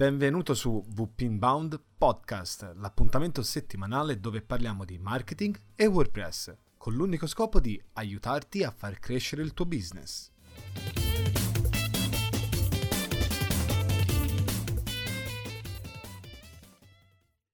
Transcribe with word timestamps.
Benvenuto 0.00 0.54
su 0.54 0.82
VP 0.94 1.20
Inbound 1.20 1.78
Podcast, 1.98 2.72
l'appuntamento 2.76 3.42
settimanale 3.42 4.18
dove 4.18 4.40
parliamo 4.40 4.86
di 4.86 4.96
marketing 4.96 5.54
e 5.74 5.84
WordPress, 5.84 6.56
con 6.78 6.94
l'unico 6.94 7.26
scopo 7.26 7.60
di 7.60 7.78
aiutarti 7.92 8.64
a 8.64 8.70
far 8.70 8.98
crescere 8.98 9.42
il 9.42 9.52
tuo 9.52 9.66
business. 9.66 10.30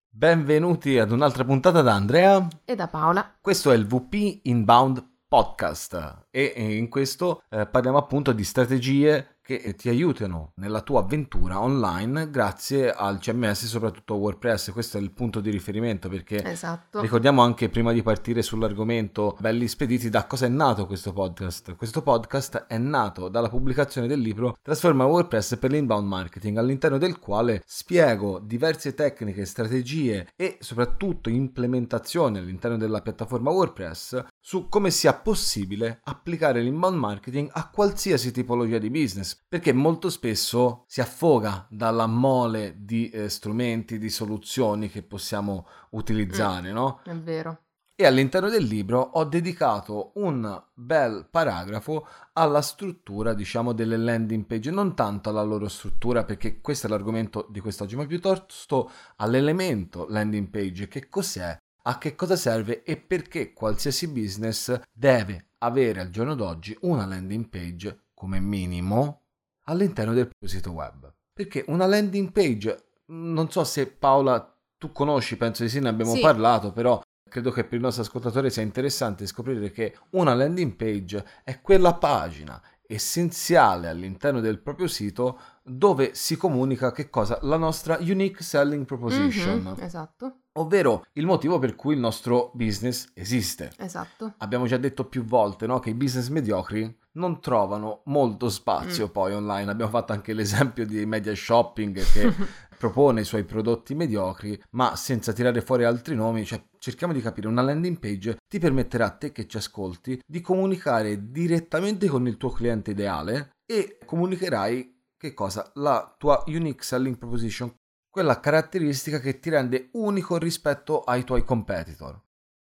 Benvenuti 0.08 1.00
ad 1.00 1.10
un'altra 1.10 1.44
puntata 1.44 1.82
da 1.82 1.94
Andrea 1.94 2.46
e 2.64 2.76
da 2.76 2.86
Paola. 2.86 3.38
Questo 3.40 3.72
è 3.72 3.74
il 3.74 3.88
VP 3.88 4.42
Inbound 4.44 5.04
Podcast 5.26 6.26
e 6.30 6.54
in 6.76 6.88
questo 6.88 7.42
eh, 7.50 7.66
parliamo 7.66 7.98
appunto 7.98 8.30
di 8.30 8.44
strategie 8.44 9.35
che 9.46 9.76
ti 9.76 9.88
aiutano 9.88 10.50
nella 10.56 10.80
tua 10.80 11.02
avventura 11.02 11.60
online 11.60 12.30
grazie 12.30 12.90
al 12.90 13.20
CMS, 13.20 13.66
soprattutto 13.66 14.16
WordPress. 14.16 14.72
Questo 14.72 14.98
è 14.98 15.00
il 15.00 15.12
punto 15.12 15.38
di 15.38 15.50
riferimento 15.50 16.08
perché 16.08 16.42
esatto. 16.42 17.00
ricordiamo 17.00 17.42
anche 17.42 17.68
prima 17.68 17.92
di 17.92 18.02
partire 18.02 18.42
sull'argomento 18.42 19.36
belli 19.38 19.68
spediti 19.68 20.08
da 20.08 20.26
cosa 20.26 20.46
è 20.46 20.48
nato 20.48 20.86
questo 20.86 21.12
podcast. 21.12 21.76
Questo 21.76 22.02
podcast 22.02 22.66
è 22.66 22.76
nato 22.76 23.28
dalla 23.28 23.48
pubblicazione 23.48 24.08
del 24.08 24.18
libro 24.18 24.56
Trasforma 24.60 25.04
WordPress 25.04 25.58
per 25.58 25.70
l'inbound 25.70 26.08
marketing, 26.08 26.56
all'interno 26.56 26.98
del 26.98 27.20
quale 27.20 27.62
spiego 27.64 28.40
diverse 28.40 28.94
tecniche, 28.94 29.44
strategie 29.44 30.26
e 30.34 30.56
soprattutto 30.58 31.30
implementazioni 31.30 32.38
all'interno 32.38 32.76
della 32.76 33.00
piattaforma 33.00 33.52
WordPress 33.52 34.24
su 34.40 34.68
come 34.68 34.90
sia 34.90 35.14
possibile 35.14 36.00
applicare 36.02 36.60
l'inbound 36.62 36.98
marketing 36.98 37.48
a 37.52 37.70
qualsiasi 37.70 38.32
tipologia 38.32 38.78
di 38.78 38.90
business 38.90 39.34
perché 39.48 39.72
molto 39.72 40.10
spesso 40.10 40.84
si 40.86 41.00
affoga 41.00 41.66
dalla 41.70 42.06
mole 42.06 42.74
di 42.78 43.08
eh, 43.10 43.28
strumenti, 43.28 43.98
di 43.98 44.10
soluzioni 44.10 44.88
che 44.88 45.02
possiamo 45.02 45.66
utilizzare, 45.90 46.70
mm, 46.70 46.74
no? 46.74 47.00
È 47.04 47.14
vero. 47.14 47.60
E 47.98 48.04
all'interno 48.04 48.50
del 48.50 48.64
libro 48.64 49.00
ho 49.00 49.24
dedicato 49.24 50.10
un 50.16 50.62
bel 50.74 51.26
paragrafo 51.30 52.06
alla 52.34 52.60
struttura, 52.60 53.32
diciamo, 53.32 53.72
delle 53.72 53.96
landing 53.96 54.44
page, 54.44 54.70
non 54.70 54.94
tanto 54.94 55.30
alla 55.30 55.42
loro 55.42 55.66
struttura, 55.68 56.24
perché 56.24 56.60
questo 56.60 56.86
è 56.88 56.90
l'argomento 56.90 57.46
di 57.48 57.60
quest'oggi, 57.60 57.96
ma 57.96 58.04
piuttosto 58.04 58.90
all'elemento 59.16 60.06
landing 60.10 60.48
page, 60.48 60.88
che 60.88 61.08
cos'è, 61.08 61.56
a 61.84 61.98
che 61.98 62.14
cosa 62.14 62.36
serve 62.36 62.82
e 62.82 62.98
perché 62.98 63.54
qualsiasi 63.54 64.08
business 64.08 64.78
deve 64.92 65.52
avere 65.58 66.00
al 66.00 66.10
giorno 66.10 66.34
d'oggi 66.34 66.76
una 66.82 67.06
landing 67.06 67.48
page 67.48 68.08
come 68.12 68.40
minimo 68.40 69.25
all'interno 69.68 70.12
del 70.12 70.28
proprio 70.28 70.48
sito 70.48 70.72
web. 70.72 71.12
Perché 71.32 71.64
una 71.68 71.86
landing 71.86 72.32
page, 72.32 72.84
non 73.06 73.50
so 73.50 73.64
se 73.64 73.86
Paola 73.86 74.54
tu 74.78 74.92
conosci, 74.92 75.36
penso 75.36 75.62
di 75.62 75.68
sì, 75.68 75.80
ne 75.80 75.88
abbiamo 75.88 76.14
sì. 76.14 76.20
parlato, 76.20 76.72
però 76.72 77.00
credo 77.28 77.50
che 77.50 77.64
per 77.64 77.74
il 77.74 77.80
nostro 77.80 78.02
ascoltatore 78.02 78.50
sia 78.50 78.62
interessante 78.62 79.26
scoprire 79.26 79.70
che 79.70 79.96
una 80.10 80.34
landing 80.34 80.74
page 80.74 81.24
è 81.44 81.60
quella 81.60 81.94
pagina 81.94 82.60
essenziale 82.86 83.88
all'interno 83.88 84.40
del 84.40 84.60
proprio 84.60 84.86
sito 84.86 85.40
dove 85.62 86.14
si 86.14 86.36
comunica 86.36 86.92
che 86.92 87.10
cosa? 87.10 87.38
La 87.42 87.56
nostra 87.56 87.98
unique 88.00 88.42
selling 88.42 88.84
proposition. 88.84 89.60
Mm-hmm, 89.60 89.80
esatto. 89.82 90.40
Ovvero 90.56 91.04
il 91.12 91.26
motivo 91.26 91.58
per 91.58 91.74
cui 91.74 91.94
il 91.94 92.00
nostro 92.00 92.50
business 92.54 93.10
esiste. 93.14 93.72
Esatto. 93.78 94.34
Abbiamo 94.38 94.66
già 94.66 94.76
detto 94.76 95.04
più 95.04 95.24
volte 95.24 95.66
no? 95.66 95.78
che 95.78 95.90
i 95.90 95.94
business 95.94 96.28
mediocri 96.28 96.98
non 97.12 97.40
trovano 97.40 98.02
molto 98.06 98.48
spazio 98.48 99.06
mm. 99.06 99.10
poi 99.10 99.32
online. 99.34 99.70
Abbiamo 99.70 99.90
fatto 99.90 100.12
anche 100.12 100.32
l'esempio 100.32 100.86
di 100.86 101.04
Media 101.06 101.34
Shopping 101.34 102.02
che 102.02 102.32
propone 102.76 103.22
i 103.22 103.24
suoi 103.24 103.44
prodotti 103.44 103.94
mediocri, 103.94 104.60
ma 104.70 104.96
senza 104.96 105.32
tirare 105.32 105.62
fuori 105.62 105.84
altri 105.84 106.14
nomi, 106.14 106.44
cioè 106.44 106.62
cerchiamo 106.78 107.12
di 107.12 107.20
capire, 107.20 107.48
una 107.48 107.62
landing 107.62 107.98
page 107.98 108.36
ti 108.46 108.58
permetterà 108.58 109.06
a 109.06 109.10
te 109.10 109.32
che 109.32 109.46
ci 109.46 109.56
ascolti 109.56 110.20
di 110.24 110.40
comunicare 110.40 111.30
direttamente 111.30 112.06
con 112.06 112.26
il 112.26 112.36
tuo 112.36 112.50
cliente 112.50 112.90
ideale 112.90 113.50
e 113.64 113.98
comunicherai 114.04 114.94
che 115.18 115.32
cosa? 115.32 115.70
La 115.74 116.14
tua 116.18 116.44
unique 116.46 116.84
selling 116.84 117.16
proposition, 117.16 117.74
quella 118.16 118.40
caratteristica 118.40 119.18
che 119.18 119.40
ti 119.40 119.50
rende 119.50 119.90
unico 119.92 120.38
rispetto 120.38 121.02
ai 121.02 121.22
tuoi 121.22 121.44
competitor. 121.44 122.18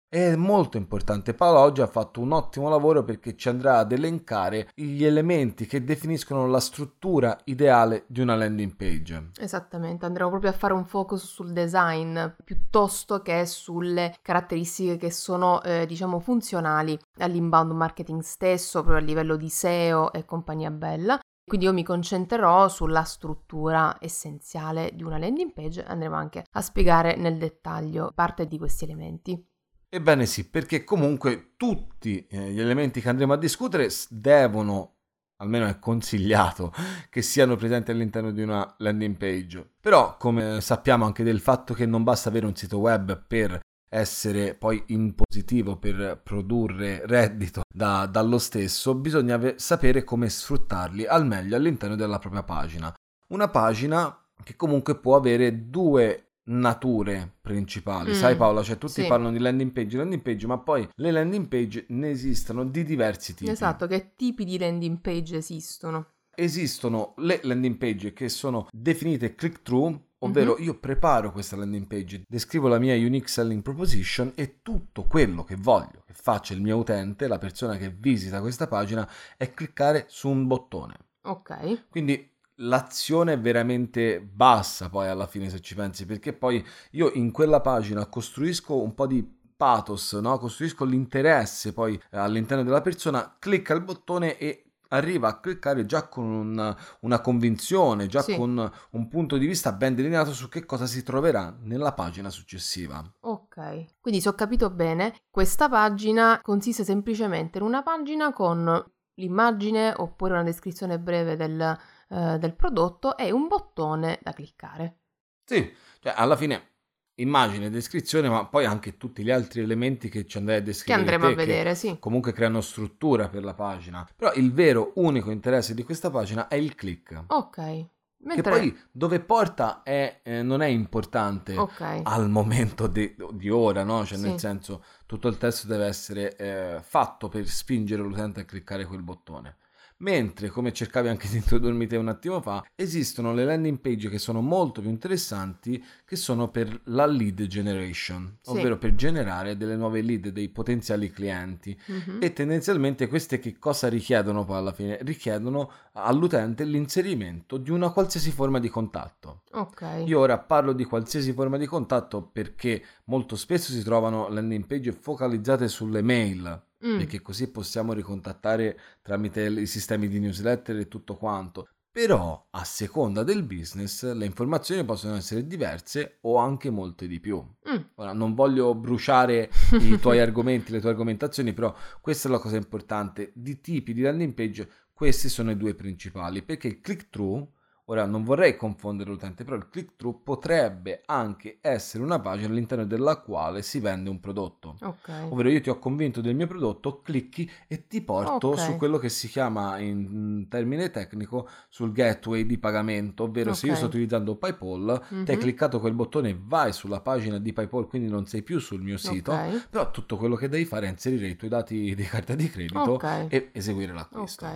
È 0.08 0.34
molto 0.34 0.78
importante. 0.78 1.34
Paolo 1.34 1.58
oggi 1.58 1.82
ha 1.82 1.86
fatto 1.86 2.22
un 2.22 2.32
ottimo 2.32 2.70
lavoro 2.70 3.04
perché 3.04 3.36
ci 3.36 3.50
andrà 3.50 3.76
ad 3.76 3.92
elencare 3.92 4.70
gli 4.74 5.04
elementi 5.04 5.66
che 5.66 5.84
definiscono 5.84 6.46
la 6.46 6.58
struttura 6.58 7.38
ideale 7.44 8.04
di 8.06 8.22
una 8.22 8.34
landing 8.34 8.74
page. 8.74 9.32
Esattamente, 9.38 10.06
andremo 10.06 10.30
proprio 10.30 10.52
a 10.52 10.54
fare 10.54 10.72
un 10.72 10.86
focus 10.86 11.22
sul 11.22 11.52
design 11.52 12.19
piuttosto 12.42 13.20
che 13.20 13.44
sulle 13.44 14.16
caratteristiche 14.22 14.96
che 14.96 15.10
sono, 15.10 15.62
eh, 15.62 15.84
diciamo, 15.84 16.19
funzionali 16.19 16.98
all'inbound 17.19 17.72
marketing 17.72 18.22
stesso, 18.22 18.80
proprio 18.80 19.02
a 19.02 19.06
livello 19.06 19.36
di 19.36 19.50
SEO 19.50 20.14
e 20.14 20.24
compagnia 20.24 20.70
bella. 20.70 21.20
Quindi 21.52 21.68
io 21.68 21.76
mi 21.76 21.84
concentrerò 21.84 22.66
sulla 22.70 23.02
struttura 23.02 23.98
essenziale 24.00 24.90
di 24.94 25.02
una 25.02 25.18
landing 25.18 25.52
page, 25.52 25.84
andremo 25.84 26.16
anche 26.16 26.46
a 26.50 26.62
spiegare 26.62 27.14
nel 27.16 27.36
dettaglio 27.36 28.10
parte 28.14 28.46
di 28.46 28.56
questi 28.56 28.84
elementi. 28.84 29.38
Ebbene 29.86 30.24
sì, 30.24 30.48
perché 30.48 30.82
comunque 30.82 31.52
tutti 31.58 32.26
eh, 32.26 32.52
gli 32.52 32.58
elementi 32.58 33.02
che 33.02 33.10
andremo 33.10 33.34
a 33.34 33.36
discutere 33.36 33.86
devono, 34.08 34.94
almeno 35.42 35.66
è 35.66 35.78
consigliato, 35.78 36.72
che 37.10 37.20
siano 37.20 37.54
presenti 37.56 37.90
all'interno 37.90 38.30
di 38.30 38.40
una 38.40 38.74
landing 38.78 39.19
page. 39.19 39.72
Però, 39.78 40.16
come 40.16 40.62
sappiamo 40.62 41.04
anche 41.04 41.22
del 41.22 41.40
fatto 41.40 41.74
che 41.74 41.84
non 41.84 42.02
basta 42.02 42.30
avere 42.30 42.46
un 42.46 42.56
sito 42.56 42.78
web 42.78 43.26
per 43.26 43.60
essere 43.94 44.54
poi 44.54 44.82
in 44.86 45.14
positivo 45.14 45.76
per 45.76 46.19
produrre 46.22 47.03
reddito 47.04 47.62
da, 47.69 48.06
dallo 48.06 48.38
stesso, 48.38 48.94
bisogna 48.94 49.38
sapere 49.56 50.03
come 50.03 50.30
sfruttarli 50.30 51.04
al 51.04 51.26
meglio 51.26 51.56
all'interno 51.56 51.94
della 51.94 52.19
propria 52.19 52.42
pagina. 52.42 52.92
Una 53.28 53.48
pagina 53.48 54.19
che 54.42 54.56
comunque 54.56 54.98
può 54.98 55.16
avere 55.16 55.69
due 55.69 56.28
nature 56.44 57.36
principali. 57.41 58.10
Mm, 58.10 58.14
Sai 58.14 58.34
Paola, 58.34 58.62
cioè 58.62 58.78
tutti 58.78 59.02
sì. 59.02 59.06
parlano 59.06 59.31
di 59.31 59.38
landing 59.38 59.70
page, 59.72 59.97
landing 59.97 60.22
page, 60.22 60.47
ma 60.47 60.58
poi 60.58 60.88
le 60.94 61.10
landing 61.10 61.47
page 61.47 61.84
ne 61.88 62.10
esistono 62.10 62.64
di 62.64 62.84
diversi 62.84 63.34
tipi. 63.34 63.50
Esatto, 63.50 63.86
che 63.86 64.12
tipi 64.16 64.44
di 64.44 64.58
landing 64.58 65.00
page 65.00 65.36
esistono? 65.36 66.06
Esistono 66.34 67.12
le 67.19 67.41
landing 67.42 67.76
page 67.76 68.14
che 68.14 68.31
sono 68.31 68.69
definite 68.72 69.34
click 69.34 69.60
through, 69.62 70.00
ovvero 70.22 70.55
mm-hmm. 70.55 70.65
io 70.65 70.78
preparo 70.78 71.33
questa 71.33 71.56
landing 71.56 71.87
page, 71.87 72.22
descrivo 72.27 72.69
la 72.69 72.78
mia 72.78 72.94
unique 72.94 73.28
selling 73.28 73.62
proposition 73.62 74.33
e 74.34 74.60
tutto 74.62 75.05
quello 75.05 75.44
che 75.44 75.56
voglio 75.56 76.03
che 76.06 76.15
faccia 76.15 76.55
il 76.55 76.60
mio 76.60 76.77
utente, 76.77 77.28
la 77.28 77.38
persona 77.38 77.77
che 77.77 77.91
visita 77.91 78.41
questa 78.41 78.66
pagina, 78.66 79.09
è 79.37 79.53
cliccare 79.53 80.06
su 80.09 80.28
un 80.28 80.47
bottone. 80.47 80.97
Ok. 81.22 81.88
Quindi 81.88 82.31
l'azione 82.56 83.34
è 83.34 83.41
veramente 83.41 84.21
bassa 84.21 84.88
poi 84.88 85.09
alla 85.09 85.27
fine 85.27 85.49
se 85.49 85.61
ci 85.61 85.75
pensi, 85.75 86.06
perché 86.06 86.32
poi 86.32 86.65
io 86.93 87.11
in 87.12 87.31
quella 87.31 87.61
pagina 87.61 88.06
costruisco 88.06 88.81
un 88.81 88.94
po' 88.94 89.06
di 89.06 89.41
pathos, 89.56 90.15
no? 90.15 90.38
costruisco 90.38 90.84
l'interesse 90.84 91.72
poi 91.72 92.00
all'interno 92.11 92.65
della 92.65 92.81
persona, 92.81 93.37
clicca 93.38 93.75
il 93.75 93.82
bottone 93.82 94.37
e 94.37 94.72
arriva 94.92 95.28
a 95.28 95.41
cliccare 95.41 95.84
già 95.84 96.08
con 96.08 96.25
una, 96.25 96.76
una 97.00 97.20
convinzione, 97.20 98.06
già 98.06 98.22
sì. 98.22 98.36
con 98.36 98.70
un 98.91 99.08
punto 99.08 99.36
di 99.36 99.47
vista 99.47 99.72
ben 99.72 99.94
delineato 99.94 100.32
su 100.32 100.48
che 100.48 100.64
cosa 100.64 100.86
si 100.86 101.03
troverà 101.03 101.54
nella 101.62 101.92
pagina 101.92 102.30
successiva. 102.30 103.02
Ok, 103.20 104.00
quindi 104.00 104.20
se 104.20 104.28
ho 104.28 104.34
capito 104.34 104.70
bene, 104.70 105.14
questa 105.31 105.69
pagina 105.69 106.41
consiste 106.42 106.84
semplicemente 106.84 107.58
in 107.58 107.64
una 107.64 107.82
pagina 107.82 108.32
con 108.32 108.84
l'immagine 109.14 109.92
oppure 109.97 110.32
una 110.32 110.42
descrizione 110.42 110.98
breve 110.98 111.36
del, 111.36 111.60
eh, 112.08 112.38
del 112.38 112.54
prodotto 112.54 113.16
e 113.16 113.31
un 113.31 113.48
bottone 113.48 114.19
da 114.22 114.32
cliccare. 114.32 114.99
Sì, 115.44 115.70
cioè 116.00 116.14
alla 116.17 116.37
fine 116.37 116.71
immagine, 117.17 117.70
descrizione, 117.70 118.29
ma 118.29 118.47
poi 118.47 118.64
anche 118.64 118.97
tutti 118.97 119.23
gli 119.23 119.31
altri 119.31 119.61
elementi 119.61 120.09
che 120.09 120.26
ci 120.26 120.38
andrai 120.38 120.59
a 120.59 120.62
descrivere. 120.62 121.05
Che 121.05 121.12
andremo 121.12 121.35
te, 121.35 121.41
a 121.41 121.47
vedere, 121.47 121.75
sì. 121.75 121.97
Comunque 121.99 122.32
creano 122.32 122.61
struttura 122.61 123.29
per 123.29 123.44
la 123.44 123.55
pagina. 123.55 124.09
Però 124.17 124.32
il 124.35 124.53
vero, 124.53 124.93
unico 124.97 125.31
interesse 125.31 125.75
di 125.75 125.82
questa 125.82 126.11
pagina 126.11 126.49
è 126.49 126.55
il 126.55 126.75
click. 126.75 127.25
Ok. 127.29 127.87
Mentre... 128.25 128.43
Che 128.43 128.43
poi 128.43 128.79
dove 128.93 129.19
porta 129.19 129.82
è, 129.82 130.20
eh, 130.23 130.43
non 130.43 130.62
è 130.62 130.67
importante 130.67 131.56
okay. 131.56 132.03
al 132.05 132.31
momento 132.31 132.87
de, 132.87 133.17
di 133.32 133.50
ora, 133.50 133.82
no? 133.82 134.05
Cioè, 134.06 134.17
sì. 134.17 134.29
nel 134.29 134.38
senso, 134.38 134.85
tutto 135.06 135.26
il 135.26 135.38
testo 135.38 135.67
deve 135.67 135.87
essere 135.87 136.37
eh, 136.37 136.79
fatto 136.82 137.29
per 137.29 137.47
spingere 137.49 138.00
l'utente 138.00 138.41
a 138.41 138.44
cliccare 138.44 138.87
quel 138.87 139.03
bottone 139.03 139.56
Mentre, 140.02 140.49
come 140.49 140.72
cercavi 140.72 141.08
anche 141.08 141.28
di 141.28 141.37
introdurmi 141.37 141.87
te 141.87 141.96
un 141.96 142.08
attimo 142.08 142.40
fa, 142.40 142.64
esistono 142.75 143.32
le 143.32 143.44
landing 143.44 143.78
page 143.78 144.08
che 144.08 144.19
sono 144.19 144.40
molto 144.40 144.81
più 144.81 144.90
interessanti 144.90 145.82
che 146.04 146.16
sono 146.16 146.49
per 146.49 146.81
la 146.87 147.06
lead 147.06 147.46
generation, 147.46 148.38
Sì. 148.40 148.50
ovvero 148.50 148.78
per 148.78 148.94
generare 148.96 149.56
delle 149.56 149.76
nuove 149.76 150.02
lead 150.02 150.28
dei 150.31 150.49
potenziali 150.49 151.10
clienti. 151.10 151.78
Mhm. 151.87 152.19
E 152.20 152.32
tendenzialmente 152.32 153.06
queste 153.06 153.38
che 153.38 153.56
cosa 153.58 153.88
richiedono 153.88 154.44
poi 154.44 154.56
alla 154.56 154.72
fine? 154.72 154.99
Richiedono 155.02 155.70
all'utente 155.93 156.64
l'inserimento 156.64 157.56
di 157.56 157.70
una 157.70 157.90
qualsiasi 157.90 158.32
forma 158.32 158.58
di 158.58 158.69
contatto. 158.69 159.43
Ok. 159.52 160.02
Io 160.06 160.19
ora 160.19 160.38
parlo 160.38 160.72
di 160.72 160.84
qualsiasi 160.84 161.32
forma 161.32 161.56
di 161.56 161.66
contatto 161.66 162.22
perché 162.22 162.82
molto 163.05 163.37
spesso 163.37 163.70
si 163.70 163.82
trovano 163.84 164.28
landing 164.28 164.66
page 164.66 164.90
focalizzate 164.93 165.69
sulle 165.69 166.02
mail, 166.02 166.60
Mm. 166.84 166.99
perché 166.99 167.23
così 167.23 167.50
possiamo 167.50 167.93
ricontattare 167.93 168.79
tramite 169.02 169.43
i 169.44 169.67
sistemi 169.67 170.08
di 170.08 170.19
newsletter 170.19 170.76
e 170.79 170.88
tutto 170.88 171.17
quanto. 171.17 171.69
Però 171.93 172.49
a 172.50 172.64
seconda 172.64 173.23
del 173.23 173.43
business 173.43 174.11
le 174.14 174.25
informazioni 174.25 174.82
possono 174.82 175.14
essere 175.14 175.46
diverse 175.46 176.19
o 176.23 176.38
anche 176.38 176.70
molte 176.70 177.06
di 177.06 177.20
più. 177.20 177.37
Mm. 177.37 177.81
Ora 177.96 178.14
non 178.14 178.34
voglio 178.34 178.75
bruciare 178.75 179.50
i 179.79 179.99
tuoi 180.00 180.19
argomenti, 180.19 180.73
le 180.73 180.81
tue 180.81 180.88
argomentazioni, 180.88 181.52
però 181.52 181.75
questa 182.00 182.29
è 182.29 182.31
la 182.31 182.38
cosa 182.38 182.56
importante. 182.56 183.32
Di 183.34 183.61
tipi 183.61 183.93
di 183.93 184.00
landing 184.00 184.32
page, 184.32 184.69
questi 184.94 185.29
sono 185.29 185.50
i 185.50 185.56
due 185.58 185.75
principali, 185.75 186.43
perché 186.43 186.69
il 186.69 186.81
click-through, 186.81 187.46
ora 187.93 188.06
non 188.06 188.25
vorrei 188.25 188.56
confondere 188.56 189.11
l'utente, 189.11 189.44
però 189.44 189.56
il 189.56 189.69
click-through 189.69 190.23
potrebbe 190.23 191.03
anche 191.05 191.59
essere 191.61 192.03
una 192.03 192.19
pagina 192.19 192.49
all'interno 192.49 192.85
della 192.87 193.17
quale 193.17 193.62
si 193.62 193.81
vende 193.81 194.09
un 194.09 194.19
prodotto. 194.19 194.77
Ok. 194.81 195.09
Ovvero 195.29 195.50
io 195.50 195.61
ti 195.61 195.69
ho 195.71 195.79
convinto 195.79 196.21
del 196.21 196.35
mio 196.35 196.47
prodotto, 196.47 197.00
clicchi 197.03 197.49
e 197.69 197.87
ti 197.87 198.00
porto 198.03 198.49
Ok. 198.49 198.59
su 198.59 198.77
quello 198.77 198.99
che 198.99 199.09
si 199.11 199.29
chiama 199.29 199.79
in 199.79 200.47
termine 200.49 200.91
tecnico 200.91 201.49
sul 201.69 201.93
gateway 201.93 202.47
di 202.47 202.59
pagamento, 202.59 203.25
ovvero 203.25 203.53
se 203.53 203.67
io 203.67 203.75
sto 203.75 203.87
utilizzando 203.87 204.37
PayPal, 204.37 205.03
Mhm. 205.11 205.25
ti 205.25 205.31
hai 205.31 205.37
cliccato 205.39 205.79
quel 205.79 205.94
bottone, 205.94 206.39
vai 206.41 206.73
sulla 206.73 207.00
pagina 207.00 207.39
di 207.39 207.53
PayPal, 207.53 207.87
quindi 207.87 208.09
non 208.09 208.27
sei 208.27 208.43
più 208.43 208.59
sul 208.59 208.81
mio 208.81 208.97
sito, 208.97 209.33
però 209.71 209.91
tutto 209.91 210.17
quello 210.17 210.35
che 210.35 210.49
devi 210.49 210.65
fare 210.65 210.87
è 210.87 210.91
inserire 210.91 211.29
i 211.29 211.37
tuoi 211.37 211.50
dati 211.50 211.94
di 211.94 212.03
carta 212.05 212.35
di 212.35 212.49
credito 212.49 213.00
e 213.29 213.50
eseguire 213.53 213.93
l'acquisto. 213.93 214.47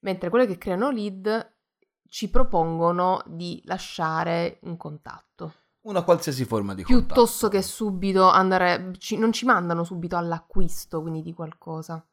Mentre 0.00 0.28
quelle 0.30 0.46
che 0.46 0.58
creano 0.58 0.90
lead 0.90 1.58
ci 2.10 2.28
propongono 2.28 3.22
di 3.26 3.62
lasciare 3.64 4.58
un 4.62 4.76
contatto. 4.76 5.54
Una 5.82 6.02
qualsiasi 6.02 6.44
forma 6.44 6.74
di 6.74 6.82
contatto. 6.82 7.06
Piuttosto 7.06 7.48
che 7.48 7.62
subito 7.62 8.28
andare, 8.28 8.92
ci- 8.98 9.16
non 9.16 9.32
ci 9.32 9.46
mandano 9.46 9.84
subito 9.84 10.16
all'acquisto, 10.16 11.00
quindi 11.00 11.22
di 11.22 11.32
qualcosa. 11.32 12.04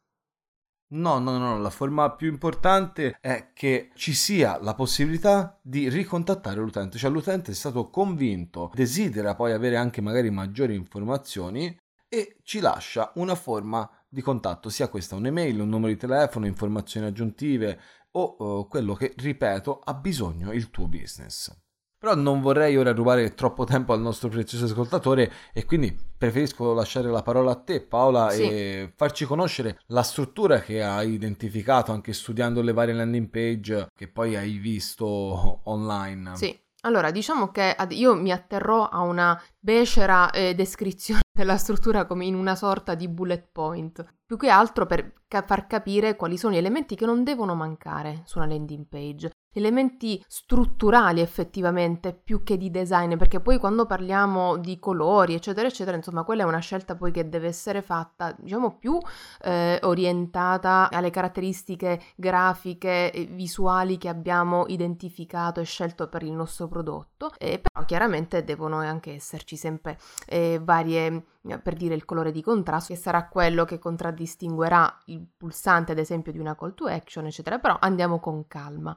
No, 0.89 1.19
no, 1.19 1.37
no, 1.37 1.59
la 1.59 1.69
forma 1.69 2.15
più 2.15 2.29
importante 2.29 3.17
è 3.19 3.51
che 3.53 3.91
ci 3.95 4.13
sia 4.13 4.57
la 4.61 4.73
possibilità 4.73 5.59
di 5.61 5.89
ricontattare 5.89 6.61
l'utente, 6.61 6.97
cioè 6.97 7.09
l'utente 7.11 7.51
è 7.51 7.55
stato 7.55 7.89
convinto, 7.89 8.71
desidera 8.73 9.35
poi 9.35 9.51
avere 9.51 9.75
anche 9.75 9.99
magari 9.99 10.29
maggiori 10.29 10.75
informazioni 10.75 11.77
e 12.07 12.37
ci 12.43 12.61
lascia 12.61 13.11
una 13.15 13.35
forma 13.35 13.89
di 14.07 14.21
contatto, 14.21 14.69
sia 14.69 14.87
questa 14.87 15.15
un'email, 15.15 15.59
un 15.59 15.67
numero 15.67 15.91
di 15.91 15.97
telefono, 15.97 16.45
informazioni 16.45 17.07
aggiuntive 17.07 17.77
o 18.17 18.61
eh, 18.61 18.67
quello 18.69 18.93
che, 18.93 19.13
ripeto, 19.15 19.81
ha 19.83 19.93
bisogno 19.93 20.51
il 20.51 20.69
tuo 20.69 20.87
business. 20.87 21.55
Però 21.99 22.13
non 22.13 22.41
vorrei 22.41 22.77
ora 22.77 22.93
rubare 22.93 23.33
troppo 23.33 23.63
tempo 23.63 23.91
al 23.91 24.01
nostro 24.01 24.29
prezioso 24.29 24.65
ascoltatore 24.65 25.31
e 25.51 25.65
quindi 25.65 25.97
preferisco 26.15 26.73
lasciare 26.73 27.09
la 27.09 27.23
parola 27.23 27.51
a 27.51 27.55
te 27.55 27.81
Paola 27.81 28.29
Sì. 28.29 28.43
e 28.43 28.93
farci 28.95 29.25
conoscere 29.25 29.79
la 29.87 30.03
struttura 30.03 30.59
che 30.59 30.83
hai 30.83 31.13
identificato 31.13 31.91
anche 31.91 32.13
studiando 32.13 32.61
le 32.61 32.71
varie 32.73 32.93
landing 32.93 33.29
page 33.29 33.87
che 33.95 34.07
poi 34.07 34.35
hai 34.35 34.57
visto 34.57 35.61
online. 35.63 36.35
Sì. 36.35 36.55
Allora, 36.81 37.09
diciamo 37.09 37.49
che 37.49 37.75
io 37.89 38.13
mi 38.13 38.31
atterrò 38.31 38.87
a 38.87 39.01
una 39.01 39.41
becera 39.59 40.29
eh, 40.29 40.53
descrizione 40.53 41.21
della 41.37 41.57
struttura 41.57 42.05
come 42.05 42.25
in 42.25 42.33
una 42.33 42.55
sorta 42.55 42.95
di 42.95 43.07
bullet 43.07 43.49
point, 43.51 44.03
più 44.25 44.37
che 44.37 44.49
altro 44.49 44.87
per 44.87 45.13
ca- 45.27 45.43
far 45.43 45.67
capire 45.67 46.15
quali 46.15 46.35
sono 46.35 46.53
gli 46.53 46.57
elementi 46.57 46.95
che 46.95 47.05
non 47.05 47.23
devono 47.23 47.53
mancare 47.53 48.23
su 48.25 48.39
una 48.39 48.47
landing 48.47 48.87
page. 48.87 49.31
Elementi 49.57 50.23
strutturali 50.27 51.19
effettivamente 51.19 52.13
più 52.13 52.43
che 52.43 52.57
di 52.57 52.69
design, 52.69 53.17
perché 53.17 53.39
poi 53.39 53.57
quando 53.57 53.87
parliamo 53.87 54.57
di 54.57 54.77
colori, 54.77 55.33
eccetera, 55.33 55.67
eccetera, 55.67 55.97
insomma, 55.97 56.23
quella 56.23 56.43
è 56.43 56.45
una 56.45 56.59
scelta 56.59 56.95
poi 56.95 57.11
che 57.11 57.27
deve 57.27 57.47
essere 57.47 57.81
fatta, 57.81 58.35
diciamo, 58.37 58.77
più 58.77 58.99
eh, 59.41 59.79
orientata 59.81 60.89
alle 60.91 61.09
caratteristiche 61.09 61.99
grafiche 62.15 63.11
e 63.11 63.25
visuali 63.25 63.97
che 63.97 64.09
abbiamo 64.09 64.65
identificato 64.67 65.59
e 65.59 65.63
scelto 65.63 66.07
per 66.07 66.21
il 66.21 66.33
nostro 66.33 66.67
prodotto, 66.67 67.31
e 67.39 67.59
però 67.59 67.83
chiaramente 67.83 68.43
devono 68.43 68.77
anche 68.77 69.15
esserci 69.15 69.55
sempre 69.55 69.97
eh, 70.27 70.59
varie, 70.61 71.23
eh, 71.41 71.57
per 71.57 71.73
dire 71.73 71.95
il 71.95 72.05
colore 72.05 72.31
di 72.31 72.43
contrasto, 72.43 72.93
che 72.93 72.99
sarà 72.99 73.27
quello 73.27 73.65
che 73.65 73.79
contraddistinguerà 73.79 74.99
il 75.05 75.25
pulsante, 75.35 75.93
ad 75.93 75.97
esempio, 75.97 76.31
di 76.31 76.37
una 76.37 76.55
call 76.55 76.75
to 76.75 76.85
action, 76.85 77.25
eccetera, 77.25 77.57
però 77.57 77.75
andiamo 77.79 78.19
con 78.19 78.45
calma. 78.47 78.95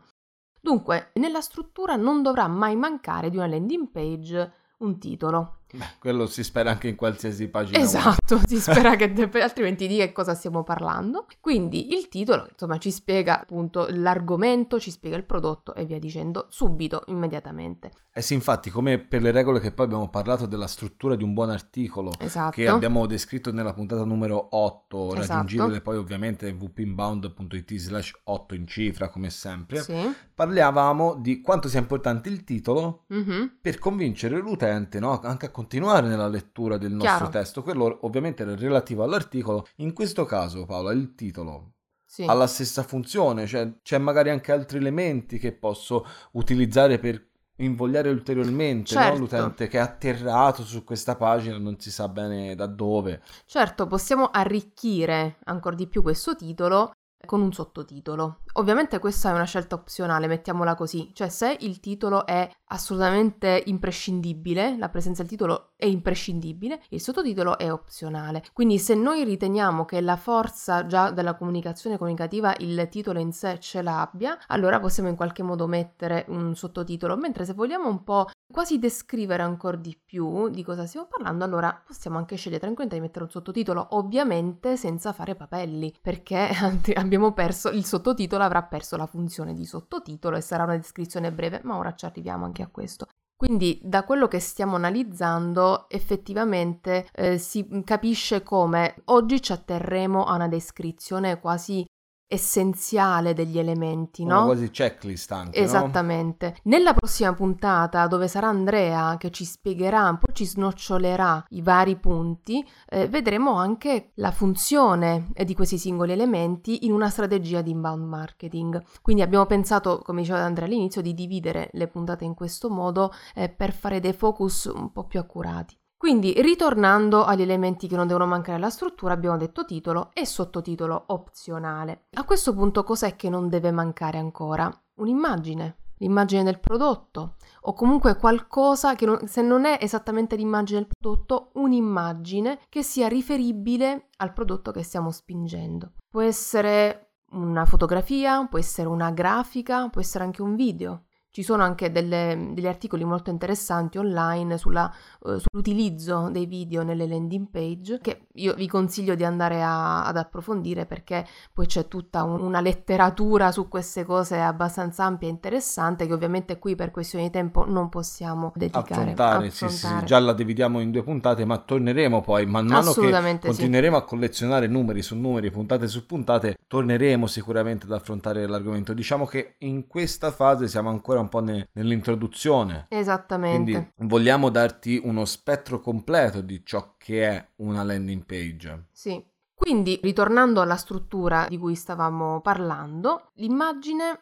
Dunque, 0.61 1.11
nella 1.15 1.41
struttura 1.41 1.97
non 1.97 2.23
dovrà 2.23 2.47
mai 2.47 2.77
mancare 2.77 3.31
di 3.31 3.37
una 3.37 3.47
landing 3.47 3.89
page 3.91 4.53
un 4.79 4.99
titolo. 4.99 5.60
Beh, 5.73 5.85
quello 5.99 6.27
si 6.27 6.43
spera 6.43 6.71
anche 6.71 6.89
in 6.89 6.97
qualsiasi 6.97 7.49
pagina. 7.49 7.79
web. 7.79 7.87
Esatto, 7.87 8.41
si 8.47 8.59
spera 8.61 8.97
che 8.97 9.13
de- 9.13 9.31
altrimenti 9.43 9.87
di 9.87 9.97
che 9.99 10.13
cosa 10.13 10.35
stiamo 10.35 10.63
parlando. 10.63 11.27
Quindi 11.41 11.93
il 11.95 12.09
titolo, 12.09 12.47
insomma, 12.51 12.79
ci 12.79 12.91
spiega 12.91 13.41
appunto 13.41 13.87
l'argomento, 13.91 14.79
ci 14.81 14.91
spiega 14.91 15.17
il 15.17 15.25
prodotto 15.25 15.75
e 15.75 15.85
via 15.85 15.99
dicendo 15.99 16.47
subito, 16.51 17.03
immediatamente. 17.07 17.91
Eh 18.13 18.23
sì, 18.23 18.35
infatti, 18.35 18.71
come 18.71 18.99
per 18.99 19.23
le 19.23 19.31
regole 19.31 19.61
che 19.61 19.71
poi 19.71 19.87
abbiamo 19.87 20.09
parlato 20.09 20.47
della 20.47 20.67
struttura 20.67 21.15
di 21.15 21.23
un 21.23 21.33
buon 21.33 21.51
articolo, 21.51 22.13
Esatto. 22.19 22.51
che 22.51 22.67
abbiamo 22.67 23.07
descritto 23.07 23.53
nella 23.53 23.73
puntata 23.73 24.05
numero 24.05 24.49
8, 24.51 25.15
Esatto. 25.15 25.15
raggiungibile 25.15 25.81
poi 25.81 25.97
ovviamente 25.97 26.49
www.inbound.it 26.51 27.75
slash 27.77 28.13
8 28.25 28.55
in 28.55 28.67
cifra 28.67 29.09
come 29.09 29.31
sempre, 29.31 29.81
Sì. 29.83 29.95
parlavamo 30.35 31.15
di 31.15 31.41
quanto 31.41 31.69
sia 31.69 31.79
importante 31.81 32.29
il 32.29 32.45
titolo 32.45 33.05
Mhm. 33.09 33.59
per 33.61 33.79
convincere 33.79 34.39
l'utente 34.39 34.99
no? 34.99 35.21
anche 35.21 35.47
a 35.47 35.51
continuare 35.61 36.09
nella 36.09 36.29
lettura 36.29 36.79
del 36.79 36.93
nostro 36.93 37.17
Chiaro. 37.17 37.29
testo. 37.31 37.63
Quello 37.63 37.99
ovviamente 38.03 38.43
era 38.43 38.57
relativo 38.57 39.03
all'articolo. 39.03 39.67
In 39.77 39.93
questo 39.93 40.25
caso, 40.25 40.65
Paola, 40.65 40.91
il 40.93 41.15
titolo 41.15 41.73
Sì. 42.07 42.25
ha 42.25 42.33
la 42.33 42.47
stessa 42.47 42.83
funzione, 42.83 43.47
cioè 43.47 43.71
c'è 43.83 43.99
magari 43.99 44.31
anche 44.31 44.53
altri 44.53 44.79
elementi 44.79 45.39
che 45.39 45.53
posso 45.53 46.07
utilizzare 46.33 46.99
per 46.99 47.29
invogliare 47.57 48.09
ulteriormente 48.09 48.95
no? 48.95 49.01
Certo. 49.03 49.19
l'utente 49.19 49.69
che 49.69 49.77
è 49.77 49.83
atterrato 49.83 50.63
su 50.65 50.83
questa 50.83 51.15
pagina, 51.15 51.59
non 51.59 51.79
si 51.79 51.91
sa 51.91 52.09
bene 52.09 52.55
da 52.55 52.65
dove. 52.67 53.21
Certo, 53.45 53.87
possiamo 53.87 54.31
arricchire 54.33 55.37
ancora 55.45 55.77
di 55.77 55.87
più 55.87 56.01
questo 56.01 56.35
titolo 56.35 56.93
con 57.27 57.41
un 57.41 57.53
sottotitolo. 57.53 58.41
Ovviamente 58.55 58.99
questa 58.99 59.31
è 59.31 59.33
una 59.33 59.45
scelta 59.45 59.75
opzionale, 59.75 60.27
mettiamola 60.27 60.75
così, 60.75 61.11
cioè 61.15 61.29
se 61.29 61.57
il 61.61 61.81
titolo 61.81 62.27
è 62.27 62.51
assolutamente 62.67 63.63
imprescindibile, 63.67 64.77
la 64.77 64.89
presenza 64.89 65.23
del 65.23 65.31
titolo 65.31 65.73
è 65.77 65.87
imprescindibile, 65.87 66.83
il 66.91 67.01
sottotitolo 67.01 67.59
è 67.59 67.71
opzionale. 67.71 68.45
Quindi 68.53 68.79
se 68.79 68.95
noi 68.95 69.25
riteniamo 69.25 69.85
che 69.85 70.01
la 70.01 70.17
forza 70.17 70.87
già 70.87 71.11
della 71.11 71.37
comunicazione 71.37 71.99
comunicativa 71.99 72.55
il 72.59 72.89
titolo 72.91 73.19
in 73.19 73.33
sé 73.33 73.59
ce 73.61 73.83
l'abbia, 73.83 74.39
allora 74.49 74.81
possiamo 74.81 75.09
in 75.09 75.17
qualche 75.17 75.43
modo 75.43 75.67
mettere 75.67 76.25
un 76.29 76.55
sottotitolo, 76.55 77.17
mentre 77.17 77.45
se 77.45 77.55
vogliamo 77.55 77.89
un 77.89 78.03
po' 78.03 78.29
quasi 78.51 78.79
descrivere 78.79 79.43
ancora 79.43 79.77
di 79.77 79.97
più 80.05 80.49
di 80.49 80.65
cosa 80.65 80.87
stiamo 80.87 81.07
parlando, 81.09 81.45
allora 81.45 81.81
possiamo 81.87 82.19
anche 82.19 82.37
scegliere 82.37 82.61
tranquillamente 82.61 82.97
di 82.97 83.01
mettere 83.01 83.25
un 83.25 83.31
sottotitolo, 83.31 83.89
ovviamente 83.91 84.77
senza 84.77 85.13
fare 85.13 85.35
papelli, 85.35 85.95
perché 86.01 86.49
ant- 86.61 86.93
abbiamo 87.11 87.33
perso 87.33 87.71
il 87.71 87.85
sottotitolo 87.85 88.45
avrà 88.45 88.63
perso 88.63 88.97
la 88.97 89.07
funzione 89.07 89.53
di 89.53 89.67
sottotitolo 89.67 90.37
e 90.37 90.41
sarà 90.41 90.63
una 90.63 90.77
descrizione 90.77 91.33
breve, 91.33 91.61
ma 91.65 91.77
ora 91.77 91.93
ci 91.93 92.05
arriviamo 92.05 92.45
anche 92.45 92.63
a 92.63 92.69
questo. 92.69 93.09
Quindi 93.35 93.81
da 93.83 94.05
quello 94.05 94.29
che 94.29 94.39
stiamo 94.39 94.77
analizzando 94.77 95.89
effettivamente 95.89 97.09
eh, 97.13 97.39
si 97.39 97.83
capisce 97.85 98.43
come 98.45 98.95
oggi 99.07 99.43
ci 99.43 99.51
atterremo 99.51 100.25
a 100.25 100.35
una 100.35 100.47
descrizione 100.47 101.41
quasi 101.41 101.85
essenziale 102.33 103.35
degli 103.35 103.59
elementi, 103.59 104.23
Una 104.23 104.39
no? 104.41 104.45
quasi 104.45 104.71
checklist 104.71 105.33
anche, 105.33 105.59
no? 105.59 105.65
Esattamente. 105.65 106.57
Nella 106.65 106.95
prossima 106.95 107.35
puntata, 107.35 108.07
dove 108.07 108.29
sarà 108.29 108.47
Andrea 108.47 109.17
che 109.19 109.33
ci 109.33 109.45
spiegherà, 109.45 110.09
un 110.09 110.19
po' 110.19 110.33
ci 110.33 110.47
snocciolerà 110.47 111.45
i 111.49 111.61
vari 111.61 111.97
punti, 111.97 112.65
eh, 112.89 113.09
vedremo 113.09 113.55
anche 113.55 114.13
la 114.15 114.31
funzione 114.31 115.31
eh, 115.35 115.45
di 115.45 115.55
questi 115.55 115.77
singoli 115.77 116.13
elementi 116.13 116.87
in 116.87 116.93
una 116.93 117.11
strategia 117.11 117.63
di 117.63 117.73
inbound 117.73 118.07
marketing. 118.07 118.81
Quindi 119.03 119.23
abbiamo 119.23 119.47
pensato, 119.47 119.99
come 119.99 120.21
diceva 120.21 120.39
Andrea 120.39 120.67
all'inizio, 120.67 121.03
di 121.03 121.15
dividere 121.15 121.71
le 121.73 121.89
puntate 121.89 122.25
in 122.25 122.35
questo 122.35 122.71
modo 122.71 123.13
eh, 123.35 123.49
per 123.49 123.73
fare 123.73 123.99
dei 123.99 124.13
focus 124.13 124.71
un 124.73 124.93
po' 124.93 125.05
più 125.05 125.19
accurati. 125.19 125.80
Quindi, 126.01 126.33
ritornando 126.41 127.25
agli 127.27 127.43
elementi 127.43 127.87
che 127.87 127.95
non 127.95 128.07
devono 128.07 128.25
mancare 128.25 128.57
alla 128.57 128.71
struttura, 128.71 129.13
abbiamo 129.13 129.37
detto 129.37 129.67
titolo 129.67 130.09
e 130.15 130.25
sottotitolo 130.25 131.05
opzionale. 131.09 132.07
A 132.15 132.25
questo 132.25 132.55
punto 132.55 132.85
cos'è 132.85 133.17
che 133.17 133.29
non 133.29 133.51
deve 133.51 133.71
mancare 133.71 134.17
ancora? 134.17 134.73
Un'immagine, 134.95 135.77
l'immagine 135.99 136.43
del 136.43 136.59
prodotto 136.59 137.35
o 137.61 137.75
comunque 137.75 138.17
qualcosa 138.17 138.95
che 138.95 139.05
non, 139.05 139.27
se 139.27 139.43
non 139.43 139.67
è 139.67 139.77
esattamente 139.79 140.37
l'immagine 140.37 140.79
del 140.79 140.89
prodotto, 140.89 141.51
un'immagine 141.57 142.61
che 142.71 142.83
sia 142.83 143.07
riferibile 143.07 144.09
al 144.17 144.33
prodotto 144.33 144.71
che 144.71 144.83
stiamo 144.83 145.11
spingendo. 145.11 145.93
Può 146.09 146.23
essere 146.23 147.17
una 147.33 147.67
fotografia, 147.67 148.47
può 148.47 148.59
essere 148.59 148.89
una 148.89 149.11
grafica, 149.11 149.91
può 149.91 150.01
essere 150.01 150.25
anche 150.25 150.41
un 150.41 150.55
video. 150.55 151.05
Ci 151.33 151.45
sono 151.45 151.63
anche 151.63 151.93
delle, 151.93 152.51
degli 152.55 152.67
articoli 152.67 153.05
molto 153.05 153.31
interessanti 153.31 153.99
online 153.99 154.59
sulla, 154.59 154.93
uh, 155.21 155.39
sull'utilizzo 155.39 156.29
dei 156.29 156.47
video 156.47 156.83
nelle 156.83 157.07
landing 157.07 157.47
page 157.49 158.01
che 158.01 158.27
io 158.35 158.53
vi 158.55 158.67
consiglio 158.67 159.15
di 159.15 159.23
andare 159.23 159.63
a, 159.63 160.05
ad 160.07 160.17
approfondire 160.17 160.87
perché 160.87 161.25
poi 161.53 161.67
c'è 161.67 161.87
tutta 161.87 162.25
un, 162.25 162.41
una 162.41 162.61
letteratura 162.61 163.53
su 163.53 163.69
queste 163.69 164.05
cose 164.05 164.41
abbastanza 164.41 165.05
ampia 165.05 165.29
e 165.29 165.31
interessante 165.31 166.09
che 166.09 166.13
ovviamente 166.13 166.59
qui 166.59 166.75
per 166.75 166.91
questioni 166.91 167.27
di 167.27 167.31
tempo 167.31 167.65
non 167.65 167.89
possiamo 167.91 168.51
dedicare. 168.57 168.83
Affrontare, 168.91 169.47
affrontare. 169.47 169.51
Sì, 169.51 169.69
sì, 169.69 170.05
già 170.05 170.19
la 170.19 170.33
dividiamo 170.33 170.81
in 170.81 170.91
due 170.91 171.05
puntate 171.05 171.45
ma 171.45 171.59
torneremo 171.59 172.23
poi 172.23 172.45
man 172.47 172.67
mano 172.67 172.93
che 172.93 173.39
continueremo 173.39 173.97
sì. 173.97 174.03
a 174.03 174.05
collezionare 174.05 174.67
numeri 174.67 175.01
su 175.01 175.15
numeri, 175.15 175.53
puntate 175.53 175.87
su 175.87 176.07
puntate, 176.07 176.59
torneremo 176.67 177.29
sicuramente 177.29 177.87
ad 177.87 177.93
affrontare 177.93 178.49
l'argomento. 178.49 178.93
Diciamo 178.93 179.27
che 179.27 179.55
in 179.59 179.87
questa 179.87 180.33
fase 180.33 180.67
siamo 180.67 180.89
ancora 180.89 181.19
un 181.21 181.29
po' 181.29 181.41
ne, 181.41 181.69
nell'introduzione. 181.73 182.87
Esattamente. 182.89 183.73
Quindi 183.73 183.93
vogliamo 183.97 184.51
darti 184.51 185.01
uno 185.03 185.25
spettro 185.25 185.81
completo 185.81 186.41
di 186.41 186.63
ciò 186.65 186.95
che 186.97 187.29
è 187.29 187.49
una 187.57 187.83
landing 187.83 188.25
page. 188.25 188.87
Sì. 188.93 189.25
Quindi, 189.55 190.01
ritornando 190.03 190.63
alla 190.63 190.77
struttura 190.77 191.47
di 191.49 191.59
cui 191.59 191.75
stavamo 191.75 192.41
parlando, 192.41 193.31
l'immagine 193.35 194.19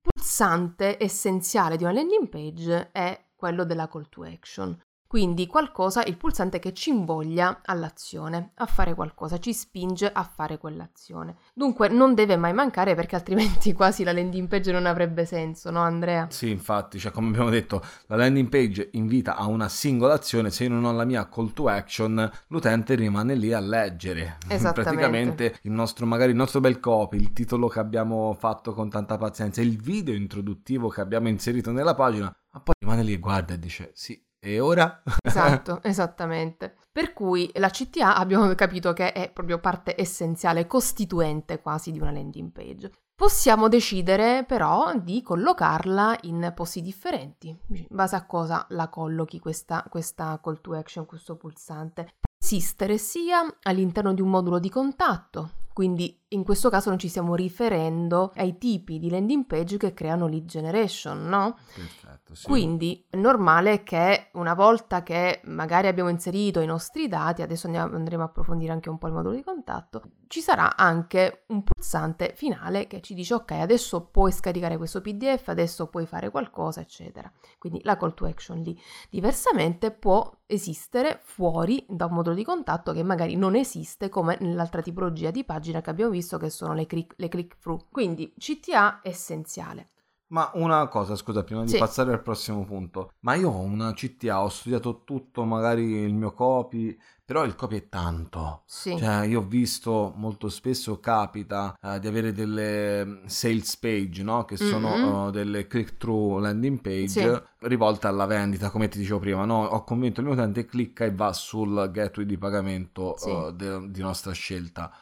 pulsante 0.00 1.02
essenziale 1.02 1.76
di 1.76 1.84
una 1.84 1.92
landing 1.92 2.28
page 2.28 2.90
è 2.92 3.26
quello 3.36 3.64
della 3.64 3.86
call 3.88 4.08
to 4.08 4.22
action. 4.22 4.76
Quindi 5.08 5.46
qualcosa, 5.46 6.04
il 6.04 6.18
pulsante 6.18 6.58
che 6.58 6.74
ci 6.74 6.90
invoglia 6.90 7.62
all'azione, 7.64 8.50
a 8.56 8.66
fare 8.66 8.92
qualcosa, 8.92 9.38
ci 9.38 9.54
spinge 9.54 10.12
a 10.12 10.22
fare 10.22 10.58
quell'azione. 10.58 11.36
Dunque 11.54 11.88
non 11.88 12.12
deve 12.12 12.36
mai 12.36 12.52
mancare 12.52 12.94
perché 12.94 13.16
altrimenti 13.16 13.72
quasi 13.72 14.04
la 14.04 14.12
landing 14.12 14.48
page 14.48 14.70
non 14.70 14.84
avrebbe 14.84 15.24
senso, 15.24 15.70
no 15.70 15.80
Andrea? 15.80 16.26
Sì, 16.28 16.50
infatti, 16.50 16.98
cioè 16.98 17.10
come 17.10 17.28
abbiamo 17.28 17.48
detto, 17.48 17.82
la 18.08 18.16
landing 18.16 18.50
page 18.50 18.90
invita 18.92 19.36
a 19.36 19.46
una 19.46 19.70
singola 19.70 20.12
azione, 20.12 20.50
se 20.50 20.64
io 20.64 20.70
non 20.70 20.84
ho 20.84 20.92
la 20.92 21.06
mia 21.06 21.26
call 21.26 21.54
to 21.54 21.68
action, 21.68 22.30
l'utente 22.48 22.94
rimane 22.94 23.34
lì 23.34 23.54
a 23.54 23.60
leggere. 23.60 24.36
Praticamente 24.46 25.60
il 25.62 25.72
nostro, 25.72 26.04
magari 26.04 26.32
il 26.32 26.36
nostro 26.36 26.60
bel 26.60 26.80
copy, 26.80 27.16
il 27.16 27.32
titolo 27.32 27.68
che 27.68 27.78
abbiamo 27.78 28.36
fatto 28.38 28.74
con 28.74 28.90
tanta 28.90 29.16
pazienza, 29.16 29.62
il 29.62 29.80
video 29.80 30.12
introduttivo 30.12 30.88
che 30.88 31.00
abbiamo 31.00 31.28
inserito 31.28 31.72
nella 31.72 31.94
pagina, 31.94 32.30
ma 32.52 32.60
poi 32.60 32.74
rimane 32.78 33.02
lì 33.02 33.14
e 33.14 33.18
guarda 33.18 33.54
e 33.54 33.58
dice 33.58 33.90
sì, 33.94 34.22
e 34.40 34.60
ora? 34.60 35.02
Esatto, 35.22 35.80
esattamente. 35.84 36.76
Per 36.90 37.12
cui 37.12 37.50
la 37.54 37.70
CTA 37.70 38.16
abbiamo 38.16 38.52
capito 38.54 38.92
che 38.92 39.12
è 39.12 39.30
proprio 39.30 39.58
parte 39.58 39.94
essenziale, 40.00 40.66
costituente 40.66 41.60
quasi 41.60 41.92
di 41.92 42.00
una 42.00 42.12
landing 42.12 42.50
page. 42.50 42.90
Possiamo 43.14 43.68
decidere 43.68 44.44
però 44.44 44.96
di 44.96 45.22
collocarla 45.22 46.18
in 46.22 46.52
posti 46.54 46.80
differenti. 46.80 47.48
In 47.48 47.86
base 47.90 48.14
a 48.14 48.24
cosa 48.24 48.64
la 48.70 48.88
collochi 48.88 49.40
questa, 49.40 49.84
questa 49.90 50.38
call 50.40 50.60
to 50.60 50.74
action, 50.74 51.04
questo 51.04 51.36
pulsante? 51.36 52.04
Può 52.04 52.32
esistere 52.40 52.96
sia 52.96 53.40
all'interno 53.62 54.14
di 54.14 54.20
un 54.20 54.30
modulo 54.30 54.60
di 54.60 54.70
contatto, 54.70 55.50
quindi 55.72 56.16
in 56.30 56.44
questo 56.44 56.68
caso 56.68 56.90
non 56.90 56.98
ci 56.98 57.08
stiamo 57.08 57.34
riferendo 57.34 58.32
ai 58.36 58.58
tipi 58.58 58.98
di 58.98 59.08
landing 59.08 59.46
page 59.46 59.76
che 59.78 59.94
creano 59.94 60.26
lead 60.26 60.44
generation, 60.44 61.26
no? 61.26 61.56
Perfetto, 61.74 62.34
sì. 62.34 62.46
Quindi 62.46 63.06
è 63.08 63.16
normale 63.16 63.82
che 63.82 64.28
una 64.32 64.54
volta 64.54 65.02
che 65.02 65.40
magari 65.44 65.86
abbiamo 65.86 66.10
inserito 66.10 66.60
i 66.60 66.66
nostri 66.66 67.08
dati, 67.08 67.42
adesso 67.42 67.66
andiamo, 67.66 67.96
andremo 67.96 68.22
a 68.22 68.26
approfondire 68.26 68.72
anche 68.72 68.90
un 68.90 68.98
po' 68.98 69.06
il 69.06 69.14
modulo 69.14 69.34
di 69.34 69.42
contatto, 69.42 70.02
ci 70.26 70.40
sarà 70.40 70.76
anche 70.76 71.44
un 71.48 71.62
pulsante 71.62 72.32
finale 72.34 72.86
che 72.86 73.00
ci 73.00 73.14
dice 73.14 73.34
ok, 73.34 73.52
adesso 73.52 74.06
puoi 74.06 74.30
scaricare 74.30 74.76
questo 74.76 75.00
PDF, 75.00 75.48
adesso 75.48 75.86
puoi 75.86 76.04
fare 76.04 76.30
qualcosa, 76.30 76.80
eccetera. 76.80 77.32
Quindi 77.58 77.80
la 77.84 77.96
call 77.96 78.14
to 78.14 78.26
action 78.26 78.60
lì. 78.60 78.78
Diversamente 79.08 79.90
può 79.90 80.30
esistere 80.46 81.20
fuori 81.22 81.84
da 81.88 82.06
un 82.06 82.12
modulo 82.12 82.34
di 82.34 82.44
contatto 82.44 82.92
che 82.92 83.02
magari 83.02 83.36
non 83.36 83.54
esiste 83.54 84.08
come 84.08 84.36
nell'altra 84.40 84.82
tipologia 84.82 85.30
di 85.30 85.44
pagina 85.44 85.80
che 85.80 85.90
abbiamo 85.90 86.10
visto 86.10 86.16
che 86.20 86.50
sono 86.50 86.74
le 86.74 86.86
click, 86.86 87.14
le 87.16 87.28
click 87.28 87.58
through. 87.58 87.86
Quindi 87.90 88.32
CTA 88.36 89.00
è 89.00 89.08
essenziale. 89.08 89.90
Ma 90.30 90.50
una 90.54 90.86
cosa, 90.88 91.16
scusa, 91.16 91.42
prima 91.42 91.62
di 91.62 91.70
sì. 91.70 91.78
passare 91.78 92.12
al 92.12 92.20
prossimo 92.20 92.62
punto, 92.64 93.12
ma 93.20 93.34
io 93.34 93.48
ho 93.48 93.60
una 93.60 93.94
CTA, 93.94 94.42
ho 94.42 94.48
studiato 94.50 95.02
tutto, 95.04 95.44
magari 95.44 95.84
il 95.84 96.12
mio 96.12 96.34
copy, 96.34 96.94
però 97.24 97.44
il 97.44 97.54
copy 97.54 97.76
è 97.78 97.88
tanto. 97.88 98.62
Sì. 98.66 98.94
Cioè, 98.98 99.24
io 99.24 99.40
ho 99.40 99.46
visto 99.46 100.12
molto 100.16 100.50
spesso 100.50 101.00
capita 101.00 101.74
uh, 101.80 101.98
di 101.98 102.06
avere 102.06 102.32
delle 102.32 103.06
mm, 103.06 103.24
sales 103.24 103.78
page, 103.78 104.22
no? 104.22 104.44
Che 104.44 104.58
sono 104.58 104.90
mm-hmm. 104.90 105.12
uh, 105.12 105.30
delle 105.30 105.66
click-through 105.66 106.40
landing 106.40 106.80
page 106.82 107.08
sì. 107.08 107.40
rivolte 107.60 108.06
alla 108.06 108.26
vendita, 108.26 108.68
come 108.68 108.88
ti 108.88 108.98
dicevo 108.98 109.20
prima, 109.20 109.46
no? 109.46 109.64
Ho 109.64 109.82
convinto 109.82 110.20
il 110.20 110.26
mio 110.26 110.34
utente, 110.34 110.66
clicca 110.66 111.06
e 111.06 111.14
va 111.14 111.32
sul 111.32 111.90
gateway 111.90 112.26
di 112.26 112.36
pagamento 112.36 113.14
sì. 113.16 113.30
uh, 113.30 113.50
de- 113.50 113.90
di 113.90 114.00
nostra 114.02 114.32
scelta. 114.32 114.92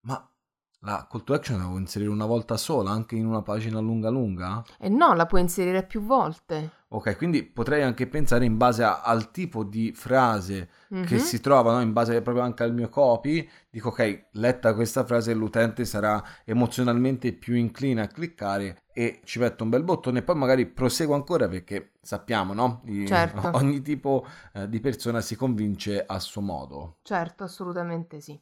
Ma 0.00 0.30
la 0.86 1.06
call 1.10 1.24
to 1.24 1.34
action 1.34 1.58
la 1.58 1.64
devo 1.64 1.78
inserire 1.78 2.10
una 2.10 2.26
volta 2.26 2.56
sola, 2.56 2.90
anche 2.90 3.16
in 3.16 3.26
una 3.26 3.42
pagina 3.42 3.80
lunga 3.80 4.08
lunga? 4.08 4.62
Eh 4.78 4.88
no, 4.88 5.14
la 5.14 5.26
puoi 5.26 5.40
inserire 5.40 5.84
più 5.84 6.00
volte. 6.00 6.84
Ok, 6.88 7.16
quindi 7.16 7.42
potrei 7.42 7.82
anche 7.82 8.06
pensare 8.06 8.44
in 8.44 8.56
base 8.56 8.84
a, 8.84 9.02
al 9.02 9.32
tipo 9.32 9.64
di 9.64 9.92
frase 9.92 10.68
mm-hmm. 10.94 11.04
che 11.04 11.18
si 11.18 11.40
trova, 11.40 11.72
no? 11.72 11.80
in 11.80 11.92
base 11.92 12.22
proprio 12.22 12.44
anche 12.44 12.62
al 12.62 12.72
mio 12.72 12.88
copy, 12.88 13.46
dico 13.68 13.88
ok, 13.88 14.28
letta 14.32 14.72
questa 14.72 15.04
frase 15.04 15.34
l'utente 15.34 15.84
sarà 15.84 16.22
emozionalmente 16.44 17.32
più 17.32 17.54
incline 17.54 18.02
a 18.02 18.06
cliccare 18.06 18.84
e 18.92 19.20
ci 19.24 19.40
metto 19.40 19.64
un 19.64 19.70
bel 19.70 19.82
bottone 19.82 20.20
e 20.20 20.22
poi 20.22 20.36
magari 20.36 20.64
proseguo 20.66 21.16
ancora 21.16 21.48
perché 21.48 21.94
sappiamo, 22.00 22.54
no? 22.54 22.82
I, 22.84 23.04
certo. 23.08 23.50
Ogni 23.54 23.82
tipo 23.82 24.24
eh, 24.52 24.68
di 24.68 24.78
persona 24.78 25.20
si 25.20 25.34
convince 25.34 26.04
a 26.06 26.20
suo 26.20 26.40
modo. 26.40 26.98
Certo, 27.02 27.42
assolutamente 27.42 28.20
sì. 28.20 28.38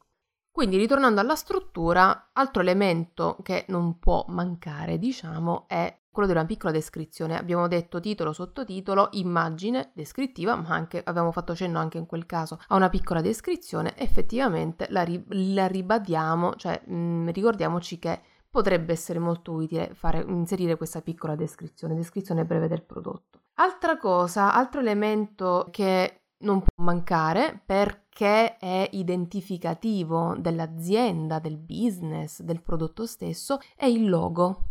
Quindi 0.55 0.77
ritornando 0.77 1.19
alla 1.19 1.35
struttura, 1.35 2.29
altro 2.31 2.61
elemento 2.61 3.35
che 3.43 3.65
non 3.67 3.99
può 3.99 4.23
mancare, 4.29 4.97
diciamo, 4.97 5.65
è 5.67 5.93
quello 6.09 6.29
di 6.29 6.33
una 6.33 6.45
piccola 6.45 6.71
descrizione. 6.71 7.37
Abbiamo 7.37 7.67
detto 7.67 7.99
titolo, 7.99 8.31
sottotitolo, 8.31 9.09
immagine 9.11 9.91
descrittiva, 9.93 10.55
ma 10.55 10.69
anche 10.69 11.01
abbiamo 11.03 11.33
fatto 11.33 11.53
cenno 11.53 11.77
anche 11.77 11.97
in 11.97 12.05
quel 12.05 12.25
caso 12.25 12.57
a 12.67 12.75
una 12.77 12.87
piccola 12.87 13.19
descrizione. 13.19 13.97
Effettivamente 13.97 14.87
la, 14.91 15.03
ri- 15.03 15.25
la 15.27 15.67
ribadiamo, 15.67 16.55
cioè 16.55 16.81
mh, 16.85 16.95
mm, 16.95 17.29
ricordiamoci 17.31 17.99
che 17.99 18.21
potrebbe 18.49 18.93
essere 18.93 19.19
molto 19.19 19.51
utile 19.51 19.91
fare, 19.93 20.23
inserire 20.25 20.77
questa 20.77 21.01
piccola 21.01 21.35
descrizione, 21.35 21.95
descrizione 21.95 22.45
breve 22.45 22.69
del 22.69 22.81
prodotto. 22.81 23.41
Altra 23.55 23.97
cosa, 23.97 24.53
altro 24.53 24.79
elemento 24.79 25.67
che 25.69 26.21
non 26.45 26.59
può 26.59 26.81
mancare 26.81 27.61
perché 27.65 28.04
è 28.23 28.87
identificativo 28.91 30.35
dell'azienda, 30.37 31.39
del 31.39 31.57
business, 31.57 32.41
del 32.41 32.61
prodotto 32.61 33.05
stesso, 33.05 33.59
è 33.75 33.85
il 33.85 34.07
logo. 34.07 34.67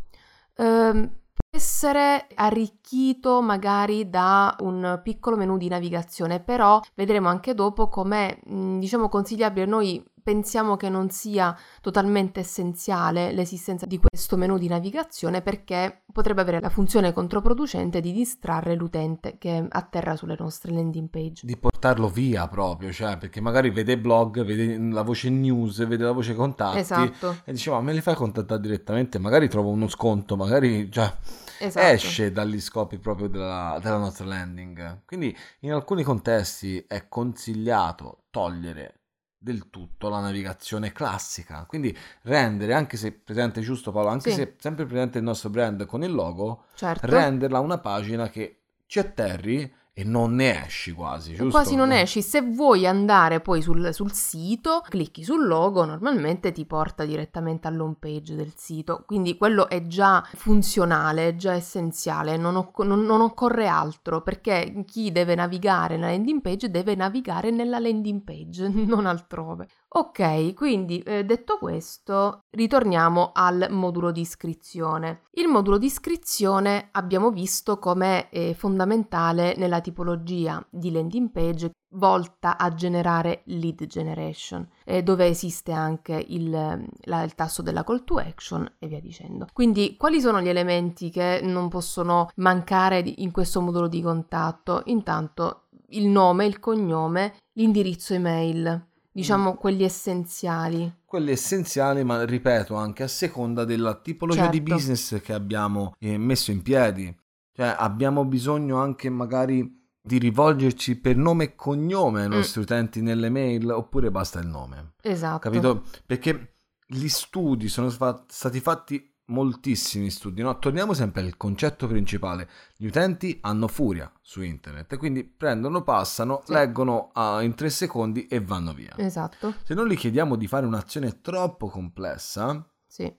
Eh, 0.56 1.10
può 1.34 1.58
essere 1.58 2.26
arricchito 2.34 3.42
magari 3.42 4.08
da 4.08 4.56
un 4.60 5.00
piccolo 5.02 5.36
menu 5.36 5.56
di 5.56 5.68
navigazione, 5.68 6.40
però 6.40 6.80
vedremo 6.94 7.28
anche 7.28 7.54
dopo 7.54 7.88
com'è, 7.88 8.38
diciamo, 8.44 9.08
consigliabile 9.08 9.66
noi 9.66 10.04
pensiamo 10.24 10.76
che 10.76 10.88
non 10.88 11.10
sia 11.10 11.56
totalmente 11.82 12.40
essenziale 12.40 13.30
l'esistenza 13.32 13.84
di 13.84 14.00
questo 14.00 14.38
menu 14.38 14.56
di 14.56 14.68
navigazione 14.68 15.42
perché 15.42 16.00
potrebbe 16.10 16.40
avere 16.40 16.60
la 16.60 16.70
funzione 16.70 17.12
controproducente 17.12 18.00
di 18.00 18.10
distrarre 18.10 18.74
l'utente 18.74 19.36
che 19.36 19.66
atterra 19.68 20.16
sulle 20.16 20.34
nostre 20.38 20.72
landing 20.72 21.10
page. 21.10 21.46
Di 21.46 21.58
portarlo 21.58 22.08
via 22.08 22.48
proprio, 22.48 22.90
cioè 22.90 23.18
perché 23.18 23.42
magari 23.42 23.68
vede 23.68 23.98
blog, 23.98 24.42
vede 24.44 24.78
la 24.78 25.02
voce 25.02 25.28
news, 25.28 25.86
vede 25.86 26.04
la 26.04 26.12
voce 26.12 26.34
contatti 26.34 26.78
esatto. 26.78 27.42
e 27.44 27.52
diceva 27.52 27.80
me 27.82 27.92
li 27.92 28.00
fai 28.00 28.14
contattare 28.14 28.62
direttamente, 28.62 29.18
magari 29.18 29.46
trovo 29.46 29.68
uno 29.68 29.88
sconto, 29.88 30.36
magari 30.36 30.88
già 30.88 31.14
esatto. 31.58 31.86
esce 31.86 32.32
dagli 32.32 32.60
scopi 32.62 32.96
proprio 32.96 33.28
della, 33.28 33.78
della 33.82 33.98
nostra 33.98 34.24
landing. 34.24 35.02
Quindi 35.04 35.36
in 35.60 35.72
alcuni 35.72 36.02
contesti 36.02 36.82
è 36.88 37.08
consigliato 37.08 38.24
togliere 38.30 39.00
del 39.44 39.68
tutto 39.68 40.08
la 40.08 40.20
navigazione 40.20 40.90
classica. 40.90 41.66
Quindi 41.66 41.96
rendere, 42.22 42.72
anche 42.72 42.96
se 42.96 43.12
presente 43.12 43.60
giusto 43.60 43.92
Paolo, 43.92 44.08
anche 44.08 44.30
sì. 44.30 44.36
se 44.36 44.54
sempre 44.58 44.86
presente 44.86 45.18
il 45.18 45.24
nostro 45.24 45.50
brand 45.50 45.84
con 45.84 46.02
il 46.02 46.12
logo, 46.12 46.64
certo. 46.74 47.06
renderla 47.06 47.60
una 47.60 47.78
pagina 47.78 48.30
che 48.30 48.62
ci 48.86 48.98
atterri 48.98 49.70
e 49.96 50.02
non 50.02 50.34
ne 50.34 50.66
esci 50.66 50.90
quasi, 50.90 51.34
giusto? 51.34 51.50
Quasi 51.50 51.76
non 51.76 51.92
esci. 51.92 52.20
Se 52.20 52.40
vuoi 52.40 52.84
andare 52.84 53.40
poi 53.40 53.62
sul, 53.62 53.94
sul, 53.94 54.12
sito, 54.12 54.82
clicchi 54.88 55.22
sul 55.22 55.46
logo, 55.46 55.84
normalmente 55.84 56.50
ti 56.50 56.66
porta 56.66 57.04
direttamente 57.04 57.68
all'home 57.68 57.94
page 58.00 58.34
del 58.34 58.54
sito. 58.56 59.04
Quindi 59.06 59.36
quello 59.36 59.68
è 59.68 59.86
già 59.86 60.20
funzionale, 60.34 61.28
è 61.28 61.36
già 61.36 61.52
essenziale, 61.52 62.36
non, 62.36 62.56
oc- 62.56 62.84
non, 62.84 63.04
non 63.04 63.20
occorre 63.20 63.68
altro 63.68 64.20
perché 64.20 64.82
chi 64.84 65.12
deve 65.12 65.36
navigare 65.36 65.96
nella 65.96 66.10
landing 66.10 66.40
page 66.40 66.70
deve 66.72 66.96
navigare 66.96 67.52
nella 67.52 67.78
landing 67.78 68.22
page, 68.24 68.66
non 68.86 69.06
altrove. 69.06 69.68
Ok, 69.96 70.54
quindi 70.54 70.98
eh, 71.02 71.24
detto 71.24 71.56
questo, 71.56 72.40
ritorniamo 72.50 73.30
al 73.32 73.68
modulo 73.70 74.10
di 74.10 74.22
iscrizione. 74.22 75.20
Il 75.34 75.46
modulo 75.46 75.78
di 75.78 75.86
iscrizione 75.86 76.88
abbiamo 76.90 77.30
visto 77.30 77.78
come 77.78 78.28
è 78.28 78.54
fondamentale 78.54 79.54
nella 79.56 79.80
tipologia 79.80 80.64
di 80.68 80.90
landing 80.90 81.30
page 81.30 81.70
volta 81.90 82.58
a 82.58 82.74
generare 82.74 83.42
lead 83.44 83.86
generation, 83.86 84.68
eh, 84.82 85.04
dove 85.04 85.26
esiste 85.26 85.70
anche 85.70 86.24
il, 86.26 86.50
la, 86.50 87.22
il, 87.22 87.34
tasto 87.36 87.62
della 87.62 87.84
call 87.84 88.02
to 88.02 88.16
action 88.16 88.68
e 88.80 88.88
via 88.88 89.00
dicendo. 89.00 89.46
Quindi, 89.52 89.94
quali 89.96 90.20
sono 90.20 90.40
gli 90.40 90.48
elementi 90.48 91.08
che 91.08 91.38
non 91.40 91.68
possono 91.68 92.30
mancare 92.38 92.98
in 92.98 93.30
questo 93.30 93.60
modulo 93.60 93.86
di 93.86 94.02
contatto? 94.02 94.82
Intanto 94.86 95.66
il 95.90 96.08
nome, 96.08 96.46
il 96.46 96.58
cognome, 96.58 97.36
l'indirizzo 97.52 98.12
email 98.12 98.88
diciamo 99.14 99.52
mm. 99.52 99.56
quelli 99.56 99.84
essenziali. 99.84 100.92
Quelli 101.04 101.30
essenziali, 101.30 102.02
ma 102.02 102.24
ripeto, 102.24 102.74
anche 102.74 103.04
a 103.04 103.08
seconda 103.08 103.64
della 103.64 103.94
tipologia 103.94 104.42
certo. 104.42 104.58
di 104.58 104.60
business 104.60 105.20
che 105.22 105.32
abbiamo 105.32 105.94
eh, 106.00 106.18
messo 106.18 106.50
in 106.50 106.62
piedi. 106.62 107.16
Cioè, 107.52 107.76
abbiamo 107.78 108.24
bisogno 108.24 108.78
anche 108.78 109.08
magari 109.08 109.82
di 110.02 110.18
rivolgerci 110.18 110.96
per 110.96 111.16
nome 111.16 111.44
e 111.44 111.54
cognome 111.54 112.22
ai 112.22 112.28
mm. 112.28 112.32
nostri 112.32 112.60
mm. 112.60 112.64
utenti 112.64 113.00
nelle 113.00 113.30
mail, 113.30 113.70
oppure 113.70 114.10
basta 114.10 114.40
il 114.40 114.48
nome. 114.48 114.94
Esatto. 115.00 115.38
Capito? 115.38 115.84
Perché 116.04 116.56
gli 116.84 117.08
studi 117.08 117.68
sono 117.68 117.88
stati 118.26 118.60
fatti 118.60 119.13
moltissimi 119.26 120.10
studi, 120.10 120.42
no? 120.42 120.58
torniamo 120.58 120.92
sempre 120.92 121.22
al 121.22 121.36
concetto 121.36 121.86
principale, 121.86 122.48
gli 122.76 122.86
utenti 122.86 123.38
hanno 123.40 123.68
furia 123.68 124.10
su 124.20 124.42
internet, 124.42 124.96
quindi 124.96 125.24
prendono, 125.24 125.82
passano, 125.82 126.42
sì. 126.44 126.52
leggono 126.52 127.10
uh, 127.14 127.40
in 127.40 127.54
tre 127.54 127.70
secondi 127.70 128.26
e 128.26 128.40
vanno 128.40 128.74
via. 128.74 128.94
Esatto. 128.96 129.54
Se 129.62 129.74
non 129.74 129.88
gli 129.88 129.96
chiediamo 129.96 130.36
di 130.36 130.46
fare 130.46 130.66
un'azione 130.66 131.20
troppo 131.20 131.68
complessa, 131.68 132.68
sì. 132.86 133.12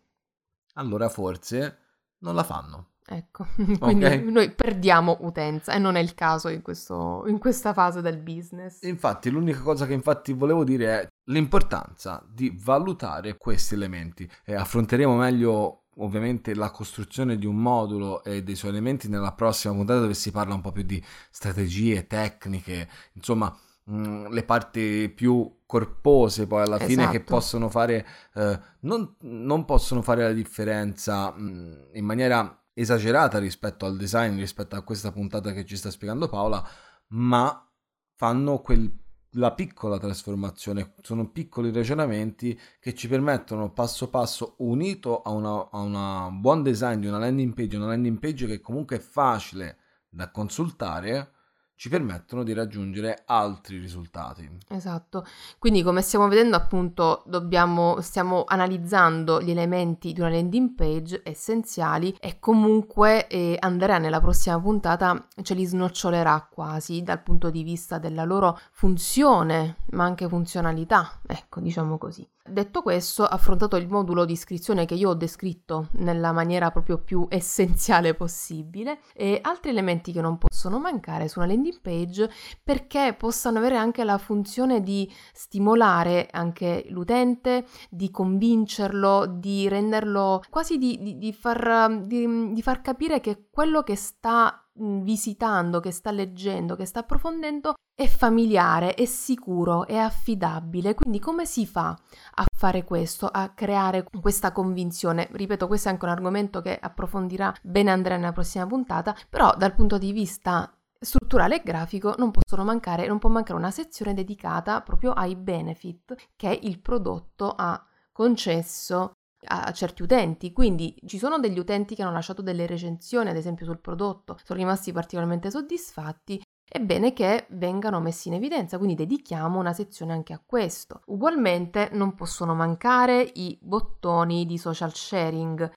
allora 0.73 1.09
forse 1.09 1.79
non 2.19 2.35
la 2.35 2.43
fanno. 2.43 2.89
Ecco, 3.07 3.45
quindi 3.79 4.05
okay. 4.05 4.31
noi 4.31 4.51
perdiamo 4.51 5.17
utenza 5.21 5.73
e 5.73 5.77
non 5.77 5.95
è 5.95 5.99
il 5.99 6.15
caso 6.15 6.49
in, 6.49 6.63
questo, 6.63 7.23
in 7.27 7.37
questa 7.37 7.71
fase 7.71 8.01
del 8.01 8.17
business. 8.17 8.81
Infatti, 8.81 9.29
l'unica 9.29 9.59
cosa 9.59 9.85
che 9.85 9.93
infatti 9.93 10.33
volevo 10.33 10.63
dire 10.63 11.01
è 11.01 11.07
l'importanza 11.25 12.23
di 12.27 12.51
valutare 12.59 13.37
questi 13.37 13.75
elementi 13.75 14.29
e 14.43 14.55
affronteremo 14.55 15.15
meglio 15.15 15.84
ovviamente 15.97 16.53
la 16.53 16.71
costruzione 16.71 17.37
di 17.37 17.45
un 17.45 17.57
modulo 17.57 18.23
e 18.23 18.43
dei 18.43 18.55
suoi 18.55 18.71
elementi 18.71 19.07
nella 19.07 19.33
prossima 19.33 19.73
puntata 19.73 19.99
dove 19.99 20.13
si 20.13 20.31
parla 20.31 20.53
un 20.53 20.61
po' 20.61 20.71
più 20.71 20.83
di 20.83 21.03
strategie, 21.29 22.07
tecniche, 22.07 22.89
insomma 23.13 23.55
mh, 23.85 23.97
mm, 23.97 24.25
le 24.27 24.43
parti 24.43 25.09
più 25.09 25.61
corpose 25.65 26.47
poi 26.47 26.63
alla 26.63 26.75
esatto. 26.75 26.89
fine 26.89 27.03
che 27.09 27.17
esatto. 27.17 27.33
possono 27.33 27.69
fare, 27.69 28.05
eh, 28.33 28.59
non, 28.81 29.15
non, 29.21 29.65
possono 29.65 30.01
fare 30.01 30.23
la 30.23 30.33
differenza 30.33 31.31
mh, 31.31 31.41
mm, 31.41 31.73
in 31.93 32.05
maniera 32.05 32.63
esagerata 32.73 33.39
rispetto 33.39 33.85
al 33.85 33.95
design, 33.97 34.37
rispetto 34.37 34.75
a 34.75 34.81
questa 34.81 35.11
puntata 35.11 35.53
che 35.53 35.65
ci 35.65 35.77
sta 35.77 35.89
spiegando 35.89 36.27
Paola, 36.27 36.63
ma 37.09 37.69
fanno 38.15 38.59
quel 38.59 38.91
la 39.35 39.53
piccola 39.53 39.97
trasformazione, 39.97 40.93
sono 41.01 41.29
piccoli 41.29 41.71
ragionamenti 41.71 42.59
che 42.79 42.93
ci 42.93 43.07
permettono 43.07 43.71
passo 43.71 44.09
passo, 44.09 44.55
unito 44.59 45.21
a, 45.21 45.31
un 45.31 46.39
buon 46.39 46.63
design 46.63 46.99
di 46.99 47.07
una 47.07 47.19
landing 47.19 47.53
page, 47.53 47.77
una 47.77 47.87
landing 47.87 48.19
page 48.19 48.47
che 48.47 48.59
comunque 48.61 48.97
è 48.97 48.99
facile 48.99 49.77
da 50.09 50.31
consultare, 50.31 51.31
ci 51.75 51.89
permettono 51.89 52.43
di 52.43 52.53
raggiungere 52.53 53.23
altri 53.25 53.77
risultati. 53.77 54.49
Esatto, 54.69 55.25
quindi 55.59 55.83
come 55.83 56.01
stiamo 56.01 56.27
vedendo 56.27 56.55
appunto 56.55 57.23
dobbiamo, 57.25 57.99
stiamo 58.01 58.43
analizzando 58.45 59.41
gli 59.41 59.51
elementi 59.51 60.13
di 60.13 60.19
una 60.19 60.29
landing 60.29 60.73
page 60.73 61.21
essenziali 61.23 62.15
e 62.19 62.39
comunque 62.39 63.27
eh, 63.27 63.57
Andrea 63.59 63.97
nella 63.97 64.21
prossima 64.21 64.59
puntata 64.59 65.27
ce 65.41 65.53
li 65.53 65.65
snocciolerà 65.65 66.47
quasi 66.49 67.01
dal 67.01 67.21
punto 67.21 67.49
di 67.49 67.63
vista 67.63 67.97
della 67.97 68.23
loro 68.23 68.59
funzione 68.71 69.77
ma 69.91 70.05
anche 70.05 70.27
funzionalità, 70.27 71.19
ecco 71.25 71.59
diciamo 71.59 71.97
così. 71.97 72.27
Detto 72.47 72.83
questo, 72.83 73.25
affrontato 73.25 73.75
il 73.75 73.87
modulo 73.87 74.23
di 74.23 74.33
iscrizione 74.33 74.85
che 74.85 74.93
io 74.93 75.09
ho 75.09 75.13
descritto 75.15 75.87
nella 75.93 76.31
maniera 76.31 76.69
proprio 76.69 76.99
più 76.99 77.25
essenziale 77.31 78.13
possibile, 78.13 78.99
e 79.15 79.39
altri 79.41 79.71
elementi 79.71 80.11
che 80.11 80.21
non 80.21 80.37
possono 80.37 80.77
mancare 80.77 81.27
su 81.27 81.39
una 81.39 81.47
landing 81.47 81.81
page 81.81 82.29
perché 82.63 83.15
possano 83.17 83.57
avere 83.57 83.77
anche 83.77 84.03
la 84.03 84.19
funzione 84.19 84.81
di 84.81 85.11
stimolare 85.33 86.27
anche 86.29 86.85
l'utente, 86.89 87.65
di 87.89 88.11
convincerlo, 88.11 89.25
di 89.25 89.67
renderlo 89.67 90.43
quasi 90.51 90.77
di, 90.77 90.99
di, 91.01 91.17
di, 91.17 91.33
far, 91.33 91.99
di, 92.01 92.61
far 92.61 92.81
capire 92.81 93.21
che 93.21 93.47
quello 93.49 93.81
che 93.81 93.95
sta 93.95 94.64
visitando, 94.77 95.79
che 95.79 95.91
sta 95.91 96.11
leggendo, 96.11 96.75
che 96.75 96.85
sta 96.85 96.99
approfondendo 96.99 97.73
è 97.95 98.07
familiare, 98.07 98.93
è 98.93 99.05
sicuro, 99.05 99.87
è 99.87 99.95
affidabile. 99.95 100.95
Quindi 100.95 101.19
come 101.19 101.45
si 101.45 101.65
fa 101.65 101.97
a 102.35 102.45
fare 102.53 102.83
questo, 102.83 103.27
a 103.27 103.49
creare 103.49 104.03
questa 104.03 104.51
convinzione? 104.51 105.29
Ripeto, 105.31 105.67
questo 105.67 105.87
è 105.87 105.91
anche 105.91 106.05
un 106.05 106.11
argomento 106.11 106.61
che 106.61 106.77
approfondirà 106.77 107.53
bene 107.61 107.91
Andrea 107.91 108.17
nella 108.17 108.33
prossima 108.33 108.67
puntata, 108.67 109.15
però 109.29 109.55
dal 109.57 109.73
punto 109.73 109.97
di 109.97 110.11
vista 110.11 110.69
strutturale 110.99 111.57
e 111.57 111.63
grafico 111.63 112.15
non 112.17 112.31
possono 112.31 112.65
mancare, 112.65 113.07
non 113.07 113.19
può 113.19 113.29
mancare 113.29 113.59
una 113.59 113.71
sezione 113.71 114.13
dedicata 114.13 114.81
proprio 114.81 115.11
ai 115.11 115.35
benefit 115.35 116.15
che 116.35 116.59
il 116.63 116.79
prodotto 116.79 117.53
ha 117.55 117.81
concesso 118.11 119.13
a 119.47 119.71
certi 119.71 120.03
utenti, 120.03 120.51
quindi 120.51 120.95
ci 121.05 121.17
sono 121.17 121.39
degli 121.39 121.59
utenti 121.59 121.95
che 121.95 122.01
hanno 122.01 122.11
lasciato 122.11 122.41
delle 122.41 122.65
recensioni, 122.65 123.29
ad 123.29 123.35
esempio 123.35 123.65
sul 123.65 123.79
prodotto, 123.79 124.37
sono 124.43 124.59
rimasti 124.59 124.91
particolarmente 124.91 125.49
soddisfatti, 125.51 126.41
è 126.67 126.79
bene 126.79 127.13
che 127.13 127.45
vengano 127.51 128.01
messi 128.01 128.27
in 128.27 128.33
evidenza, 128.33 128.77
quindi 128.77 128.95
dedichiamo 128.95 129.59
una 129.59 129.71
sezione 129.71 130.13
anche 130.13 130.33
a 130.33 130.41
questo. 130.43 131.01
Ugualmente 131.05 131.89
non 131.93 132.15
possono 132.15 132.55
mancare 132.55 133.21
i 133.35 133.57
bottoni 133.61 134.45
di 134.45 134.57
social 134.57 134.93
sharing 134.93 135.71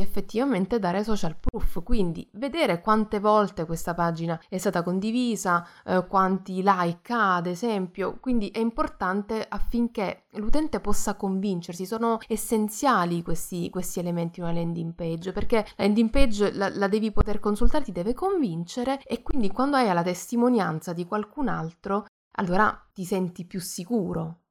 effettivamente 0.00 0.78
dare 0.78 1.04
social 1.04 1.36
proof, 1.38 1.82
quindi 1.82 2.28
vedere 2.32 2.80
quante 2.80 3.20
volte 3.20 3.64
questa 3.66 3.94
pagina 3.94 4.40
è 4.48 4.58
stata 4.58 4.82
condivisa, 4.82 5.66
eh, 5.84 6.06
quanti 6.06 6.62
like 6.62 7.12
ha 7.12 7.36
ad 7.36 7.46
esempio, 7.46 8.18
quindi 8.20 8.48
è 8.48 8.58
importante 8.58 9.44
affinché 9.48 10.24
l'utente 10.32 10.80
possa 10.80 11.14
convincersi, 11.14 11.86
sono 11.86 12.18
essenziali 12.26 13.22
questi, 13.22 13.70
questi 13.70 13.98
elementi 14.00 14.40
in 14.40 14.46
una 14.46 14.54
landing 14.54 14.94
page, 14.94 15.32
perché 15.32 15.66
la 15.76 15.84
landing 15.84 16.10
page 16.10 16.52
la, 16.52 16.68
la 16.68 16.88
devi 16.88 17.10
poter 17.10 17.40
consultare, 17.40 17.84
ti 17.84 17.92
deve 17.92 18.14
convincere 18.14 19.00
e 19.04 19.22
quindi 19.22 19.50
quando 19.50 19.76
hai 19.76 19.92
la 19.92 20.02
testimonianza 20.02 20.92
di 20.92 21.06
qualcun 21.06 21.48
altro, 21.48 22.06
allora 22.36 22.88
ti 22.92 23.04
senti 23.04 23.44
più 23.44 23.60
sicuro 23.60 24.42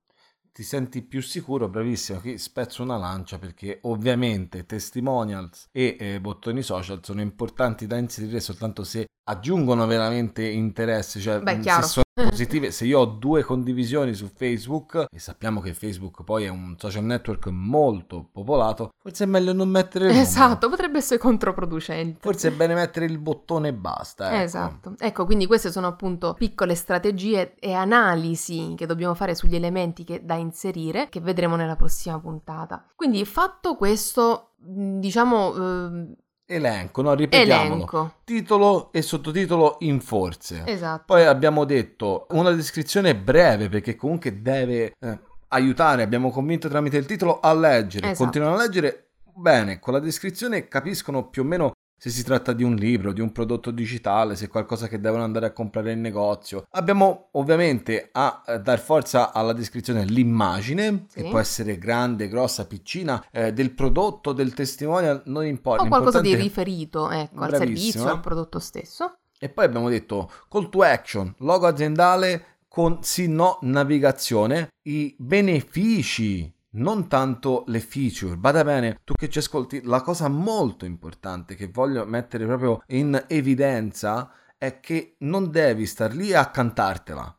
ti 0.58 0.64
senti 0.64 1.04
più 1.04 1.22
sicuro, 1.22 1.70
bravissimo, 1.70 2.20
qui 2.20 2.40
spezzo 2.40 2.82
una 2.82 2.98
lancia 2.98 3.38
perché 3.38 3.78
ovviamente 3.84 4.66
testimonials 4.66 5.68
e 5.72 5.96
eh, 6.00 6.20
bottoni 6.20 6.64
social 6.64 7.00
sono 7.04 7.22
importanti 7.22 7.86
da 7.86 7.96
inserire 7.98 8.40
soltanto 8.40 8.84
se 8.84 9.06
aggiungono 9.30 9.86
veramente 9.86 10.48
interesse, 10.48 11.20
cioè 11.20 11.42
Beh, 11.42 11.62
se 11.62 11.84
sono 11.84 12.06
positive. 12.26 12.72
Se 12.72 12.86
io 12.86 13.00
ho 13.00 13.06
due 13.06 13.44
condivisioni 13.44 14.14
su 14.14 14.28
Facebook 14.28 15.08
e 15.12 15.20
sappiamo 15.20 15.62
che 15.62 15.74
Facebook 15.74 16.24
poi 16.24 16.46
è 16.46 16.50
un 16.50 16.76
social 16.78 17.04
network 17.04 17.48
molto 17.48 18.28
popolato, 18.32 18.94
forse 18.98 19.24
è 19.24 19.28
meglio 19.28 19.54
non 19.54 19.70
mettere 19.70 20.10
il 20.10 20.18
Esatto, 20.18 20.70
potrebbe 20.70 20.98
essere 20.98 21.20
controproducente. 21.20 22.20
Forse 22.22 22.50
è 22.50 22.52
bene 22.52 22.74
mettere 22.74 23.06
il 23.06 23.20
bottone 23.20 23.70
e 23.70 23.74
basta. 23.74 24.34
Ecco. 24.34 24.44
Esatto. 24.44 24.96
Ecco, 24.98 25.26
quindi 25.26 25.46
queste 25.46 25.72
sono 25.72 25.88
appunto 25.88 26.34
piccole 26.34 26.76
strategie 26.76 27.56
e 27.60 27.74
analisi 27.74 28.74
che 28.76 28.86
dobbiamo 28.86 29.14
fare 29.14 29.36
sugli 29.36 29.56
elementi 29.56 30.04
che, 30.04 30.24
da 30.24 30.36
inserire, 30.36 31.10
che 31.10 31.20
vedremo 31.20 31.56
nella 31.56 31.76
prossima 31.76 32.20
puntata. 32.20 32.86
Quindi 32.96 33.24
fatto 33.26 33.76
questo, 33.76 34.54
diciamo... 34.58 35.54
Eh, 35.56 36.26
elenco, 36.48 37.02
no? 37.02 37.14
Ripetiamolo. 37.14 37.74
Elenco. 37.74 38.14
Titolo 38.24 38.92
e 38.92 39.02
sottotitolo 39.02 39.78
in 39.82 40.00
forze. 40.00 40.64
Esatto. 40.66 41.04
Poi 41.06 41.26
abbiamo 41.26 41.66
detto 41.66 42.26
una 42.32 42.52
descrizione 42.52 43.16
breve 43.16 43.70
perché 43.70 43.96
comunque 43.96 44.42
deve 44.42 44.94
eh, 44.98 45.20
aiutare, 45.50 46.02
abbiamo 46.02 46.32
convinto 46.32 46.70
tramite 46.70 46.98
il 46.98 47.06
titolo 47.06 47.40
a 47.40 47.54
leggere, 47.54 48.08
esatto. 48.08 48.24
continuano 48.24 48.56
a 48.56 48.62
leggere 48.62 49.10
bene, 49.36 49.80
con 49.80 49.94
la 49.94 50.00
descrizione 50.00 50.68
capiscono 50.68 51.28
più 51.30 51.44
o 51.44 51.46
meno 51.46 51.72
se 51.98 52.12
si 52.12 52.24
tratta 52.24 52.54
di 52.54 52.64
un 52.64 52.76
libro, 52.76 53.12
di 53.12 53.22
un 53.22 53.32
prodotto 53.32 53.72
digitale, 53.72 54.36
se 54.36 54.46
è 54.46 54.48
qualcosa 54.48 54.88
che 54.88 55.00
devono 55.00 55.24
andare 55.24 55.48
a 55.48 55.52
comprare 55.52 55.94
in 55.94 56.02
negozio. 56.02 56.68
Abbiamo 56.72 57.30
ovviamente 57.32 58.10
a 58.12 58.44
eh, 58.46 58.60
dar 58.60 58.80
forza 58.80 59.34
alla 59.34 59.54
descrizione 59.54 60.06
l'immagine, 60.06 61.06
sì. 61.10 61.22
che 61.24 61.30
può 61.30 61.40
essere 61.40 61.80
grande, 61.80 62.28
grossa, 62.28 62.68
piccina, 62.68 63.26
eh, 63.32 63.52
del 63.52 63.72
prodotto, 63.72 64.32
del 64.32 64.54
testimonial, 64.54 65.24
non 65.26 65.46
importa. 65.46 65.84
O 65.84 65.88
qualcosa 65.88 66.22
di 66.22 66.36
riferito 66.36 67.10
ecco, 67.10 67.42
al 67.42 67.56
servizio, 67.56 68.06
al 68.06 68.20
prodotto 68.20 68.60
stesso. 68.60 69.18
E 69.40 69.50
poi 69.50 69.66
abbiamo 69.66 69.90
detto 69.90 70.32
call 70.50 70.70
to 70.70 70.82
action, 70.82 71.34
logo 71.40 71.68
aziendale 71.68 72.58
con 72.68 73.00
sì 73.02 73.28
no 73.28 73.58
navigazione, 73.62 74.70
i 74.84 75.16
benefici 75.18 76.52
non 76.78 77.08
tanto 77.08 77.64
le 77.68 77.80
feature. 77.80 78.36
Bada 78.36 78.64
bene, 78.64 79.02
tu 79.04 79.14
che 79.14 79.30
ci 79.30 79.40
ascolti, 79.40 79.82
la 79.84 80.02
cosa 80.02 80.28
molto 80.28 80.86
importante 80.86 81.56
che 81.56 81.68
voglio 81.68 82.06
mettere 82.06 82.46
proprio 82.46 82.82
in 82.88 83.24
evidenza 83.28 84.32
è 84.58 84.80
che 84.80 85.16
non 85.20 85.52
devi 85.52 85.86
star 85.86 86.14
lì 86.14 86.34
a 86.34 86.50
cantartela. 86.50 87.32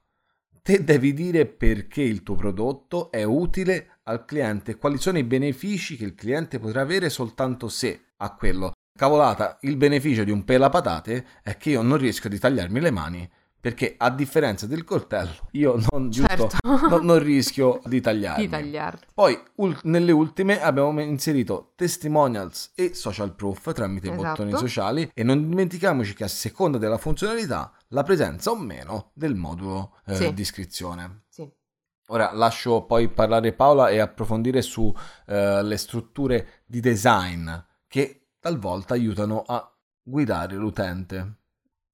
Te 0.62 0.84
devi 0.84 1.14
dire 1.14 1.46
perché 1.46 2.02
il 2.02 2.22
tuo 2.22 2.34
prodotto 2.34 3.10
è 3.10 3.22
utile 3.22 4.00
al 4.04 4.24
cliente, 4.24 4.76
quali 4.76 4.98
sono 4.98 5.18
i 5.18 5.24
benefici 5.24 5.96
che 5.96 6.04
il 6.04 6.14
cliente 6.14 6.58
potrà 6.58 6.82
avere 6.82 7.08
soltanto 7.08 7.68
se 7.68 8.12
ha 8.16 8.34
quello. 8.34 8.72
Cavolata, 8.96 9.58
il 9.62 9.76
beneficio 9.76 10.24
di 10.24 10.30
un 10.30 10.44
pelapatate 10.44 11.24
è 11.42 11.56
che 11.56 11.70
io 11.70 11.82
non 11.82 11.98
riesco 11.98 12.28
di 12.28 12.38
tagliarmi 12.38 12.80
le 12.80 12.90
mani 12.90 13.30
perché 13.60 13.94
a 13.96 14.10
differenza 14.10 14.66
del 14.66 14.84
coltello 14.84 15.48
io 15.52 15.80
non, 15.90 16.10
certo. 16.12 16.46
giusto, 16.46 16.88
non, 16.88 17.04
non 17.04 17.18
rischio 17.18 17.80
di 17.84 18.00
tagliarmi. 18.00 18.44
di 18.44 18.48
tagliarti. 18.48 19.06
Poi 19.12 19.38
ul- 19.56 19.78
nelle 19.84 20.12
ultime 20.12 20.62
abbiamo 20.62 21.00
inserito 21.00 21.72
testimonials 21.74 22.72
e 22.74 22.94
social 22.94 23.34
proof 23.34 23.72
tramite 23.72 24.08
esatto. 24.12 24.22
bottoni 24.22 24.56
sociali 24.56 25.10
e 25.12 25.22
non 25.22 25.48
dimentichiamoci 25.48 26.14
che 26.14 26.24
a 26.24 26.28
seconda 26.28 26.78
della 26.78 26.98
funzionalità 26.98 27.72
la 27.88 28.02
presenza 28.02 28.50
o 28.50 28.56
meno 28.56 29.10
del 29.14 29.34
modulo 29.34 29.96
eh, 30.06 30.14
sì. 30.14 30.32
di 30.32 30.42
iscrizione. 30.42 31.24
Sì. 31.28 31.50
Ora 32.10 32.32
lascio 32.32 32.84
poi 32.84 33.08
parlare 33.08 33.52
Paola 33.52 33.88
e 33.88 33.98
approfondire 33.98 34.62
sulle 34.62 34.94
eh, 35.26 35.76
strutture 35.76 36.62
di 36.64 36.80
design 36.80 37.50
che 37.86 38.28
talvolta 38.40 38.94
aiutano 38.94 39.42
a 39.46 39.70
guidare 40.02 40.54
l'utente. 40.54 41.34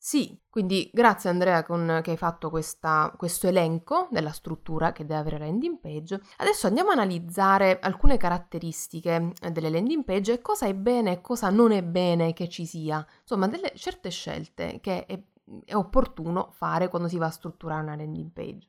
Sì, 0.07 0.39
quindi 0.51 0.91
grazie 0.93 1.31
Andrea 1.31 1.63
con, 1.63 2.01
che 2.03 2.11
hai 2.11 2.19
fatto 2.19 2.51
questa, 2.51 3.11
questo 3.17 3.47
elenco 3.47 4.07
della 4.11 4.33
struttura 4.33 4.93
che 4.93 5.07
deve 5.07 5.21
avere 5.21 5.39
landing 5.39 5.79
page. 5.81 6.21
Adesso 6.37 6.67
andiamo 6.67 6.91
a 6.91 6.93
analizzare 6.93 7.79
alcune 7.81 8.19
caratteristiche 8.19 9.33
delle 9.51 9.71
landing 9.71 10.05
page 10.05 10.35
e 10.35 10.41
cosa 10.43 10.67
è 10.67 10.75
bene 10.75 11.13
e 11.13 11.21
cosa 11.23 11.49
non 11.49 11.73
è 11.73 11.83
bene 11.83 12.35
che 12.35 12.51
ci 12.51 12.67
sia. 12.67 13.03
Insomma, 13.23 13.49
delle 13.49 13.73
certe 13.77 14.11
scelte 14.11 14.79
che 14.83 15.07
è, 15.07 15.19
è 15.65 15.75
opportuno 15.75 16.51
fare 16.53 16.89
quando 16.89 17.09
si 17.09 17.17
va 17.17 17.25
a 17.25 17.31
strutturare 17.31 17.81
una 17.81 17.97
landing 17.97 18.31
page. 18.31 18.69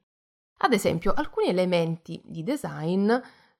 Ad 0.60 0.72
esempio, 0.72 1.12
alcuni 1.12 1.48
elementi 1.48 2.22
di 2.24 2.44
design 2.44 3.12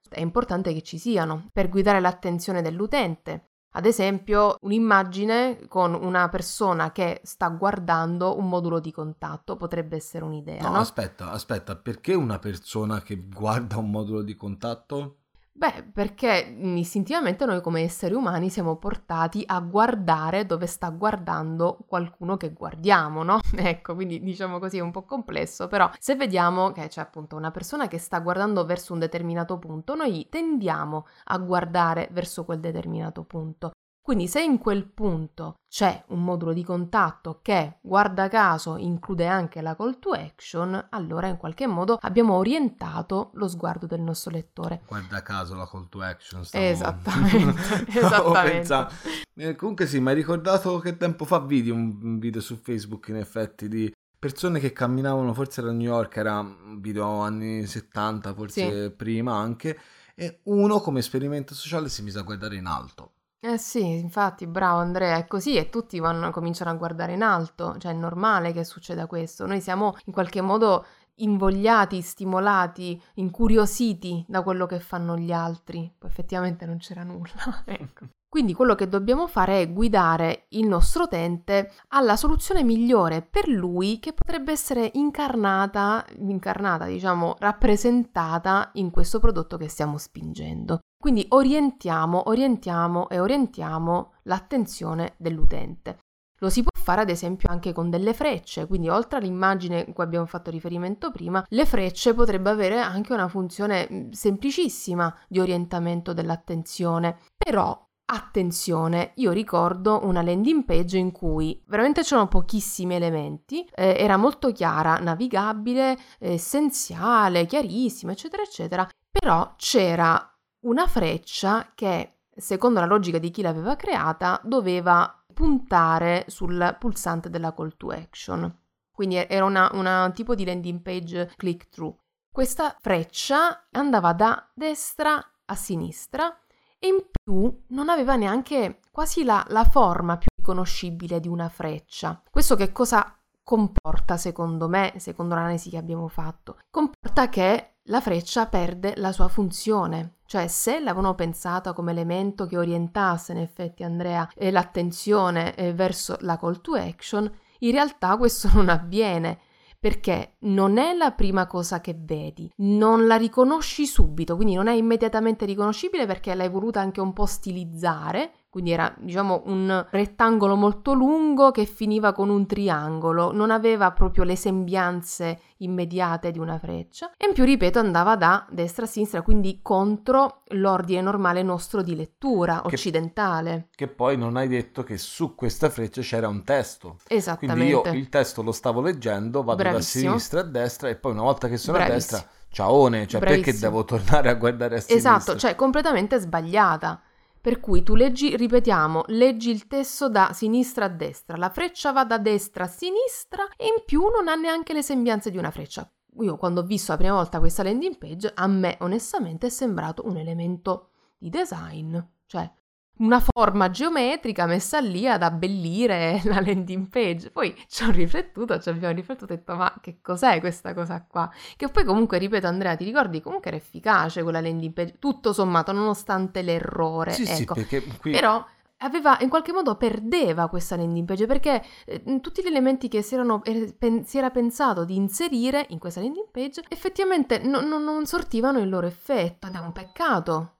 è 0.10 0.22
importante 0.22 0.72
che 0.72 0.82
ci 0.82 0.98
siano 0.98 1.50
per 1.52 1.68
guidare 1.68 2.00
l'attenzione 2.00 2.62
dell'utente, 2.62 3.50
ad 3.78 3.86
esempio, 3.86 4.58
un'immagine 4.62 5.68
con 5.68 5.94
una 5.94 6.30
persona 6.30 6.94
che 6.94 7.20
sta 7.24 7.50
guardando 7.50 8.38
un 8.38 8.48
modulo 8.48 8.80
di 8.80 8.90
contatto 8.90 9.58
potrebbe 9.58 9.98
essere 9.98 10.24
un'idea. 10.24 10.62
No, 10.62 10.70
no? 10.70 10.78
aspetta, 10.78 11.32
aspetta, 11.32 11.76
perché 11.76 12.14
una 12.14 12.40
persona 12.40 13.02
che 13.02 13.18
guarda 13.28 13.78
un 13.78 13.90
modulo 13.90 14.22
di 14.22 14.34
contatto? 14.36 15.18
Beh, 15.58 15.84
perché 15.94 16.54
istintivamente 16.76 17.46
noi 17.46 17.62
come 17.62 17.82
esseri 17.82 18.14
umani 18.14 18.50
siamo 18.50 18.76
portati 18.76 19.42
a 19.46 19.62
guardare 19.62 20.46
dove 20.46 20.66
sta 20.68 20.90
guardando 20.90 21.78
qualcuno 21.88 22.36
che 22.36 22.52
guardiamo, 22.52 23.24
no? 23.24 23.40
Ecco, 23.56 23.96
quindi 23.96 24.22
diciamo 24.22 24.60
così 24.60 24.78
è 24.78 24.82
un 24.82 24.92
po' 24.92 25.06
complesso, 25.06 25.68
però 25.68 25.90
se 25.98 26.16
vediamo 26.16 26.72
che 26.74 26.88
c'è 26.90 27.00
appunto 27.00 27.38
una 27.38 27.52
persona 27.52 27.88
che 27.88 27.98
sta 28.00 28.20
guardando 28.20 28.66
verso 28.66 28.92
un 28.94 29.00
determinato 29.00 29.58
punto, 29.58 29.96
noi 29.96 30.28
tendiamo 30.30 31.06
a 31.26 31.38
guardare 31.38 32.10
verso 32.12 32.44
quel 32.44 32.60
determinato 32.60 33.24
punto. 33.24 33.72
Quindi 34.06 34.28
se 34.28 34.40
in 34.44 34.60
quel 34.60 34.86
punto 34.86 35.56
c'è 35.68 36.04
un 36.10 36.24
modulo 36.24 36.54
di 36.54 36.64
contatto 36.64 37.40
che, 37.42 37.80
guarda 37.82 38.28
caso, 38.28 38.78
include 38.78 39.26
anche 39.26 39.62
la 39.62 39.76
call 39.76 39.98
to 39.98 40.12
action, 40.12 40.90
allora 40.92 41.26
in 41.26 41.38
qualche 41.38 41.66
modo 41.66 41.98
abbiamo 42.00 42.36
orientato 42.36 43.32
lo 43.34 43.48
sguardo 43.48 43.88
del 43.88 44.02
nostro 44.02 44.30
lettore. 44.30 44.84
Guarda 44.86 45.24
caso 45.24 45.56
la 45.56 45.68
call 45.68 45.90
to 45.90 46.02
action. 46.02 46.46
Stavo... 46.46 46.64
Esattamente. 46.70 47.88
esattamente. 47.88 48.88
Eh, 49.34 49.56
comunque 49.56 49.88
sì, 49.88 50.00
mi 50.00 50.10
hai 50.10 50.16
ricordato 50.16 50.78
che 50.78 50.98
tempo 50.98 51.26
fa 51.26 51.40
vidi 51.40 51.72
un 51.72 52.20
video 52.20 52.42
su 52.42 52.58
Facebook 52.58 53.08
in 53.08 53.16
effetti 53.16 53.68
di 53.68 53.92
persone 54.20 54.60
che 54.60 54.72
camminavano, 54.72 55.34
forse 55.34 55.62
era 55.62 55.72
New 55.72 55.82
York, 55.82 56.16
era 56.16 56.42
un 56.42 56.80
video 56.80 57.22
anni 57.22 57.66
70, 57.66 58.36
forse 58.36 58.84
sì. 58.84 58.92
prima 58.92 59.36
anche, 59.36 59.80
e 60.14 60.42
uno 60.44 60.80
come 60.80 61.00
esperimento 61.00 61.56
sociale 61.56 61.90
si 61.90 62.04
mise 62.04 62.20
a 62.20 62.22
guardare 62.22 62.56
in 62.56 62.68
alto 62.68 63.14
eh 63.54 63.58
sì, 63.58 63.86
infatti, 63.98 64.48
bravo 64.48 64.80
Andrea, 64.80 65.18
è 65.18 65.28
così 65.28 65.56
e 65.56 65.70
tutti 65.70 66.00
vanno, 66.00 66.32
cominciano 66.32 66.72
a 66.72 66.76
guardare 66.76 67.14
in 67.14 67.22
alto, 67.22 67.78
cioè 67.78 67.92
è 67.92 67.96
normale 67.96 68.52
che 68.54 68.64
succeda 68.64 69.06
questo. 69.08 69.46
Noi 69.46 69.62
siamo 69.62 69.96
in 70.06 70.14
qualche 70.14 70.42
modo 70.42 70.86
invogliati, 71.18 72.02
stimolati, 72.02 73.02
incuriositi 73.16 74.26
da 74.28 74.42
quello 74.42 74.66
che 74.66 74.80
fanno 74.80 75.18
gli 75.18 75.32
altri. 75.32 75.92
Poi 75.98 76.10
effettivamente 76.10 76.66
non 76.66 76.78
c'era 76.78 77.04
nulla, 77.04 77.64
ecco. 77.66 78.08
Quindi 78.28 78.54
quello 78.54 78.76
che 78.76 78.90
dobbiamo 78.90 79.28
fare 79.28 79.62
è 79.62 79.72
guidare 79.72 80.48
il 80.50 80.68
nostro 80.68 81.04
utente 81.04 81.72
alla 81.90 82.18
soluzione 82.18 82.64
migliore 82.64 83.22
per 83.22 83.48
lui 83.48 83.98
che 84.00 84.12
potrebbe 84.12 84.52
essere 84.52 84.92
incarnata, 84.96 86.06
incarnata, 86.18 86.86
diciamo, 86.86 87.36
rappresentata 87.40 88.72
in 88.74 88.92
questo 88.92 89.20
prodotto 89.20 89.56
che 89.56 89.70
stiamo 89.70 89.98
spingendo. 89.98 90.80
Quindi 91.06 91.24
orientiamo, 91.30 92.30
orientiamo 92.30 93.10
e 93.10 93.20
orientiamo 93.20 94.14
l'attenzione 94.24 95.14
dell'utente. 95.18 96.00
Lo 96.40 96.50
si 96.50 96.64
può 96.64 96.72
fare 96.74 97.02
ad 97.02 97.12
esempio 97.12 97.48
anche 97.48 97.74
con 97.74 97.92
delle 97.92 98.16
frecce, 98.16 98.66
quindi 98.66 98.90
oltre 98.90 99.20
all'immagine 99.20 99.94
cui 99.94 100.04
abbiamo 100.04 100.26
fatto 100.26 100.50
riferimento 100.50 101.12
prima, 101.12 101.46
le 101.48 101.66
frecce 101.68 102.16
potrebbe 102.16 102.50
avere 102.50 102.80
anche 102.80 103.14
una 103.14 103.28
funzione 103.28 104.10
semplicissima 104.14 105.16
di 105.28 105.40
orientamento 105.40 106.12
dell'attenzione. 106.12 107.20
Però 107.38 107.84
Attenzione, 108.08 109.14
io 109.16 109.32
ricordo 109.32 110.02
una 110.04 110.22
landing 110.22 110.64
page 110.64 110.98
in 110.98 111.12
cui 111.12 111.60
veramente 111.66 112.04
c'erano 112.04 112.28
pochissimi 112.28 112.94
elementi, 112.94 113.68
eh, 113.74 113.96
era 113.98 114.16
molto 114.16 114.52
chiara, 114.52 114.98
navigabile, 114.98 115.98
essenziale, 116.20 117.48
chiarissima, 117.48 118.12
eccetera, 118.12 118.44
eccetera, 118.44 118.88
però 119.10 119.56
c'era 119.58 120.35
una 120.66 120.88
freccia 120.88 121.72
che, 121.74 122.20
secondo 122.36 122.80
la 122.80 122.86
logica 122.86 123.18
di 123.18 123.32
chi 123.32 123.42
l'aveva 123.42 123.76
creata, 123.76 124.40
doveva 124.44 125.24
puntare 125.34 126.26
sul 126.28 126.76
pulsante 126.80 127.30
della 127.30 127.54
call 127.54 127.76
to 127.78 127.90
action. 127.90 128.54
Quindi 128.92 129.16
era 129.16 129.44
un 129.46 130.12
tipo 130.14 130.36
di 130.36 130.46
landing 130.46 130.82
page 130.82 131.34
click 131.36 131.70
through. 131.70 131.96
Questa 132.32 132.76
freccia 132.80 133.68
andava 133.72 134.14
da 134.14 134.50
destra 134.54 135.24
a 135.46 135.56
sinistra 135.56 136.38
e 136.80 136.88
in 136.88 137.06
più 137.12 137.64
non 137.68 137.90
aveva 137.90 138.16
neanche 138.16 138.80
quasi 138.92 139.24
la, 139.24 139.46
la 139.50 139.66
forma 139.66 140.18
più 140.18 140.28
riconoscibile 140.36 141.20
di 141.20 141.28
una 141.28 141.50
freccia. 141.50 142.22
Questo 142.30 142.56
che 142.56 142.72
cosa 142.72 143.18
comporta, 143.44 144.18
secondo 144.18 144.68
me, 144.68 144.94
secondo 144.98 145.36
l'analisi 145.36 145.70
che 145.70 145.78
abbiamo 145.78 146.08
fatto? 146.08 146.58
Comporta 146.70 147.30
che 147.30 147.75
la 147.86 148.02
freccia 148.02 148.48
perde 148.48 148.94
la 148.98 149.12
sua 149.12 149.28
funzione. 149.28 150.16
Cioè, 150.26 150.48
se 150.48 150.80
l'avevano 150.80 151.14
pensata 151.14 151.74
come 151.74 151.92
elemento 151.92 152.48
che 152.48 152.58
orientasse 152.58 153.32
in 153.32 153.38
effetti 153.40 153.84
Andrea 153.84 154.28
e 154.36 154.50
l'attenzione 154.50 155.54
eh, 155.56 155.74
verso 155.74 156.18
la 156.22 156.38
call 156.38 156.62
to 156.62 156.74
action, 156.74 157.32
in 157.60 157.72
realtà 157.72 158.18
questo 158.18 158.50
non 158.54 158.70
avviene 158.70 159.40
perché 159.86 160.38
non 160.40 160.80
è 160.80 160.94
la 160.94 161.12
prima 161.12 161.46
cosa 161.46 161.80
che 161.80 161.96
vedi, 161.96 162.52
non 162.58 163.06
la 163.06 163.18
riconosci 163.18 163.86
subito, 163.86 164.36
quindi 164.36 164.56
non 164.56 164.66
è 164.66 164.74
immediatamente 164.74 165.46
riconoscibile 165.46 166.08
perché 166.08 166.34
l'hai 166.34 166.50
voluta 166.50 166.80
anche 166.80 167.02
un 167.02 167.14
po' 167.14 167.28
stilizzare, 167.28 168.32
quindi 168.56 168.72
era 168.72 168.96
diciamo 168.98 169.42
un 169.48 169.86
rettangolo 169.90 170.56
molto 170.56 170.94
lungo 170.94 171.52
che 171.52 171.66
finiva 171.66 172.14
con 172.14 172.30
un 172.30 172.46
triangolo, 172.46 173.34
non 173.34 173.52
aveva 173.52 173.92
proprio 173.92 174.24
le 174.24 174.38
sembianze 174.38 175.42
immediate 175.58 176.32
di 176.32 176.40
una 176.40 176.58
freccia 176.58 177.12
e 177.18 177.28
in 177.28 177.34
più 177.34 177.44
ripeto 177.44 177.80
andava 177.80 178.16
da 178.16 178.46
destra 178.50 178.86
a 178.86 178.88
sinistra, 178.88 179.24
quindi 179.24 179.60
contro 179.62 180.44
l'ordine 180.52 181.02
normale 181.02 181.44
nostro 181.44 181.82
di 181.82 181.98
lettura 181.98 182.62
che, 182.62 182.76
occidentale. 182.76 183.68
Che 183.76 183.90
poi 183.90 184.16
non 184.16 184.38
hai 184.38 184.48
detto 184.48 184.84
che 184.84 184.98
su 184.98 185.36
questa 185.36 185.70
freccia 185.70 186.00
c'era 186.00 186.30
un 186.30 186.46
testo. 186.46 186.96
Esattamente. 187.10 187.62
Quindi 187.62 187.90
io 187.90 188.00
il 188.00 188.08
testo 188.08 188.42
lo 188.42 188.54
stavo 188.54 188.80
leggendo, 188.80 189.44
vado 189.44 189.64
Bravissimo. 189.64 190.04
da 190.04 190.12
sinistra 190.12 190.40
a 190.40 190.44
destra 190.44 190.88
e 190.88 190.96
poi 190.96 191.12
una 191.12 191.24
volta 191.24 191.50
che 191.50 191.58
sono 191.58 191.76
Bravissimo. 191.76 192.20
a 192.20 192.22
destra 192.22 192.44
ciaone, 192.52 193.06
cioè 193.06 193.20
Bravissimo. 193.20 193.44
perché 193.44 193.60
devo 193.60 193.84
tornare 193.84 194.30
a 194.30 194.34
guardare 194.36 194.78
a 194.78 194.80
sinistra? 194.80 195.18
Esatto, 195.18 195.38
cioè 195.38 195.56
completamente 195.56 196.18
sbagliata 196.20 197.02
Per 197.46 197.60
cui 197.60 197.84
tu 197.84 197.94
leggi, 197.94 198.36
ripetiamo, 198.36 199.04
leggi 199.10 199.52
il 199.52 199.68
testo 199.68 200.10
da 200.10 200.32
sinistra 200.34 200.86
a 200.86 200.90
destra, 200.90 201.38
la 201.38 201.52
freccia 201.52 201.92
va 201.92 202.04
da 202.04 202.18
destra 202.18 202.64
a 202.64 202.68
sinistra 202.68 203.48
e 203.56 203.68
in 203.68 203.84
più 203.86 204.02
non 204.08 204.28
ha 204.30 204.34
neanche 204.34 204.74
le 204.74 204.82
sembianze 204.82 205.30
di 205.30 205.38
una 205.38 205.52
freccia. 205.52 205.88
Io 206.22 206.38
quando 206.38 206.62
ho 206.62 206.64
visto 206.64 206.92
la 206.92 206.98
prima 206.98 207.14
volta 207.14 207.38
questa 207.38 207.62
landing 207.62 208.00
page, 208.00 208.32
a 208.34 208.48
me 208.48 208.78
onestamente 208.80 209.46
è 209.46 209.50
sembrato 209.52 210.08
un 210.08 210.18
elemento 210.18 210.90
di 211.20 211.30
design, 211.30 211.96
cioè 212.26 212.52
una 212.98 213.20
forma 213.20 213.70
geometrica 213.70 214.46
messa 214.46 214.80
lì 214.80 215.08
ad 215.08 215.24
abbellire 215.24 216.22
la 216.26 216.40
landing 216.40 216.88
page. 216.88 217.32
Poi 217.32 217.56
ci 217.68 217.84
ho 217.84 217.92
riflettuto, 217.92 218.60
ci 218.60 218.70
abbiamo 218.70 218.94
riflettuto 218.94 219.34
e 219.34 219.36
ho 219.36 219.38
detto 219.38 219.56
ma 219.56 219.74
che 219.82 220.00
cos'è 220.02 220.40
questa 220.40 220.74
cosa 220.74 221.04
qua? 221.08 221.30
Che 221.56 221.68
poi 221.70 221.84
comunque, 221.84 222.18
ripeto 222.18 222.48
Andrea, 222.48 222.76
ti 222.76 222.84
ricordi 222.84 223.22
comunque 223.22 223.50
era 223.50 223.58
efficace 223.58 224.24
quella 224.24 224.42
landing 224.42 224.74
page, 224.74 224.96
tutto 225.00 225.34
sommato, 225.34 225.72
nonostante 225.72 226.42
l'errore. 226.42 227.12
Sì, 227.12 227.24
ecco. 227.24 227.56
sì, 227.56 227.66
perché 227.66 227.84
qui... 228.00 228.12
Però 228.12 228.46
aveva 228.80 229.18
in 229.22 229.30
qualche 229.30 229.54
modo 229.54 229.76
perdeva 229.76 230.50
questa 230.50 230.76
landing 230.76 231.08
page 231.08 231.26
perché 231.26 231.64
eh, 231.86 232.20
tutti 232.20 232.42
gli 232.42 232.48
elementi 232.48 232.88
che 232.90 233.02
si, 233.02 233.14
erano, 233.14 233.42
er, 233.44 233.74
pen, 233.76 234.06
si, 234.06 234.18
era 234.18 234.30
pensato 234.30 234.84
di 234.84 234.96
inserire 234.96 235.66
in 235.70 235.80
questa 235.80 236.02
landing 236.02 236.30
page 236.30 236.62
effettivamente 236.68 237.40
no, 237.40 237.62
no, 237.62 237.80
non 237.80 238.06
sortivano 238.06 238.60
il 238.60 238.70
loro 238.70 238.88
effetto. 238.88 239.48
Ed 239.48 239.56
è 239.56 239.60
un 239.60 239.72
peccato. 239.72 240.56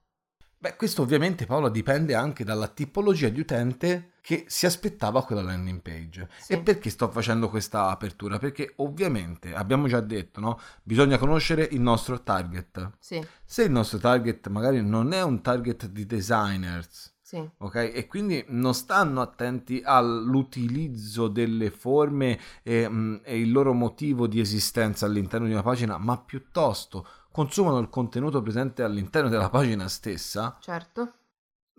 Beh, 0.66 0.78
questo 0.78 1.04
ovviamente 1.04 1.46
Paola 1.46 1.70
dipende 1.70 2.16
anche 2.16 2.44
dalla 2.44 2.68
tipologia 2.68 3.30
di 3.30 3.40
utente 3.40 4.14
che 4.20 4.46
si 4.48 4.66
aspettava 4.66 5.24
quella 5.24 5.44
landing 5.44 5.80
page. 5.80 6.28
Sì. 6.40 6.54
E 6.54 6.60
perché 6.60 6.90
sto 6.90 7.08
facendo 7.08 7.50
questa 7.50 7.90
apertura? 7.90 8.40
Perché 8.40 8.74
ovviamente 8.78 9.54
abbiamo 9.54 9.88
già 9.88 10.00
detto, 10.00 10.40
no? 10.40 10.60
Bisogna 10.82 11.20
conoscere 11.20 11.68
il 11.70 11.82
nostro 11.82 12.24
target. 12.24 12.94
Sì. 12.98 13.24
Se 13.46 13.62
il 13.62 13.70
nostro 13.70 14.00
target 14.00 14.48
magari 14.48 14.82
non 14.82 15.14
è 15.14 15.22
un 15.22 15.44
target 15.44 15.86
di 15.86 16.08
designers, 16.08 17.16
sì. 17.22 17.48
Ok? 17.58 17.92
E 17.94 18.08
quindi 18.08 18.44
non 18.48 18.74
stanno 18.74 19.22
attenti 19.22 19.82
all'utilizzo 19.84 21.28
delle 21.28 21.70
forme 21.70 22.40
e, 22.64 22.90
mh, 22.90 22.96
mm, 22.96 23.16
e, 23.24 23.40
il 23.40 23.52
loro 23.52 23.74
motivo 23.74 24.26
di 24.26 24.40
esistenza 24.40 25.06
all'interno 25.06 25.46
di 25.46 25.54
una 25.54 25.62
pagina, 25.62 25.98
ma 25.98 26.18
piuttosto 26.18 27.08
consumano 27.36 27.80
il 27.80 27.90
contenuto 27.90 28.42
presente 28.42 28.82
all'interno 28.82 29.28
della 29.28 29.50
pagina 29.50 29.90
stessa, 29.90 30.56
certo. 30.62 31.16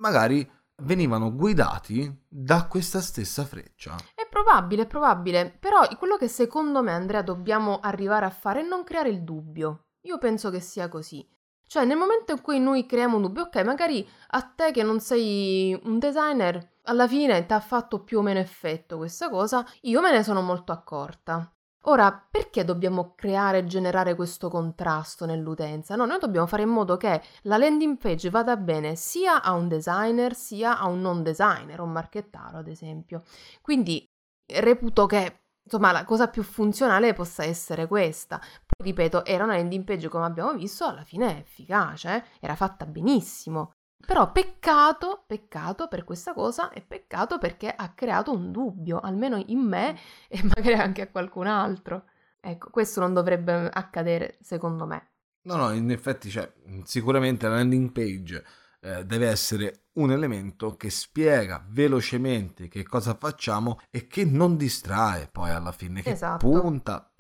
magari 0.01 0.47
venivano 0.83 1.35
guidati 1.35 2.25
da 2.29 2.67
questa 2.67 3.01
stessa 3.01 3.43
freccia. 3.47 3.97
È 4.15 4.29
probabile, 4.29 4.83
è 4.83 4.87
probabile, 4.87 5.57
però 5.59 5.89
quello 5.97 6.19
che 6.19 6.29
secondo 6.29 6.83
me 6.83 6.93
Andrea 6.93 7.23
dobbiamo 7.23 7.81
arrivare 7.81 8.27
a 8.27 8.31
fare 8.31 8.61
è 8.61 8.67
non 8.67 8.85
creare 8.85 9.09
il 9.09 9.23
dubbio. 9.23 9.87
Io 10.03 10.19
penso 10.19 10.51
che 10.51 10.61
sia 10.61 10.91
così. 10.91 11.27
Cioè, 11.67 11.87
nel 11.87 11.97
momento 11.97 12.33
in 12.33 12.43
cui 12.43 12.61
noi 12.61 12.85
creiamo 12.85 13.17
un 13.17 13.23
dubbio, 13.23 13.45
ok, 13.45 13.57
magari 13.65 14.07
a 14.33 14.43
te 14.43 14.73
che 14.73 14.83
non 14.83 15.01
sei 15.01 15.73
un 15.85 15.99
designer, 15.99 16.75
alla 16.83 17.09
fine 17.09 17.47
ti 17.47 17.55
ha 17.55 17.61
fatto 17.61 18.05
più 18.05 18.19
o 18.19 18.23
meno 18.23 18.41
effetto 18.41 18.99
questa 18.99 19.31
cosa, 19.31 19.65
io 19.81 20.03
me 20.03 20.13
ne 20.13 20.23
sono 20.23 20.43
molto 20.43 20.73
accorta. 20.73 21.51
Ora, 21.89 22.13
perché 22.13 22.65
dobbiamo 22.65 23.15
creare 23.15 23.59
e 23.59 23.65
generare 23.65 24.17
questo 24.17 24.49
contrasto 24.49 25.25
nell'utenza? 25.25 25.95
No, 25.95 26.05
noi 26.05 26.19
dobbiamo 26.19 26.47
fare 26.49 26.63
in 26.63 26.69
modo 26.69 26.97
che 26.97 27.23
la 27.43 27.59
landing 27.59 27.97
page 27.97 28.29
vada 28.29 28.57
bene 28.57 28.97
sia 28.97 29.41
a 29.41 29.53
un 29.53 29.69
designer 29.69 30.35
sia 30.35 30.79
a 30.79 30.89
un 30.89 31.01
non 31.01 31.23
designer, 31.23 31.81
un 31.81 31.93
marchettaro 31.93 32.59
ad 32.59 32.67
esempio. 32.67 33.23
Quindi 33.63 34.05
reputo 34.53 35.07
che 35.07 35.43
insomma 35.63 35.93
la 35.93 36.05
cosa 36.05 36.29
più 36.29 36.43
funzionale 36.43 37.13
possa 37.13 37.45
essere 37.45 37.87
questa. 37.87 38.39
Poi 38.39 38.89
ripeto, 38.89 39.25
era 39.25 39.45
una 39.45 39.55
landing 39.57 39.85
page 39.85 40.09
come 40.09 40.25
abbiamo 40.25 40.55
visto, 40.55 40.87
alla 40.87 41.05
fine 41.05 41.37
è 41.37 41.39
efficace, 41.39 42.17
eh? 42.17 42.25
era 42.41 42.57
fatta 42.57 42.85
benissimo. 42.85 43.76
Però 44.05 44.31
peccato, 44.31 45.25
peccato 45.27 45.89
per 45.89 46.05
questa 46.05 46.33
cosa 46.33 46.71
e 46.71 46.81
peccato 46.81 47.39
perché 47.39 47.69
ha 47.75 47.93
creato 47.93 48.33
un 48.33 48.53
dubbio, 48.53 49.01
almeno 49.01 49.43
in 49.47 49.61
me 49.61 49.93
mm. 49.93 49.97
e 50.29 50.43
magari 50.43 50.75
anche 50.75 51.03
a 51.03 51.09
qualcun 51.09 51.47
altro. 51.47 52.05
Ecco, 52.41 52.71
questo 52.71 53.01
non 53.01 53.13
dovrebbe 53.13 53.69
accadere 53.73 54.39
secondo 54.41 54.87
me. 54.87 55.11
No, 55.43 55.57
no, 55.57 55.73
in 55.73 55.91
effetti 55.91 56.29
cioè, 56.29 56.53
sicuramente 56.85 57.49
la 57.49 57.57
landing 57.57 57.91
page 57.93 58.45
eh, 58.81 59.05
deve 59.05 59.29
essere 59.29 59.87
un 59.95 60.11
elemento 60.13 60.77
che 60.77 60.91
spiega 60.91 61.65
velocemente 61.69 62.69
che 62.69 62.85
cosa 62.85 63.15
facciamo 63.15 63.81
e 63.91 64.07
che 64.07 64.25
non 64.25 64.57
distrae 64.57 65.29
poi 65.31 65.51
alla 65.51 65.73
fine, 65.73 66.03
che 66.03 66.11
esatto. 66.11 66.49
punta 66.49 67.13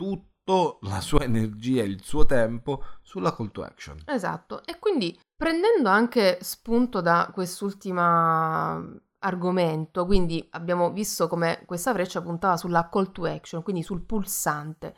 tutta 0.47 0.89
la 0.89 1.01
sua 1.01 1.23
energia 1.23 1.83
e 1.83 1.87
il 1.87 2.03
suo 2.03 2.25
tempo 2.25 2.83
sulla 3.03 3.35
call 3.35 3.51
to 3.51 3.63
action. 3.63 3.99
Esatto, 4.07 4.65
e 4.65 4.79
quindi 4.79 5.19
Prendendo 5.37 5.91
anche 5.91 6.39
spunto 6.41 7.03
da 7.03 7.31
quest'ultimo 7.31 8.01
argomento, 9.19 10.07
quindi 10.07 10.47
abbiamo 10.53 10.91
visto 10.93 11.29
come 11.29 11.63
questa 11.67 11.93
freccia 11.93 12.23
puntava 12.23 12.57
sulla 12.57 12.89
call 12.89 13.13
to 13.13 13.27
action, 13.27 13.63
quindi 13.63 13.83
sul 13.83 14.01
pulsante. 14.01 14.97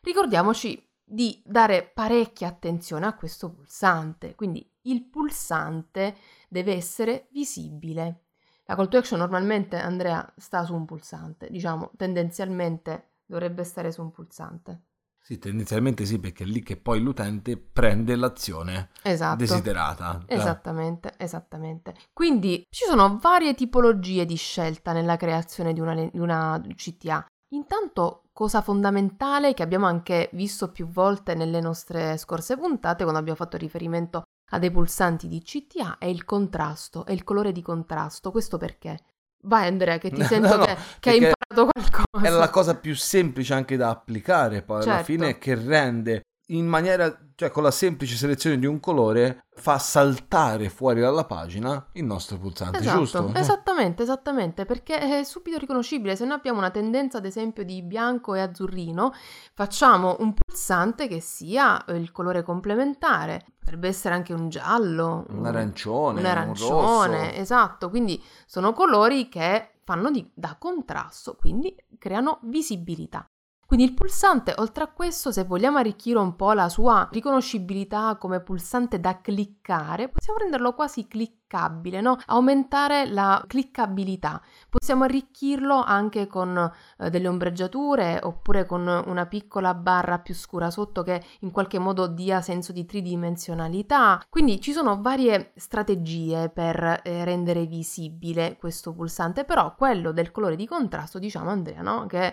Ricordiamoci 0.00 0.82
di 1.04 1.42
dare 1.44 1.82
parecchia 1.82 2.48
attenzione 2.48 3.04
a 3.04 3.14
questo 3.14 3.50
pulsante, 3.50 4.34
quindi 4.34 4.66
il 4.84 5.04
pulsante 5.04 6.16
deve 6.48 6.72
essere 6.72 7.28
visibile. 7.30 8.28
La 8.64 8.76
call 8.76 8.88
to 8.88 8.96
action 8.96 9.18
normalmente, 9.18 9.76
Andrea, 9.76 10.32
sta 10.38 10.64
su 10.64 10.74
un 10.74 10.86
pulsante, 10.86 11.50
diciamo 11.50 11.90
tendenzialmente 11.98 13.13
dovrebbe 13.26 13.64
stare 13.64 13.92
su 13.92 14.02
un 14.02 14.10
pulsante. 14.10 14.82
Sì, 15.24 15.38
tendenzialmente 15.38 16.04
sì, 16.04 16.18
perché 16.18 16.44
è 16.44 16.46
lì 16.46 16.62
che 16.62 16.76
poi 16.76 17.00
l'utente 17.00 17.56
prende 17.56 18.14
l'azione 18.14 18.90
esatto. 19.02 19.38
desiderata. 19.38 20.22
Esattamente, 20.26 21.14
esattamente. 21.16 21.94
Quindi 22.12 22.66
ci 22.68 22.84
sono 22.84 23.18
varie 23.18 23.54
tipologie 23.54 24.26
di 24.26 24.36
scelta 24.36 24.92
nella 24.92 25.16
creazione 25.16 25.72
di 25.72 25.80
una, 25.80 25.94
di 25.94 26.18
una 26.18 26.60
CTA. 26.74 27.24
Intanto, 27.54 28.24
cosa 28.32 28.60
fondamentale 28.60 29.54
che 29.54 29.62
abbiamo 29.62 29.86
anche 29.86 30.28
visto 30.34 30.70
più 30.70 30.88
volte 30.88 31.34
nelle 31.34 31.60
nostre 31.60 32.18
scorse 32.18 32.58
puntate, 32.58 33.04
quando 33.04 33.18
abbiamo 33.18 33.38
fatto 33.38 33.56
riferimento 33.56 34.24
a 34.50 34.58
dei 34.58 34.70
pulsanti 34.70 35.26
di 35.26 35.40
CTA, 35.40 35.96
è 35.96 36.04
il 36.04 36.26
contrasto, 36.26 37.06
è 37.06 37.12
il 37.12 37.24
colore 37.24 37.52
di 37.52 37.62
contrasto. 37.62 38.30
Questo 38.30 38.58
perché? 38.58 38.98
Vai 39.44 39.66
Andrea, 39.66 39.98
che 39.98 40.10
ti 40.10 40.22
sento 40.24 40.48
no, 40.48 40.56
no, 40.56 40.64
che, 40.64 40.76
che 41.00 41.10
hai 41.10 41.16
imparato 41.16 41.70
qualcosa. 41.72 42.26
È 42.26 42.30
la 42.30 42.50
cosa 42.50 42.76
più 42.76 42.94
semplice 42.94 43.54
anche 43.54 43.76
da 43.76 43.90
applicare 43.90 44.62
poi 44.62 44.82
certo. 44.82 44.94
alla 44.94 45.04
fine 45.04 45.38
che 45.38 45.54
rende 45.54 46.22
in 46.48 46.66
maniera, 46.66 47.16
cioè 47.36 47.50
con 47.50 47.62
la 47.62 47.70
semplice 47.70 48.16
selezione 48.16 48.58
di 48.58 48.66
un 48.66 48.78
colore, 48.78 49.46
fa 49.54 49.78
saltare 49.78 50.68
fuori 50.68 51.00
dalla 51.00 51.24
pagina 51.24 51.88
il 51.92 52.04
nostro 52.04 52.38
pulsante, 52.38 52.78
esatto, 52.78 52.98
giusto? 52.98 53.32
Esattamente, 53.34 54.02
esattamente, 54.02 54.64
perché 54.66 54.98
è 54.98 55.24
subito 55.24 55.56
riconoscibile. 55.56 56.16
Se 56.16 56.24
noi 56.26 56.36
abbiamo 56.36 56.58
una 56.58 56.70
tendenza, 56.70 57.18
ad 57.18 57.24
esempio, 57.24 57.64
di 57.64 57.82
bianco 57.82 58.34
e 58.34 58.40
azzurrino, 58.40 59.12
facciamo 59.54 60.16
un 60.18 60.34
pulsante 60.34 61.08
che 61.08 61.20
sia 61.20 61.82
il 61.88 62.12
colore 62.12 62.42
complementare. 62.42 63.46
Potrebbe 63.58 63.88
essere 63.88 64.14
anche 64.14 64.34
un 64.34 64.50
giallo, 64.50 65.24
un 65.30 65.46
arancione, 65.46 66.20
un 66.20 66.26
arancione, 66.26 67.18
un 67.28 67.34
esatto. 67.36 67.88
Quindi 67.88 68.22
sono 68.44 68.74
colori 68.74 69.30
che 69.30 69.70
fanno 69.84 70.10
di, 70.10 70.30
da 70.34 70.56
contrasto, 70.58 71.36
quindi 71.36 71.74
creano 71.98 72.40
visibilità. 72.42 73.26
Quindi 73.74 73.90
il 73.90 73.98
pulsante, 73.98 74.54
oltre 74.58 74.84
a 74.84 74.86
questo, 74.86 75.32
se 75.32 75.42
vogliamo 75.42 75.78
arricchire 75.78 76.20
un 76.20 76.36
po' 76.36 76.52
la 76.52 76.68
sua 76.68 77.08
riconoscibilità 77.10 78.16
come 78.20 78.40
pulsante 78.40 79.00
da 79.00 79.20
cliccare, 79.20 80.10
possiamo 80.10 80.38
renderlo 80.38 80.74
quasi 80.74 81.08
cliccabile, 81.08 82.00
no? 82.00 82.16
aumentare 82.26 83.04
la 83.06 83.42
cliccabilità. 83.44 84.40
Possiamo 84.70 85.02
arricchirlo 85.02 85.82
anche 85.82 86.28
con 86.28 86.56
eh, 86.98 87.10
delle 87.10 87.26
ombreggiature 87.26 88.20
oppure 88.22 88.64
con 88.64 88.86
una 89.06 89.26
piccola 89.26 89.74
barra 89.74 90.20
più 90.20 90.34
scura 90.34 90.70
sotto 90.70 91.02
che 91.02 91.20
in 91.40 91.50
qualche 91.50 91.80
modo 91.80 92.06
dia 92.06 92.40
senso 92.42 92.70
di 92.70 92.84
tridimensionalità. 92.84 94.24
Quindi 94.30 94.60
ci 94.60 94.70
sono 94.70 95.00
varie 95.02 95.50
strategie 95.56 96.48
per 96.48 97.00
eh, 97.02 97.24
rendere 97.24 97.66
visibile 97.66 98.56
questo 98.56 98.92
pulsante, 98.92 99.44
però 99.44 99.74
quello 99.74 100.12
del 100.12 100.30
colore 100.30 100.54
di 100.54 100.68
contrasto, 100.68 101.18
diciamo 101.18 101.50
Andrea, 101.50 101.82
no? 101.82 102.06
che 102.06 102.32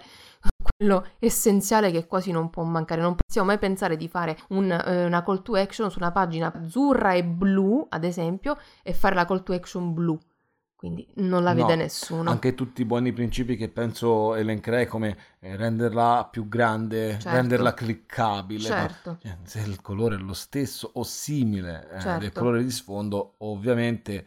essenziale 1.20 1.92
che 1.92 2.08
quasi 2.08 2.32
non 2.32 2.50
può 2.50 2.64
mancare. 2.64 3.02
Non 3.02 3.16
possiamo 3.16 3.48
mai 3.48 3.60
pensare 3.60 3.98
di 3.98 4.08
fare 4.08 4.38
un, 4.50 4.72
eh, 4.72 5.06
una 5.06 5.24
call 5.24 5.42
to 5.42 5.56
action 5.56 5.90
su 5.92 6.00
una 6.00 6.12
pagina 6.12 6.52
azzurra 6.54 7.14
e 7.14 7.24
blu, 7.24 7.86
ad 7.90 8.04
esempio, 8.04 8.58
e 8.84 8.94
fare 8.94 9.16
la 9.16 9.26
call 9.26 9.44
to 9.44 9.54
action 9.54 9.94
blu. 9.94 10.18
Quindi 10.82 11.08
non 11.18 11.44
la 11.44 11.54
vede 11.54 11.76
no, 11.76 11.82
nessuno. 11.84 12.28
Anche 12.32 12.56
tutti 12.56 12.82
i 12.82 12.86
buoni 12.86 13.14
principi 13.14 13.56
che 13.56 13.70
penso 13.70 14.34
elencherei 14.34 14.88
come 14.88 15.16
eh, 15.40 15.56
renderla 15.56 16.28
più 16.32 16.48
grande, 16.48 17.12
certo. 17.12 17.30
renderla 17.30 17.76
cliccabile. 17.76 18.64
Certo. 18.64 19.20
Ma, 19.24 19.38
se 19.44 19.60
il 19.60 19.80
colore 19.80 20.16
è 20.16 20.18
lo 20.18 20.34
stesso 20.34 20.90
o 20.96 21.04
simile 21.04 21.88
eh, 21.92 22.00
certo. 22.00 22.20
del 22.22 22.32
colore 22.32 22.64
di 22.64 22.72
sfondo, 22.72 23.36
ovviamente 23.40 24.26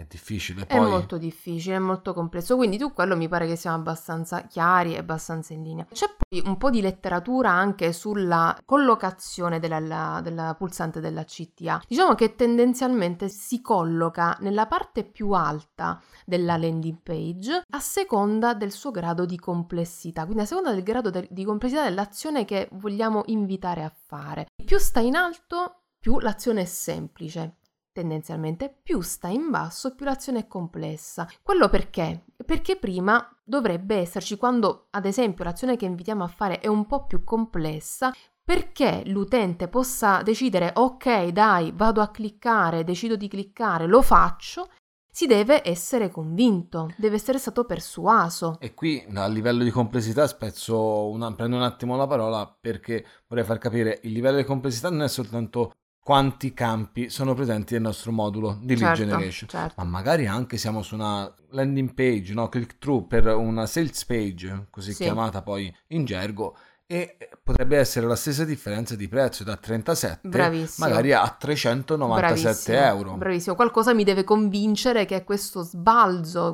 È 0.00 0.06
difficile, 0.08 0.62
È 0.66 0.78
poi... 0.78 0.88
molto 0.88 1.18
difficile, 1.18 1.76
è 1.76 1.78
molto 1.78 2.14
complesso, 2.14 2.56
quindi 2.56 2.78
tu 2.78 2.90
quello 2.94 3.18
mi 3.18 3.28
pare 3.28 3.46
che 3.46 3.54
siamo 3.54 3.76
abbastanza 3.76 4.46
chiari 4.46 4.94
e 4.94 4.98
abbastanza 4.98 5.52
in 5.52 5.62
linea. 5.62 5.86
C'è 5.92 6.06
poi 6.16 6.42
un 6.46 6.56
po' 6.56 6.70
di 6.70 6.80
letteratura 6.80 7.50
anche 7.50 7.92
sulla 7.92 8.58
collocazione 8.64 9.58
della, 9.58 10.20
della 10.22 10.54
pulsante 10.56 11.00
della 11.00 11.24
CTA. 11.24 11.82
Diciamo 11.86 12.14
che 12.14 12.34
tendenzialmente 12.34 13.28
si 13.28 13.60
colloca 13.60 14.38
nella 14.40 14.66
parte 14.66 15.04
più 15.04 15.32
alta 15.32 16.00
della 16.24 16.56
landing 16.56 17.00
page 17.02 17.64
a 17.68 17.78
seconda 17.78 18.54
del 18.54 18.72
suo 18.72 18.90
grado 18.90 19.26
di 19.26 19.38
complessità, 19.38 20.24
quindi 20.24 20.44
a 20.44 20.46
seconda 20.46 20.72
del 20.72 20.82
grado 20.82 21.10
de- 21.10 21.28
di 21.30 21.44
complessità 21.44 21.82
dell'azione 21.82 22.46
che 22.46 22.70
vogliamo 22.72 23.24
invitare 23.26 23.82
a 23.82 23.92
fare. 23.94 24.46
Più 24.64 24.78
sta 24.78 25.00
in 25.00 25.14
alto, 25.14 25.82
più 26.00 26.20
l'azione 26.20 26.62
è 26.62 26.64
semplice 26.64 27.56
tendenzialmente, 28.00 28.74
più 28.82 29.00
sta 29.02 29.28
in 29.28 29.50
basso, 29.50 29.94
più 29.94 30.06
l'azione 30.06 30.40
è 30.40 30.46
complessa. 30.46 31.28
Quello 31.42 31.68
perché? 31.68 32.24
Perché 32.44 32.76
prima 32.76 33.26
dovrebbe 33.44 33.96
esserci 33.96 34.36
quando, 34.36 34.86
ad 34.90 35.04
esempio, 35.04 35.44
l'azione 35.44 35.76
che 35.76 35.84
invitiamo 35.84 36.24
a 36.24 36.28
fare 36.28 36.60
è 36.60 36.66
un 36.66 36.86
po' 36.86 37.04
più 37.04 37.22
complessa, 37.24 38.12
perché 38.42 39.02
l'utente 39.06 39.68
possa 39.68 40.22
decidere 40.22 40.72
ok, 40.74 41.26
dai, 41.28 41.72
vado 41.74 42.00
a 42.00 42.08
cliccare, 42.08 42.84
decido 42.84 43.16
di 43.16 43.28
cliccare, 43.28 43.86
lo 43.86 44.00
faccio, 44.00 44.70
si 45.12 45.26
deve 45.26 45.60
essere 45.68 46.08
convinto, 46.08 46.92
deve 46.96 47.16
essere 47.16 47.38
stato 47.38 47.64
persuaso. 47.64 48.56
E 48.60 48.72
qui 48.72 49.04
a 49.14 49.26
livello 49.26 49.62
di 49.62 49.70
complessità 49.70 50.26
spezzo 50.26 51.10
una, 51.10 51.34
prendo 51.34 51.56
un 51.56 51.62
attimo 51.62 51.96
la 51.96 52.06
parola 52.06 52.56
perché 52.58 53.04
vorrei 53.26 53.44
far 53.44 53.58
capire 53.58 54.00
il 54.04 54.12
livello 54.12 54.38
di 54.38 54.44
complessità 54.44 54.88
non 54.88 55.02
è 55.02 55.08
soltanto 55.08 55.72
quanti 56.10 56.52
campi 56.52 57.08
sono 57.08 57.34
presenti 57.34 57.74
nel 57.74 57.82
nostro 57.82 58.10
modulo 58.10 58.58
di 58.60 58.76
lead 58.76 58.96
Certo, 58.96 59.02
generation. 59.04 59.48
certo. 59.48 59.74
Ma 59.76 59.84
magari 59.84 60.26
anche 60.26 60.56
siamo 60.56 60.82
su 60.82 60.96
una 60.96 61.32
landing 61.50 61.94
page, 61.94 62.34
no? 62.34 62.48
click 62.48 62.78
through 62.78 63.06
per 63.06 63.28
una 63.28 63.64
sales 63.66 64.04
page, 64.04 64.66
così 64.70 64.92
Sì. 64.92 65.04
chiamata 65.04 65.40
poi 65.42 65.72
in 65.90 66.04
gergo, 66.04 66.56
e 66.84 67.16
potrebbe 67.40 67.78
essere 67.78 68.08
la 68.08 68.16
stessa 68.16 68.44
differenza 68.44 68.96
di 68.96 69.06
prezzo 69.06 69.44
da 69.44 69.54
37 69.54 70.26
Bravissimo. 70.26 70.88
magari 70.88 71.12
a 71.12 71.28
397 71.28 72.72
Bravissimo, 72.72 72.76
euro. 72.76 73.16
Bravissimo, 73.16 73.54
qualcosa 73.54 73.94
mi 73.94 74.02
deve 74.02 74.24
convincere 74.24 75.04
che 75.04 75.22
questo 75.22 75.62
sbalzo, 75.62 76.52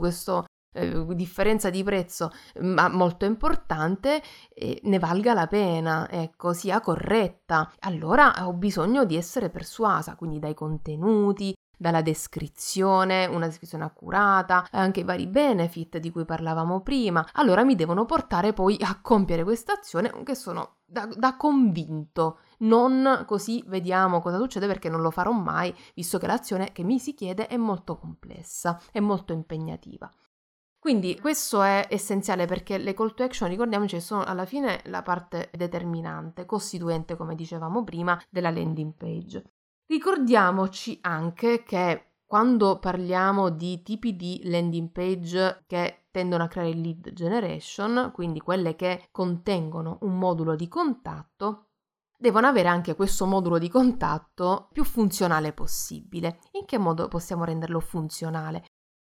questa 0.76 1.14
differenza 1.14 1.70
di 1.70 1.82
prezzo 1.82 2.30
ma 2.60 2.88
molto 2.88 3.24
importante 3.24 4.22
eh, 4.54 4.80
ne 4.84 4.98
valga 4.98 5.34
la 5.34 5.46
pena, 5.46 6.08
ecco, 6.10 6.52
sia 6.52 6.80
corretta. 6.80 7.70
Allora 7.80 8.46
ho 8.46 8.52
bisogno 8.52 9.04
di 9.04 9.16
essere 9.16 9.50
persuasa, 9.50 10.16
quindi 10.16 10.38
dai 10.38 10.54
contenuti, 10.54 11.54
dalla 11.76 12.02
descrizione, 12.02 13.26
una 13.26 13.46
descrizione 13.46 13.84
accurata, 13.84 14.66
anche 14.70 15.00
i 15.00 15.04
vari 15.04 15.26
benefit 15.26 15.98
di 15.98 16.10
cui 16.10 16.24
parlavamo 16.24 16.80
prima. 16.80 17.26
Allora 17.32 17.64
mi 17.64 17.74
devono 17.74 18.06
portare 18.06 18.52
poi 18.52 18.76
a 18.80 18.98
compiere 19.00 19.44
questa 19.44 19.74
azione 19.74 20.12
che 20.24 20.34
sono 20.34 20.76
da, 20.86 21.06
da 21.06 21.36
convinto 21.36 22.38
non 22.58 23.24
così 23.26 23.62
vediamo 23.66 24.20
cosa 24.20 24.38
succede 24.38 24.66
perché 24.66 24.88
non 24.88 25.02
lo 25.02 25.10
farò 25.10 25.32
mai, 25.32 25.74
visto 25.94 26.18
che 26.18 26.26
l'azione 26.26 26.72
che 26.72 26.84
mi 26.84 26.98
si 26.98 27.12
chiede 27.12 27.48
è 27.48 27.56
molto 27.56 27.98
complessa, 27.98 28.80
è 28.92 29.00
molto 29.00 29.32
impegnativa. 29.32 30.10
Quindi 30.78 31.18
questo 31.20 31.62
è 31.62 31.86
essenziale 31.90 32.46
perché 32.46 32.78
le 32.78 32.94
call 32.94 33.14
to 33.14 33.24
action, 33.24 33.48
ricordiamoci, 33.48 34.00
sono 34.00 34.22
alla 34.22 34.44
fine 34.44 34.80
la 34.84 35.02
parte 35.02 35.50
determinante, 35.52 36.46
costituente, 36.46 37.16
come 37.16 37.34
dicevamo 37.34 37.82
prima, 37.82 38.20
della 38.30 38.50
landing 38.50 38.94
page. 38.94 39.42
Ricordiamoci 39.86 40.98
anche 41.02 41.62
che 41.64 42.16
quando 42.24 42.78
parliamo 42.78 43.50
di 43.50 43.82
tipi 43.82 44.16
di 44.16 44.40
landing 44.44 44.90
page 44.90 45.64
che 45.66 46.06
tendono 46.10 46.44
a 46.44 46.48
creare 46.48 46.72
lead 46.72 47.12
generation, 47.12 48.10
quindi 48.12 48.40
quelle 48.40 48.74
che 48.74 49.08
contengono 49.12 49.98
un 50.00 50.18
modulo 50.18 50.56
di 50.56 50.66
contatto, 50.66 51.68
devono 52.18 52.46
avere 52.46 52.68
anche 52.68 52.94
questo 52.94 53.26
modulo 53.26 53.58
di 53.58 53.68
contatto 53.68 54.68
più 54.72 54.82
funzionale 54.84 55.52
possibile. 55.52 56.40
In 56.52 56.64
che 56.64 56.78
modo 56.78 57.08
possiamo 57.08 57.44
renderlo 57.44 57.80
funzionale? 57.80 58.64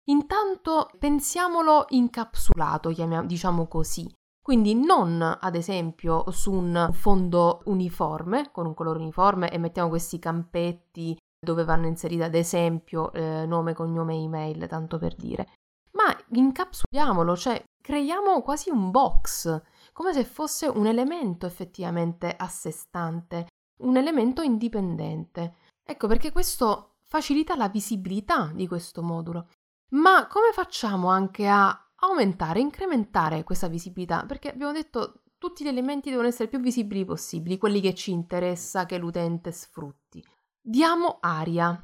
Intanto 0.09 0.91
pensiamolo 0.99 1.87
incapsulato, 1.89 2.93
diciamo 3.25 3.67
così. 3.67 4.09
Quindi 4.41 4.75
non 4.75 5.21
ad 5.21 5.57
esempio 5.57 6.31
su 6.31 6.53
un 6.53 6.91
fondo 6.93 7.63
uniforme, 7.65 8.51
con 8.53 8.67
un 8.67 8.75
colore 8.75 9.01
uniforme 9.01 9.51
e 9.51 9.59
mettiamo 9.59 9.89
questi 9.89 10.21
campetti 10.21 11.17
dove 11.45 11.65
vanno 11.65 11.87
inserite 11.87 12.25
ad 12.25 12.35
esempio 12.35 13.13
eh, 13.13 13.45
nome, 13.47 13.75
cognome 13.75 14.15
email, 14.15 14.67
tanto 14.69 14.99
per 14.99 15.17
dire. 15.17 15.49
Ma 15.93 16.17
incapsuliamolo, 16.31 17.37
cioè 17.37 17.61
creiamo 17.83 18.43
quasi 18.43 18.71
un 18.71 18.91
box, 18.93 19.63
come 19.93 20.13
se 20.13 20.25
fosse 20.25 20.69
un 20.69 20.87
elemento 20.87 21.47
effettivamente 21.47 22.35
a 22.37 22.47
sé 22.47 22.71
stante, 22.71 23.47
un 23.83 23.97
elemento 23.97 24.43
indipendente. 24.43 25.57
Ecco 25.85 26.07
perché 26.07 26.31
questo 26.31 26.95
facilita 27.09 27.57
la 27.57 27.69
visibilità 27.69 28.51
di 28.55 28.69
questo 28.69 29.03
modulo. 29.03 29.49
Ma 29.91 30.27
come 30.27 30.53
facciamo 30.53 31.09
anche 31.09 31.47
a 31.47 31.93
aumentare, 31.97 32.61
incrementare 32.61 33.45
questa 33.45 33.69
visibilità? 33.69 34.25
Perché 34.27 34.51
abbiamo 34.51 34.73
detto 34.73 35.23
tutti 35.39 35.65
gli 35.65 35.69
elementi 35.69 36.11
devono 36.11 36.29
essere 36.29 36.49
più 36.49 36.61
visibili 36.61 37.05
possibili, 37.05 37.59
quelli 37.59 37.81
che 37.81 37.95
ci 37.95 38.11
interessa 38.11 38.87
che 38.87 38.99
l'utente 38.99 39.53
sfrutti. 39.53 40.25
Diamo 40.61 41.19
aria. 41.21 41.81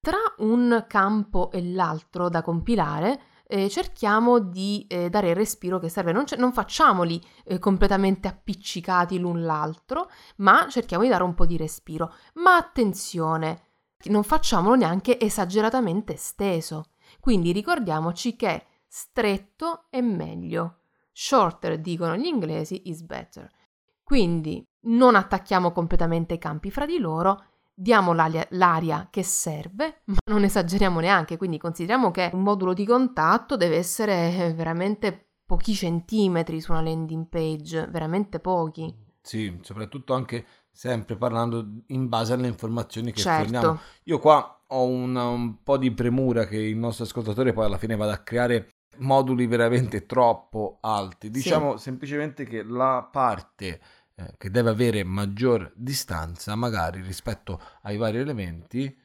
Tra 0.00 0.18
un 0.38 0.84
campo 0.88 1.50
e 1.50 1.62
l'altro 1.72 2.28
da 2.28 2.42
compilare, 2.42 3.20
eh, 3.46 3.68
cerchiamo 3.68 4.38
di 4.38 4.86
eh, 4.88 5.10
dare 5.10 5.30
il 5.30 5.36
respiro 5.36 5.78
che 5.78 5.88
serve. 5.88 6.12
Non, 6.12 6.24
c- 6.24 6.36
non 6.36 6.52
facciamoli 6.52 7.20
eh, 7.44 7.58
completamente 7.58 8.28
appiccicati 8.28 9.18
l'un 9.18 9.42
l'altro, 9.42 10.10
ma 10.36 10.66
cerchiamo 10.68 11.02
di 11.02 11.10
dare 11.10 11.24
un 11.24 11.34
po' 11.34 11.46
di 11.46 11.56
respiro. 11.56 12.14
Ma 12.34 12.56
attenzione, 12.56 13.70
non 14.04 14.22
facciamolo 14.22 14.76
neanche 14.76 15.18
esageratamente 15.18 16.14
esteso. 16.14 16.84
Quindi 17.20 17.52
ricordiamoci 17.52 18.34
che 18.34 18.64
stretto 18.88 19.84
è 19.90 20.00
meglio. 20.00 20.78
Shorter, 21.12 21.78
dicono 21.78 22.16
gli 22.16 22.26
inglesi, 22.26 22.88
is 22.88 23.02
better. 23.02 23.48
Quindi 24.02 24.66
non 24.86 25.14
attacchiamo 25.14 25.70
completamente 25.70 26.34
i 26.34 26.38
campi 26.38 26.70
fra 26.70 26.86
di 26.86 26.98
loro, 26.98 27.44
diamo 27.74 28.12
l'aria, 28.12 28.46
l'aria, 28.50 29.08
che 29.10 29.22
serve, 29.22 30.02
ma 30.10 30.16
non 30.30 30.42
esageriamo 30.44 31.00
neanche, 31.00 31.36
quindi 31.36 31.58
consideriamo 31.58 32.10
che 32.10 32.30
un 32.32 32.42
modulo 32.42 32.72
di 32.72 32.84
contatto 32.84 33.56
deve 33.56 33.76
essere 33.76 34.52
veramente 34.54 35.28
pochi 35.44 35.74
centimetri 35.74 36.60
su 36.60 36.72
una 36.72 36.82
landing 36.82 37.28
page, 37.28 37.86
veramente 37.88 38.40
pochi. 38.40 38.92
Sì, 39.22 39.58
soprattutto 39.62 40.14
anche 40.14 40.46
sempre 40.72 41.16
parlando 41.16 41.82
in 41.88 42.08
base 42.08 42.32
alle 42.32 42.48
informazioni 42.48 43.12
che 43.12 43.20
Certo. 43.20 43.42
forniamo. 43.42 43.80
Io 44.04 44.18
qua 44.18 44.62
ho 44.68 44.86
un, 44.86 45.16
un 45.16 45.62
po' 45.62 45.76
di 45.76 45.90
premura 45.92 46.46
che 46.46 46.56
il 46.56 46.76
nostro 46.76 47.04
ascoltatore 47.04 47.52
poi 47.52 47.66
alla 47.66 47.78
fine 47.78 47.96
vada 47.96 48.12
a 48.12 48.22
creare 48.22 48.68
moduli 48.98 49.46
veramente 49.46 50.06
troppo 50.06 50.78
alti. 50.80 51.30
Diciamo 51.30 51.76
semplicemente 51.76 52.44
che 52.44 52.62
la 52.62 53.08
parte 53.10 53.80
eh, 54.14 54.34
che 54.36 54.50
deve 54.50 54.70
avere 54.70 55.02
maggior 55.02 55.72
distanza, 55.74 56.54
magari 56.54 57.00
rispetto 57.00 57.60
ai 57.82 57.96
vari 57.96 58.18
elementi, 58.18 58.96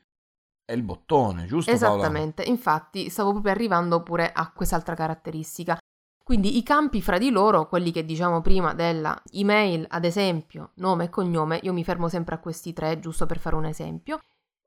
è 0.65 0.73
il 0.73 0.84
bottone, 0.84 1.45
giusto 1.45 1.71
Paola? 1.71 1.95
Esattamente, 1.95 2.43
infatti 2.43 3.10
stavo 3.10 3.32
proprio 3.32 3.54
arrivando 3.54 4.01
pure 4.01 4.32
a 4.32 4.51
quest'altra 4.51 4.95
caratteristica. 4.95 5.78
Quindi 6.25 6.57
i 6.57 6.63
campi 6.63 7.03
fra 7.03 7.19
di 7.19 7.29
loro, 7.29 7.67
quelli 7.67 7.91
che 7.91 8.03
diciamo 8.03 8.41
prima 8.41 8.73
della 8.73 9.21
email, 9.31 9.85
ad 9.88 10.05
esempio, 10.05 10.71
nome 10.77 11.03
e 11.03 11.09
cognome, 11.09 11.59
io 11.61 11.71
mi 11.71 11.83
fermo 11.83 12.09
sempre 12.09 12.33
a 12.33 12.39
questi 12.39 12.73
tre, 12.73 12.99
giusto 12.99 13.27
per 13.27 13.38
fare 13.38 13.55
un 13.55 13.65
esempio. 13.65 14.19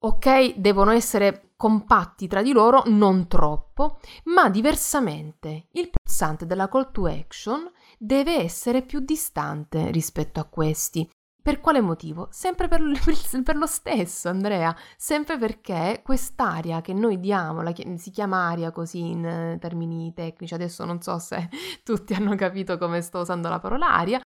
Ok, 0.05 0.55
devono 0.55 0.92
essere 0.92 1.55
compatti 1.57 2.29
tra 2.29 2.42
di 2.42 2.53
loro, 2.53 2.85
non 2.87 3.27
troppo, 3.27 3.99
ma 4.27 4.49
diversamente 4.49 5.66
il 5.73 5.90
pulsante 5.90 6.47
della 6.47 6.68
call 6.68 6.92
to 6.92 7.07
action 7.07 7.68
deve 7.99 8.37
essere 8.37 8.83
più 8.83 9.01
distante 9.01 9.90
rispetto 9.90 10.38
a 10.38 10.44
questi. 10.44 11.11
Per 11.49 11.63
quale 11.63 11.81
motivo? 11.81 12.29
Sempre 12.31 12.69
per, 12.69 12.83
per 13.43 13.57
lo 13.57 13.65
stesso, 13.65 14.29
Andrea, 14.29 14.77
sempre 14.99 15.39
perché 15.39 16.03
quest'aria 16.05 16.83
che 16.83 16.93
noi 16.93 17.19
diamo, 17.21 17.63
la 17.63 17.73
si 17.97 18.11
chiama 18.11 18.49
aria 18.49 18.71
così 18.71 19.13
in 19.13 19.25
eh, 19.25 19.57
termini 19.59 20.13
tecnici, 20.13 20.53
adesso 20.53 20.85
non 20.85 21.01
so 21.01 21.19
se 21.19 21.49
tutti 21.83 22.13
hanno 22.13 22.35
capito 22.35 22.77
come 22.77 23.01
sto 23.01 23.21
usando 23.21 23.49
la 23.49 23.61
parola 23.61 23.95
aria, 23.95 24.21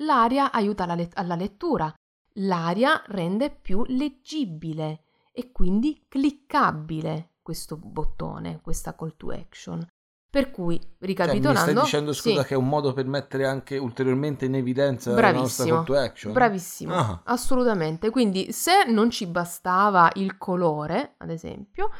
l'aria 0.00 0.52
aiuta 0.52 0.82
alla, 0.84 0.96
let- 0.96 1.16
alla 1.16 1.34
lettura, 1.34 1.94
l'aria 2.34 3.02
rende 3.06 3.48
più 3.48 3.82
leggibile 3.86 5.04
e 5.32 5.52
quindi 5.52 6.04
cliccabile 6.08 7.36
questo 7.40 7.78
bottone, 7.78 8.60
questa 8.60 8.94
call 8.94 9.16
to 9.16 9.30
action. 9.30 9.82
Per 10.30 10.52
cui, 10.52 10.78
Cioè, 10.78 10.86
mi 11.00 11.06
ricapitolando... 11.06 11.60
stai 11.60 11.74
dicendo, 11.74 12.12
scusa, 12.12 12.42
sì. 12.42 12.46
che 12.46 12.54
è 12.54 12.56
un 12.56 12.68
modo 12.68 12.92
per 12.92 13.04
mettere 13.04 13.46
anche 13.46 13.76
ulteriormente 13.78 14.44
in 14.44 14.54
evidenza 14.54 15.10
la 15.10 15.32
nostra 15.32 15.64
Bravissimo, 15.64 15.74
call 15.74 15.84
to 15.84 15.96
action? 15.96 16.32
bravissimo, 16.32 16.94
Ah. 16.94 17.20
assolutamente. 17.24 18.10
Quindi 18.10 18.52
se 18.52 18.84
non 18.86 19.10
ci 19.10 19.26
bastava 19.26 20.08
il 20.14 20.38
colore, 20.38 21.14
ad 21.18 21.30
esempio, 21.30 21.90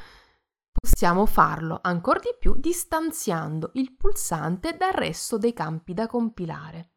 possiamo 0.72 1.26
farlo 1.26 1.80
ancora 1.82 2.20
di 2.20 2.34
più 2.38 2.54
distanziando 2.56 3.70
il 3.74 3.92
pulsante 3.96 4.76
dal 4.76 4.92
resto 4.92 5.36
dei 5.36 5.52
campi 5.52 5.92
da 5.92 6.06
compilare. 6.06 6.90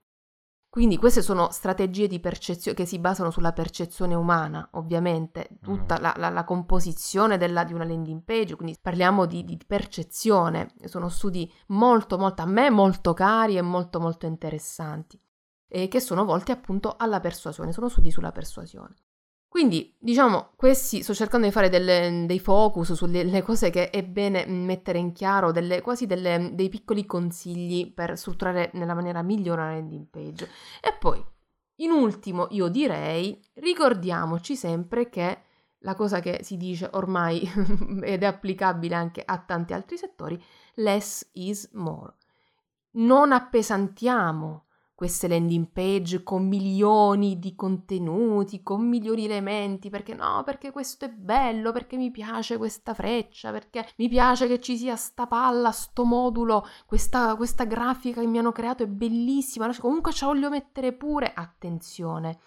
Quindi 0.74 0.98
queste 0.98 1.22
sono 1.22 1.52
strategie 1.52 2.08
di 2.08 2.20
percezione 2.20 2.76
che 2.76 2.88
si 2.88 2.98
basano 2.98 3.30
sulla 3.30 3.54
percezione 3.54 4.16
umana, 4.16 4.70
ovviamente, 4.72 5.50
tutta 5.62 6.00
la, 6.00 6.16
la, 6.18 6.30
la 6.30 6.44
composizione 6.44 7.38
della, 7.38 7.64
di 7.64 7.74
una 7.74 7.86
landing 7.86 8.24
page, 8.24 8.56
quindi 8.56 8.76
parliamo 8.82 9.28
di, 9.28 9.44
di, 9.44 9.56
percezione, 9.68 10.74
sono 10.86 11.10
studi 11.10 11.48
molto, 11.68 12.18
molto, 12.18 12.42
a 12.42 12.48
me 12.48 12.72
molto 12.72 13.14
cari 13.14 13.56
e 13.56 13.62
molto, 13.62 14.00
molto 14.00 14.26
interessanti, 14.26 15.22
e 15.68 15.88
che 15.88 16.00
sono 16.00 16.26
volti 16.26 16.50
appunto 16.50 16.96
alla 16.98 17.20
persuasione, 17.20 17.72
sono 17.72 17.88
studi 17.88 18.10
sulla 18.10 18.32
persuasione. 18.32 18.96
Quindi, 19.54 19.96
diciamo, 20.00 20.54
questi 20.56 21.04
sto 21.04 21.14
cercando 21.14 21.46
di 21.46 21.52
fare 21.52 21.70
delle, 21.70 22.26
dei 22.26 22.40
focus 22.40 22.94
sulle 22.94 23.44
cose 23.44 23.70
che 23.70 23.92
è 23.92 24.02
bene 24.02 24.48
mettere 24.48 24.98
in 24.98 25.12
chiaro, 25.12 25.52
delle, 25.52 25.80
quasi 25.82 26.08
delle, 26.08 26.50
dei 26.56 26.70
piccoli 26.70 27.06
consigli 27.06 27.94
per 27.94 28.18
strutturare 28.18 28.72
nella 28.74 28.96
maniera 28.96 29.22
migliore 29.22 29.62
la 29.62 29.72
landing 29.74 30.08
page. 30.10 30.50
E 30.82 30.98
poi, 31.00 31.24
in 31.82 31.92
ultimo, 31.92 32.48
io 32.50 32.68
direi, 32.68 33.40
ricordiamoci 33.54 34.56
sempre 34.56 35.08
che 35.10 35.42
la 35.82 35.94
cosa 35.94 36.20
che 36.20 36.40
si 36.42 36.58
dice 36.58 36.90
ormai 36.94 37.48
ed 38.02 38.24
è 38.24 38.26
applicabile 38.26 38.96
anche 38.96 39.22
a 39.24 39.38
tanti 39.38 39.74
altri 39.74 39.98
settori, 39.98 40.44
less 40.78 41.30
is 41.34 41.70
more. 41.74 42.12
Non 42.94 43.32
appesantiamo 43.32 44.66
queste 44.96 45.28
landing 45.28 45.70
page 45.72 46.24
con 46.24 46.48
milioni 46.48 47.40
di 47.40 47.56
contenuti, 47.56 48.62
con 48.62 48.88
milioni 48.88 49.22
di 49.22 49.26
elementi, 49.26 49.90
perché 49.90 50.14
no, 50.14 50.44
perché 50.46 50.72
questo 50.72 51.06
è 51.06 51.10
bello, 51.10 51.72
perché 51.72 51.98
mi 51.98 52.12
piace 52.12 52.58
questa 52.58 52.94
freccia, 52.94 53.52
perché 53.52 53.88
mi 53.98 54.08
piace 54.08 54.48
che 54.48 54.60
ci 54.60 54.78
sia 54.78 54.96
sta 54.96 55.28
palla, 55.28 55.72
sto 55.72 56.06
modulo, 56.06 56.66
questa, 56.86 57.36
questa 57.36 57.66
grafica 57.66 58.22
che 58.22 58.28
mi 58.28 58.38
hanno 58.38 58.52
creato 58.52 58.84
è 58.84 58.88
bellissima, 58.88 59.76
comunque 59.80 60.12
ce 60.12 60.26
la 60.26 60.32
voglio 60.32 60.50
mettere 60.50 60.94
pure, 60.94 61.34
attenzione, 61.34 62.40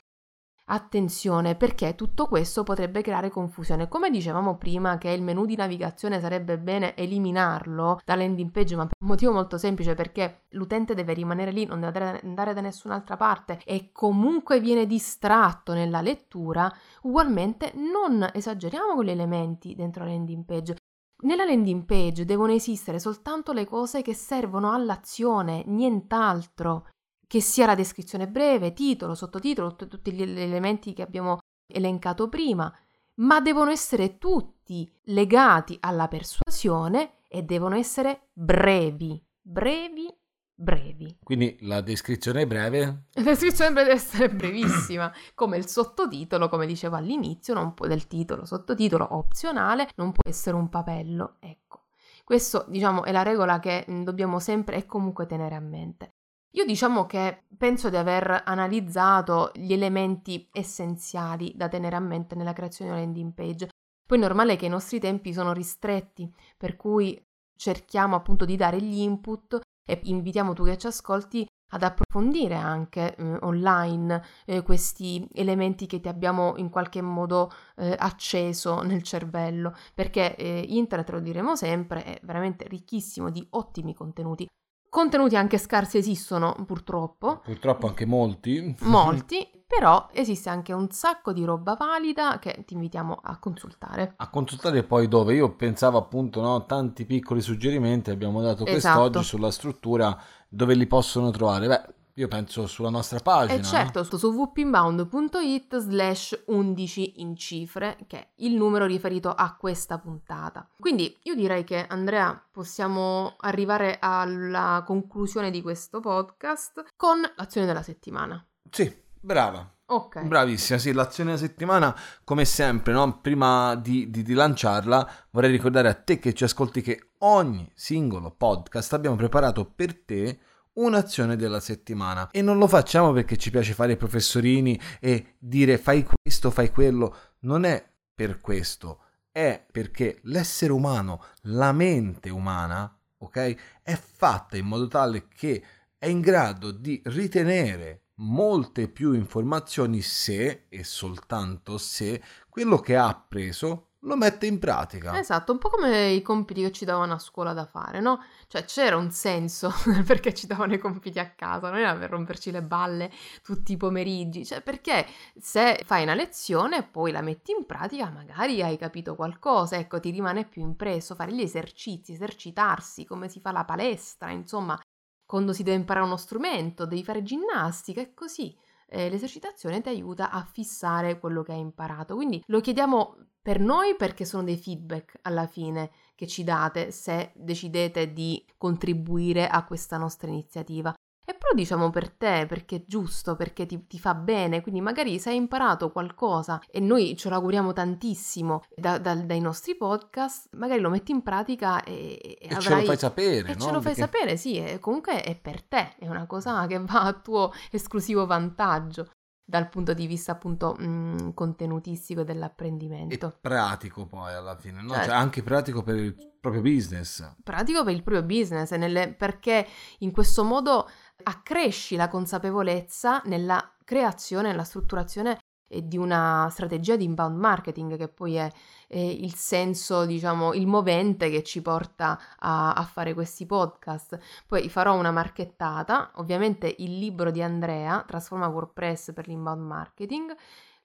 Attenzione 0.69 1.55
perché 1.55 1.95
tutto 1.95 2.27
questo 2.27 2.65
potrebbe 2.65 3.01
creare 3.01 3.31
confusione. 3.31 3.87
Come 3.87 4.11
dicevamo 4.11 4.57
prima 4.57 4.99
che 4.99 5.11
il 5.11 5.23
menu 5.23 5.45
di 5.45 5.55
navigazione 5.55 6.19
sarebbe 6.19 6.59
bene 6.59 6.97
eliminarlo 6.97 8.01
da 8.05 8.17
landing 8.17 8.51
page, 8.51 8.75
ma 8.75 8.85
per 8.85 8.97
un 8.99 9.07
motivo 9.07 9.31
molto 9.31 9.59
semplice 9.59 9.95
perché 9.95 10.47
l'utente 10.51 10.95
deve 10.95 11.15
rimanere 11.15 11.53
lì, 11.53 11.67
non 11.67 11.79
deve 11.79 12.21
andare 12.21 12.53
da 12.53 12.61
nessun'altra 12.61 13.17
parte 13.17 13.61
e 13.65 13.91
comunque 13.93 14.59
viene 14.59 14.87
distratto 14.87 15.73
nella 15.73 16.01
lettura, 16.01 16.69
ugualmente 17.03 17.73
non 17.77 18.29
esageriamo 18.33 18.97
con 18.97 19.05
gli 19.05 19.11
elementi 19.11 19.77
dentro 19.77 20.03
la 20.03 20.11
landing 20.11 20.45
page. 20.45 20.77
Nella 21.19 21.45
landing 21.45 21.85
page 21.85 22.25
devono 22.25 22.51
esistere 22.53 22.99
soltanto 22.99 23.53
le 23.53 23.67
cose 23.67 24.03
che 24.03 24.15
servono 24.15 24.73
all'azione, 24.73 25.63
nient'altro 25.67 26.89
che 27.27 27.41
sia 27.41 27.67
la 27.67 27.75
descrizione 27.75 28.29
breve, 28.29 28.73
titolo, 28.73 29.15
sottotitolo, 29.15 29.75
t- 29.75 29.89
tutti 29.89 30.13
gli 30.13 30.23
elementi 30.23 30.93
che 30.93 31.03
abbiamo 31.03 31.39
elencato 31.67 32.29
prima, 32.29 32.73
ma 33.17 33.41
devono 33.41 33.71
essere 33.71 34.19
tutti 34.19 34.91
legati 35.05 35.77
alla 35.81 36.09
persuasione 36.09 37.23
e 37.29 37.43
devono 37.43 37.75
essere 37.75 38.29
brevi, 38.33 39.23
brevi, 39.41 40.15
brevi. 40.55 41.19
Quindi 41.23 41.57
la 41.61 41.81
descrizione 41.81 42.47
breve? 42.47 43.07
La 43.13 43.23
descrizione 43.23 43.75
deve 43.75 43.93
essere 43.93 44.31
brevissima, 44.31 45.13
come 45.35 45.57
il 45.57 45.67
sottotitolo, 45.67 46.49
come 46.49 46.67
dicevo 46.67 46.97
all'inizio, 46.97 47.55
non 47.55 47.75
può, 47.75 47.87
del 47.87 48.07
titolo, 48.07 48.45
sottotitolo 48.45 49.07
opzionale, 49.17 49.89
non 49.97 50.13
può 50.13 50.23
essere 50.29 50.57
un 50.57 50.69
papello, 50.69 51.37
ecco. 51.41 51.85
Questo, 52.25 52.65
diciamo, 52.69 53.05
è 53.05 53.13
la 53.13 53.23
regola 53.23 53.61
che 53.61 53.85
dobbiamo 54.03 54.41
sempre 54.41 54.77
e 54.77 54.87
comunque 54.87 55.27
tenere 55.27 55.55
a 55.55 55.61
mente. 55.61 56.16
Io 56.57 56.65
diciamo 56.65 57.05
che 57.05 57.43
penso 57.59 57.91
di 57.91 57.97
aver 57.97 58.45
analizzato 58.47 59.51
gli 59.55 59.75
elementi 59.75 60.49
essenziali 60.51 61.53
da 61.55 61.69
tenere 61.69 61.97
a 61.97 62.01
mente 62.01 62.35
nella 62.35 62.55
creazione 62.55 62.93
di 62.93 62.97
una 62.97 63.05
landing 63.05 63.35
page. 63.35 63.69
Poi 64.07 64.17
è 64.17 64.21
normale 64.21 64.57
che 64.57 64.65
i 64.65 64.71
nostri 64.71 64.99
tempi 64.99 65.35
sono 65.35 65.53
ristretti, 65.53 66.33
per 66.57 66.77
cui 66.77 67.23
cerchiamo 67.59 68.17
appunto 68.17 68.47
di 68.47 68.57
dare 68.57 68.81
gli 68.81 69.01
input 69.01 69.61
e 69.87 70.01
invitiamo 70.05 70.55
tu 70.55 70.65
che 70.65 70.79
ci 70.79 70.87
ascolti 70.87 71.47
ad 71.73 71.83
approfondire 71.83 72.55
anche 72.55 73.15
eh, 73.15 73.37
online 73.43 74.25
eh, 74.47 74.63
questi 74.63 75.29
elementi 75.35 75.85
che 75.85 76.01
ti 76.01 76.09
abbiamo 76.09 76.57
in 76.57 76.71
qualche 76.71 77.03
modo 77.03 77.53
eh, 77.77 77.95
acceso 77.99 78.81
nel 78.81 79.03
cervello, 79.03 79.75
perché 79.95 80.35
eh, 80.37 80.65
internet, 80.69 81.11
lo 81.11 81.21
diremo 81.21 81.55
sempre, 81.55 82.03
è 82.03 82.19
veramente 82.23 82.67
ricchissimo 82.67 83.29
di 83.29 83.47
ottimi 83.51 83.93
contenuti. 83.93 84.47
Contenuti 84.89 85.37
anche 85.37 85.59
scarsi 85.59 85.99
esistono, 85.99 86.55
purtroppo. 86.67 87.41
Purtroppo 87.45 87.87
anche 87.87 88.07
molti. 88.07 88.75
Molti, 88.83 89.47
però 89.67 90.09
esiste 90.13 90.49
anche 90.49 90.73
un 90.73 90.91
sacco 90.91 91.33
di 91.33 91.45
roba 91.45 91.75
valida 91.75 92.39
che 92.39 92.63
ti 92.65 92.75
invitiamo 92.75 93.21
a 93.23 93.39
consultare. 93.39 94.15
A 94.17 94.31
consultare 94.31 94.85
poi 94.85 95.09
dove? 95.09 95.35
Io 95.35 95.55
pensavo 95.55 95.99
appunto, 95.99 96.41
no, 96.41 96.65
tanti 96.67 97.05
piccoli 97.05 97.41
suggerimenti, 97.41 98.11
abbiamo 98.11 98.41
dato 98.41 98.65
esatto. 98.65 99.01
quest'oggi 99.01 99.25
sulla 99.25 99.51
struttura, 99.51 100.17
dove 100.49 100.75
li 100.75 100.87
possono 100.87 101.31
trovare. 101.31 101.67
Beh, 101.67 101.95
io 102.19 102.29
penso 102.29 102.67
sulla 102.67 102.89
nostra 102.89 103.19
pagina. 103.21 103.59
E 103.59 103.63
certo, 103.63 104.07
no? 104.11 104.19
su 104.19 104.29
www.inbound.it 104.29 105.77
slash 105.77 106.45
11 106.47 107.21
in 107.21 107.37
cifre, 107.37 107.99
che 108.07 108.19
è 108.19 108.29
il 108.37 108.55
numero 108.55 108.87
riferito 108.87 109.31
a 109.31 109.55
questa 109.55 109.99
puntata. 109.99 110.67
Quindi 110.79 111.15
io 111.25 111.35
direi 111.35 111.65
che 111.65 111.87
Andrea 111.87 112.43
possiamo 112.51 113.35
arrivare 113.41 113.99
alla 114.01 114.83
conclusione 114.87 115.51
di 115.51 115.61
questo 115.61 116.01
podcast 116.01 116.85
con 116.97 117.21
l'azione 117.37 117.67
della 117.67 117.83
settimana. 117.83 118.43
Sì, 118.71 118.91
brava. 119.21 119.71
Ok. 119.89 120.23
Bravissima, 120.23 120.79
sì, 120.79 120.93
l'azione 120.93 121.35
della 121.35 121.47
settimana, 121.47 121.95
come 122.25 122.47
sempre, 122.47 122.95
no? 122.95 123.21
prima 123.21 123.75
di, 123.75 124.11
di, 124.11 124.23
di, 124.23 124.33
lanciarla, 124.33 125.09
vorrei 125.31 125.51
ricordare 125.51 125.89
a 125.89 125.95
te 125.95 126.19
che 126.19 126.33
ci 126.33 126.45
ascolti 126.45 126.81
che 126.81 127.11
ogni 127.19 127.71
singolo 127.75 128.31
podcast 128.31 128.95
abbiamo 128.95 129.17
preparato 129.17 129.67
per 129.67 130.03
te 130.03 130.41
un'azione 130.77 131.37
della 131.37 131.61
settimana. 131.61 132.31
E 132.31 132.43
non 132.43 132.59
lo 132.59 132.67
facciamo 132.67 133.13
perché 133.13 133.37
ci 133.37 133.51
piace 133.51 133.75
fare 133.75 133.93
i 133.93 133.97
professorini 133.97 134.79
e 135.01 135.37
dire 135.39 135.79
fai 135.79 136.05
questo, 136.05 136.51
fai 136.51 136.71
quello, 136.71 137.17
non 137.41 137.65
è 137.65 137.85
per 138.15 138.41
questo, 138.41 139.03
è 139.31 139.65
perché 139.71 140.21
l'essere 140.23 140.73
umano, 140.73 141.23
la 141.43 141.73
mente 141.73 142.31
umana, 142.31 142.99
ok, 143.19 143.57
è 143.83 143.95
fatta 143.95 144.57
in 144.57 144.67
modo 144.67 144.89
tale 144.89 145.29
che 145.29 145.63
è 145.99 146.07
in 146.07 146.21
grado 146.21 146.71
di 146.71 147.01
ritenere 147.07 148.03
molte 148.19 148.89
più 148.89 149.13
informazioni 149.13 150.01
se 150.01 150.67
e 150.69 150.85
soltanto 150.85 151.77
se 151.77 152.23
quello 152.49 152.79
che 152.79 152.97
ha 152.97 153.09
appreso 153.09 153.86
lo 154.07 154.17
mette 154.17 154.47
in 154.47 154.59
pratica. 154.59 155.19
Esatto, 155.19 155.53
un 155.53 155.59
po' 155.59 155.69
come 155.69 156.11
i 156.11 156.23
compiti 156.23 156.63
che 156.63 156.73
ci 156.73 156.85
davano 156.85 157.15
a 157.15 157.19
scuola 157.19 157.53
da 157.53 157.67
fare, 157.67 158.01
no? 158.01 158.23
Cioè 158.47 158.65
c'era 158.65 158.97
un 158.97 159.11
senso 159.11 159.73
perché 160.07 160.33
ci 160.33 160.47
davano 160.47 160.75
i 160.75 160.79
compiti 160.79 161.19
a 161.19 161.29
casa, 161.31 161.71
non 161.71 161.81
era 161.81 161.95
per 161.97 162.11
romperci 162.11 162.51
le 162.53 162.63
balle 162.63 163.11
tutti 163.43 163.73
i 163.73 163.77
pomeriggi, 163.77 164.47
cioè 164.47 164.63
perché 164.63 165.07
se 165.39 165.83
fai 165.85 166.05
una 166.05 166.15
lezione 166.15 166.79
e 166.79 166.83
poi 166.85 167.11
la 167.11 167.21
metti 167.21 167.51
in 167.51 167.67
pratica 167.67 168.09
magari 168.09 168.63
hai 168.63 168.79
capito 168.79 169.17
qualcosa, 169.17 169.77
ecco 169.77 169.99
ti 169.99 170.11
rimane 170.11 170.45
più 170.47 170.63
impresso, 170.63 171.17
fare 171.17 171.33
gli 171.33 171.43
esercizi, 171.43 172.13
esercitarsi, 172.13 173.05
come 173.05 173.29
si 173.29 173.41
fa 173.41 173.51
la 173.51 173.65
palestra, 173.65 174.31
insomma, 174.31 174.81
quando 175.25 175.53
si 175.53 175.65
deve 175.65 175.79
imparare 175.79 176.07
uno 176.07 176.17
strumento, 176.17 176.87
devi 176.87 177.03
fare 177.03 177.25
ginnastica 177.25 178.01
e 178.01 178.15
così 178.15 178.57
eh, 178.89 179.09
l'esercitazione 179.09 179.81
ti 179.81 179.89
aiuta 179.89 180.31
a 180.31 180.43
fissare 180.45 181.19
quello 181.19 181.43
che 181.43 181.53
hai 181.53 181.61
imparato. 181.61 182.15
Quindi 182.15 182.43
lo 182.47 182.61
chiediamo 182.61 183.17
per 183.41 183.61
noi 183.61 183.95
perché 183.97 184.25
sono 184.25 184.43
dei 184.43 184.57
feedback 184.57 185.19
alla 185.23 185.47
fine 185.47 185.91
che 186.15 186.27
ci 186.27 186.43
date 186.43 186.91
se 186.91 187.33
decidete 187.35 188.13
di 188.13 188.45
contribuire 188.57 189.47
a 189.47 189.65
questa 189.65 189.97
nostra 189.97 190.31
iniziativa. 190.31 190.95
E 191.29 191.35
però 191.35 191.53
diciamo 191.55 191.91
per 191.91 192.09
te, 192.11 192.47
perché 192.49 192.77
è 192.77 192.85
giusto, 192.87 193.35
perché 193.35 193.67
ti, 193.67 193.85
ti, 193.89 193.99
fa 193.99 194.15
bene, 194.15 194.61
quindi 194.61 194.81
magari 194.81 195.19
se 195.19 195.31
hai 195.31 195.37
imparato 195.37 195.91
qualcosa 195.91 196.61
e 196.71 196.79
noi 196.79 197.17
ce 197.17 197.29
lo 197.29 197.35
auguriamo 197.35 197.73
tantissimo 197.73 198.63
da, 198.77 198.99
da, 198.99 199.17
dai 199.17 199.41
nostri 199.41 199.75
podcast, 199.75 200.55
magari 200.55 200.81
lo 200.81 200.89
metti 200.89 201.11
in 201.11 201.23
pratica 201.23 201.83
e, 201.83 202.17
e, 202.23 202.39
e 202.41 202.55
avrai... 202.55 202.63
ce 202.63 202.75
lo 202.75 202.85
fai 202.85 202.97
sapere. 202.97 203.49
E 203.51 203.55
no? 203.55 203.61
ce 203.61 203.73
lo 203.73 203.81
fai 203.81 203.95
perché... 203.95 204.01
sapere, 204.01 204.37
sì, 204.37 204.57
e 204.57 204.79
comunque 204.79 205.21
è 205.21 205.35
per 205.35 205.65
te, 205.65 205.97
è 205.99 206.07
una 206.07 206.27
cosa 206.27 206.65
che 206.69 206.79
va 206.79 207.03
a 207.03 207.13
tuo 207.13 207.53
esclusivo 207.73 208.25
vantaggio 208.25 209.11
dal 209.49 209.69
punto 209.69 209.95
di 209.95 210.09
vista 210.09 210.33
appunto 210.33 210.75
mh, 210.77 210.85
mm, 210.87 211.31
contenutistico 211.33 212.25
dell'apprendimento. 212.25 213.27
E 213.29 213.39
pratico 213.41 214.07
poi 214.07 214.35
alla 214.35 214.57
fine, 214.57 214.83
no? 214.83 214.91
Certo. 214.91 215.05
Cioè 215.07 215.15
anche 215.15 215.43
pratico 215.45 215.83
per 215.85 215.95
il 215.95 216.17
proprio 216.41 216.61
business. 216.63 217.35
Pratico 217.45 217.85
per 217.85 217.95
il 217.95 218.03
proprio 218.03 218.25
business, 218.25 218.73
nelle... 218.73 219.15
perché 219.15 219.65
in 219.99 220.11
questo 220.11 220.43
modo 220.43 220.89
accresci 221.29 221.97
la 221.97 222.09
consapevolezza 222.09 223.21
nella 223.25 223.73
creazione, 223.85 224.49
nella 224.49 224.65
strutturazione 224.65 225.39
di 225.69 225.97
una 225.97 226.49
strategia 226.51 226.95
di 226.95 227.05
inbound 227.05 227.37
marketing 227.37 227.97
che 227.97 228.09
poi 228.09 228.37
è, 228.37 228.51
è 228.87 228.99
il 228.99 229.35
senso, 229.35 230.07
diciamo, 230.07 230.55
il 230.55 230.67
movente 230.67 231.29
che 231.29 231.43
ci 231.43 231.61
porta 231.61 232.19
a, 232.39 232.73
a, 232.73 232.85
fare 232.85 233.15
questi 233.15 233.47
podcast. 233.47 234.19
Poi 234.47 234.69
farò 234.69 234.95
una 234.97 235.11
marchettata, 235.11 236.13
ovviamente 236.17 236.73
il 236.79 236.99
libro 236.99 237.31
di 237.33 237.43
Andrea, 237.43 238.05
Trasforma 238.07 238.47
WordPress 238.47 239.13
per 239.13 239.27
l'inbound 239.27 239.63
marketing, 239.63 240.35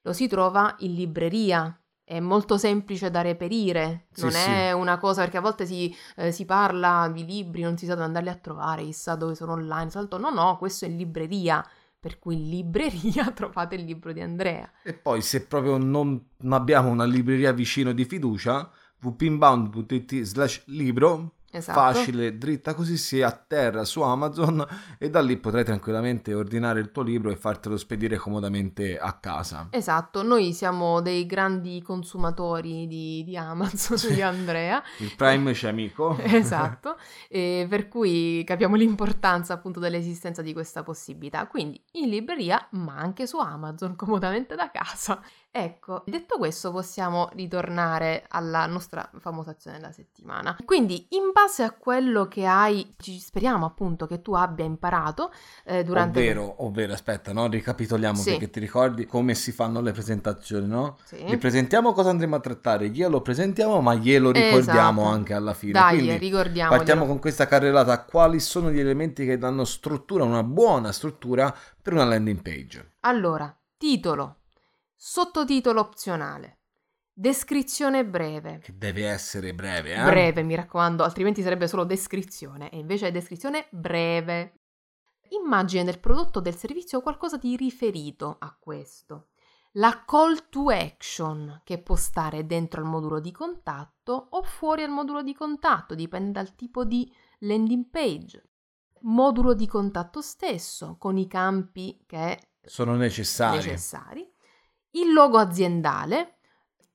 lo 0.01 0.13
si 0.13 0.27
trova 0.27 0.75
in 0.79 0.95
libreria. 0.95 1.80
È 2.11 2.19
molto 2.19 2.57
semplice 2.57 3.09
da 3.09 3.21
reperire, 3.21 4.07
non 4.17 4.31
sì, 4.31 4.37
è 4.37 4.67
sì. 4.71 4.73
una 4.73 4.97
cosa 4.97 5.21
perché 5.21 5.37
a 5.37 5.41
volte 5.41 5.65
si, 5.65 5.95
eh, 6.17 6.33
si, 6.33 6.43
parla 6.43 7.09
di 7.13 7.23
libri, 7.23 7.61
non 7.61 7.77
si 7.77 7.85
sa 7.85 7.93
dove 7.93 8.05
andarli 8.05 8.27
a 8.27 8.35
trovare, 8.35 8.83
chissà 8.83 9.15
dove 9.15 9.33
sono 9.33 9.53
online, 9.53 9.89
salto. 9.89 10.17
No, 10.17 10.29
no, 10.29 10.57
questo 10.57 10.83
è 10.83 10.89
in 10.89 10.97
libreria 10.97 11.65
per 11.97 12.19
cui 12.19 12.35
in 12.35 12.49
libreria 12.49 13.31
trovate 13.31 13.75
il 13.75 13.85
libro 13.85 14.11
di 14.11 14.19
Andrea. 14.19 14.69
E 14.83 14.93
poi 14.93 15.21
se 15.21 15.45
proprio 15.45 15.77
non 15.77 16.21
abbiamo 16.49 16.89
una 16.89 17.05
libreria 17.05 17.53
vicino 17.53 17.93
di 17.93 18.03
fiducia, 18.03 18.69
wpinbound.it 19.01 20.21
slash 20.23 20.63
libro 20.65 21.35
Esatto. 21.51 21.79
facile, 21.79 22.37
dritta 22.37 22.73
così 22.73 22.95
si 22.97 23.21
atterra 23.21 23.83
su 23.83 24.01
Amazon 24.01 24.65
e 24.97 25.09
da 25.09 25.21
lì 25.21 25.35
potrai 25.35 25.65
tranquillamente 25.65 26.33
ordinare 26.33 26.79
il 26.79 26.91
tuo 26.91 27.03
libro 27.03 27.29
e 27.29 27.35
fartelo 27.35 27.75
spedire 27.75 28.15
comodamente 28.15 28.97
a 28.97 29.11
casa. 29.13 29.67
Esatto, 29.69 30.23
noi 30.23 30.53
siamo 30.53 31.01
dei 31.01 31.25
grandi 31.25 31.81
consumatori 31.81 32.87
di, 32.87 33.23
di 33.25 33.35
Amazon, 33.35 33.97
sì. 33.97 34.13
di 34.13 34.21
Andrea. 34.21 34.81
Il 34.99 35.13
Prime 35.15 35.51
c'è 35.51 35.67
amico. 35.67 36.17
esatto, 36.23 36.97
e 37.27 37.65
per 37.69 37.89
cui 37.89 38.43
capiamo 38.45 38.75
l'importanza 38.75 39.53
appunto 39.53 39.81
dell'esistenza 39.81 40.41
di 40.41 40.53
questa 40.53 40.83
possibilità. 40.83 41.47
Quindi 41.47 41.81
in 41.93 42.09
libreria, 42.09 42.65
ma 42.71 42.95
anche 42.95 43.27
su 43.27 43.37
Amazon, 43.37 43.95
comodamente 43.97 44.55
da 44.55 44.71
casa. 44.71 45.21
Ecco, 45.53 46.03
detto 46.05 46.37
questo 46.37 46.71
possiamo 46.71 47.29
ritornare 47.33 48.23
alla 48.29 48.65
nostra 48.67 49.09
famosa 49.19 49.51
azione 49.51 49.79
della 49.79 49.91
settimana. 49.91 50.55
Quindi, 50.63 51.07
in 51.09 51.31
base 51.33 51.63
a 51.63 51.71
quello 51.71 52.29
che 52.29 52.45
hai, 52.45 52.95
speriamo 52.97 53.65
appunto 53.65 54.07
che 54.07 54.21
tu 54.21 54.31
abbia 54.31 54.63
imparato 54.63 55.29
eh, 55.65 55.83
durante... 55.83 56.19
Ovvero, 56.19 56.63
ovvero, 56.63 56.93
aspetta, 56.93 57.33
no? 57.33 57.47
Ricapitoliamo 57.47 58.15
sì. 58.15 58.29
perché 58.29 58.49
ti 58.49 58.61
ricordi 58.61 59.05
come 59.05 59.35
si 59.35 59.51
fanno 59.51 59.81
le 59.81 59.91
presentazioni, 59.91 60.67
no? 60.67 60.97
Sì. 61.03 61.21
Li 61.25 61.35
presentiamo 61.35 61.91
cosa 61.91 62.11
andremo 62.11 62.37
a 62.37 62.39
trattare, 62.39 62.87
glielo 62.87 63.19
presentiamo 63.19 63.81
ma 63.81 63.93
glielo 63.93 64.31
ricordiamo 64.31 65.01
esatto. 65.01 65.15
anche 65.15 65.33
alla 65.33 65.53
fine. 65.53 65.73
Dai, 65.73 65.97
Quindi, 65.97 66.17
ricordiamo. 66.17 66.69
Partiamo 66.69 67.05
con 67.05 67.19
questa 67.19 67.45
carrellata, 67.45 68.05
quali 68.05 68.39
sono 68.39 68.71
gli 68.71 68.79
elementi 68.79 69.25
che 69.25 69.37
danno 69.37 69.65
struttura, 69.65 70.23
una 70.23 70.43
buona 70.43 70.93
struttura 70.93 71.53
per 71.81 71.91
una 71.91 72.05
landing 72.05 72.41
page? 72.41 72.93
Allora, 73.01 73.53
titolo 73.75 74.37
Sottotitolo 75.03 75.79
opzionale. 75.79 76.59
Descrizione 77.11 78.05
breve. 78.05 78.59
Che 78.59 78.77
deve 78.77 79.07
essere 79.07 79.51
breve, 79.55 79.95
eh? 79.95 80.03
Breve, 80.03 80.43
mi 80.43 80.53
raccomando, 80.53 81.03
altrimenti 81.03 81.41
sarebbe 81.41 81.67
solo 81.67 81.85
descrizione, 81.85 82.69
e 82.69 82.77
invece 82.77 83.07
è 83.07 83.11
descrizione 83.11 83.65
breve. 83.71 84.59
Immagine 85.29 85.85
del 85.85 85.99
prodotto 85.99 86.37
o 86.37 86.41
del 86.43 86.55
servizio 86.55 86.99
o 86.99 87.01
qualcosa 87.01 87.37
di 87.37 87.55
riferito 87.55 88.35
a 88.37 88.55
questo. 88.59 89.29
La 89.71 90.03
call 90.05 90.49
to 90.49 90.69
action, 90.69 91.61
che 91.63 91.81
può 91.81 91.95
stare 91.95 92.45
dentro 92.45 92.79
al 92.79 92.87
modulo 92.87 93.19
di 93.19 93.31
contatto 93.31 94.27
o 94.29 94.43
fuori 94.43 94.83
al 94.83 94.91
modulo 94.91 95.23
di 95.23 95.33
contatto, 95.33 95.95
dipende 95.95 96.29
dal 96.29 96.53
tipo 96.53 96.85
di 96.85 97.11
landing 97.39 97.89
page. 97.89 98.49
Modulo 98.99 99.55
di 99.55 99.65
contatto 99.65 100.21
stesso, 100.21 100.95
con 100.99 101.17
i 101.17 101.25
campi 101.25 102.03
che 102.05 102.39
sono 102.63 102.95
necessari. 102.95 103.57
necessari 103.57 104.30
il 104.91 105.13
logo 105.13 105.37
aziendale, 105.37 106.37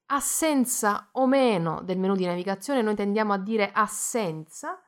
assenza 0.07 1.09
o 1.13 1.27
meno 1.27 1.83
del 1.83 1.99
menu 1.99 2.15
di 2.15 2.27
navigazione, 2.27 2.83
noi 2.83 2.95
tendiamo 2.95 3.33
a 3.33 3.39
dire 3.39 3.71
assenza, 3.73 4.81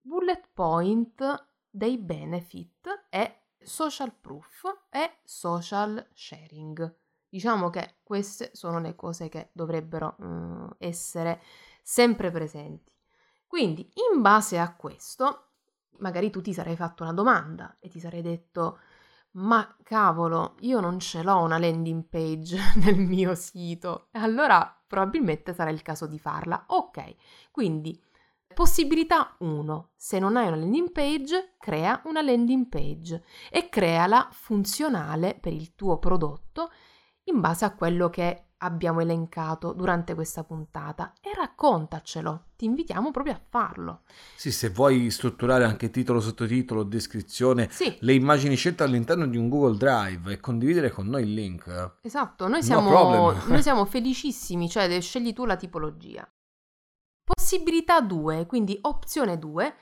bullet 0.00 0.48
point 0.52 1.48
dei 1.68 1.98
benefit 1.98 3.06
e 3.08 3.42
social 3.60 4.12
proof 4.12 4.62
e 4.90 5.18
social 5.24 6.08
sharing. 6.12 6.96
Diciamo 7.28 7.70
che 7.70 7.98
queste 8.02 8.50
sono 8.54 8.80
le 8.80 8.96
cose 8.96 9.28
che 9.28 9.50
dovrebbero 9.52 10.16
uh, 10.18 10.74
essere 10.78 11.40
sempre 11.82 12.30
presenti. 12.30 12.92
Quindi, 13.46 13.88
in 14.12 14.20
base 14.20 14.58
a 14.58 14.74
questo, 14.74 15.50
magari 15.98 16.30
tu 16.30 16.40
ti 16.40 16.52
sarei 16.52 16.76
fatto 16.76 17.02
una 17.02 17.12
domanda 17.12 17.76
e 17.78 17.88
ti 17.88 18.00
sarei 18.00 18.22
detto 18.22 18.78
ma 19.32 19.76
cavolo, 19.82 20.56
io 20.60 20.80
non 20.80 20.98
ce 20.98 21.22
l'ho 21.22 21.40
una 21.40 21.58
landing 21.58 22.04
page 22.08 22.58
nel 22.82 22.98
mio 22.98 23.34
sito. 23.34 24.08
Allora 24.12 24.82
probabilmente 24.86 25.54
sarà 25.54 25.70
il 25.70 25.82
caso 25.82 26.06
di 26.06 26.18
farla. 26.18 26.64
Ok, 26.68 27.14
quindi 27.50 28.00
possibilità 28.52 29.36
1. 29.38 29.90
Se 29.94 30.18
non 30.18 30.36
hai 30.36 30.48
una 30.48 30.56
landing 30.56 30.90
page, 30.90 31.54
crea 31.58 32.00
una 32.04 32.22
landing 32.22 32.68
page 32.68 33.22
e 33.50 33.68
creala 33.68 34.28
funzionale 34.32 35.38
per 35.40 35.52
il 35.52 35.74
tuo 35.74 35.98
prodotto 35.98 36.70
in 37.24 37.40
base 37.40 37.64
a 37.64 37.74
quello 37.74 38.10
che 38.10 38.49
abbiamo 38.62 39.00
elencato 39.00 39.72
durante 39.72 40.14
questa 40.14 40.44
puntata 40.44 41.12
e 41.20 41.32
raccontacelo. 41.34 42.44
Ti 42.56 42.64
invitiamo 42.64 43.10
proprio 43.10 43.34
a 43.34 43.40
farlo. 43.48 44.02
Sì, 44.36 44.52
se 44.52 44.70
vuoi 44.70 45.10
strutturare 45.10 45.64
anche 45.64 45.90
titolo, 45.90 46.20
sottotitolo, 46.20 46.82
descrizione, 46.82 47.68
sì. 47.70 47.96
le 48.00 48.12
immagini 48.12 48.56
scelte 48.56 48.82
all'interno 48.82 49.26
di 49.26 49.36
un 49.36 49.48
Google 49.48 49.76
Drive 49.76 50.32
e 50.32 50.40
condividere 50.40 50.90
con 50.90 51.06
noi 51.06 51.22
il 51.22 51.34
link. 51.34 51.98
Esatto, 52.02 52.48
noi 52.48 52.62
siamo, 52.62 52.90
no 52.90 53.32
noi 53.46 53.62
siamo 53.62 53.84
felicissimi, 53.84 54.68
cioè 54.68 55.00
scegli 55.00 55.32
tu 55.32 55.44
la 55.44 55.56
tipologia. 55.56 56.28
Possibilità 57.22 58.00
2, 58.00 58.46
quindi 58.46 58.76
opzione 58.82 59.38
2, 59.38 59.74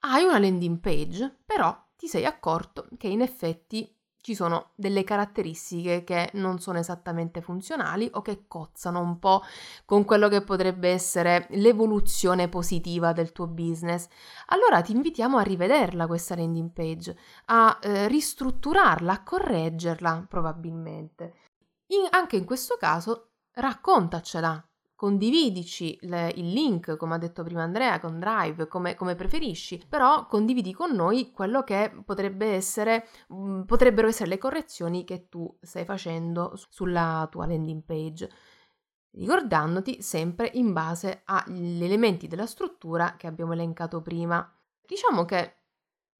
hai 0.00 0.24
una 0.24 0.38
landing 0.38 0.78
page, 0.78 1.38
però 1.44 1.76
ti 1.96 2.06
sei 2.06 2.24
accorto 2.24 2.88
che 2.96 3.08
in 3.08 3.20
effetti 3.20 3.94
ci 4.20 4.34
sono 4.34 4.70
delle 4.74 5.04
caratteristiche 5.04 6.04
che 6.04 6.30
non 6.34 6.58
sono 6.58 6.78
esattamente 6.78 7.40
funzionali 7.40 8.08
o 8.12 8.22
che 8.22 8.44
cozzano 8.46 9.00
un 9.00 9.18
po' 9.18 9.42
con 9.84 10.04
quello 10.04 10.28
che 10.28 10.42
potrebbe 10.42 10.90
essere 10.90 11.46
l'evoluzione 11.50 12.48
positiva 12.48 13.12
del 13.12 13.32
tuo 13.32 13.46
business. 13.46 14.08
Allora 14.46 14.82
ti 14.82 14.92
invitiamo 14.92 15.38
a 15.38 15.42
rivederla 15.42 16.06
questa 16.06 16.36
landing 16.36 16.70
page, 16.72 17.16
a 17.46 17.78
eh, 17.80 18.08
ristrutturarla, 18.08 19.12
a 19.12 19.22
correggerla 19.22 20.26
probabilmente. 20.28 21.34
In, 21.88 22.06
anche 22.10 22.36
in 22.36 22.44
questo 22.44 22.76
caso 22.76 23.30
raccontacela 23.52 24.69
condividici 25.00 25.96
le, 26.02 26.30
il 26.36 26.52
link, 26.52 26.98
come 26.98 27.14
ha 27.14 27.18
detto 27.18 27.42
prima 27.42 27.62
Andrea, 27.62 27.98
con 27.98 28.18
Drive, 28.18 28.68
come, 28.68 28.94
come, 28.94 29.14
preferisci, 29.14 29.82
però 29.88 30.26
condividi 30.26 30.74
con 30.74 30.94
noi 30.94 31.30
quello 31.30 31.64
che 31.64 31.90
potrebbe 32.04 32.48
essere, 32.48 33.08
mm, 33.32 33.62
potrebbero 33.62 34.08
essere 34.08 34.28
le 34.28 34.36
correzioni 34.36 35.04
che 35.04 35.30
tu 35.30 35.56
stai 35.62 35.86
facendo 35.86 36.52
sulla 36.68 37.26
tua 37.30 37.46
landing 37.46 37.82
page, 37.82 38.30
ricordandoti 39.12 40.02
sempre 40.02 40.50
in 40.52 40.74
base 40.74 41.22
agli 41.24 41.82
elementi 41.82 42.26
della 42.26 42.44
struttura 42.44 43.14
che 43.16 43.26
abbiamo 43.26 43.54
elencato 43.54 44.02
prima. 44.02 44.54
Diciamo 44.86 45.24
che 45.24 45.54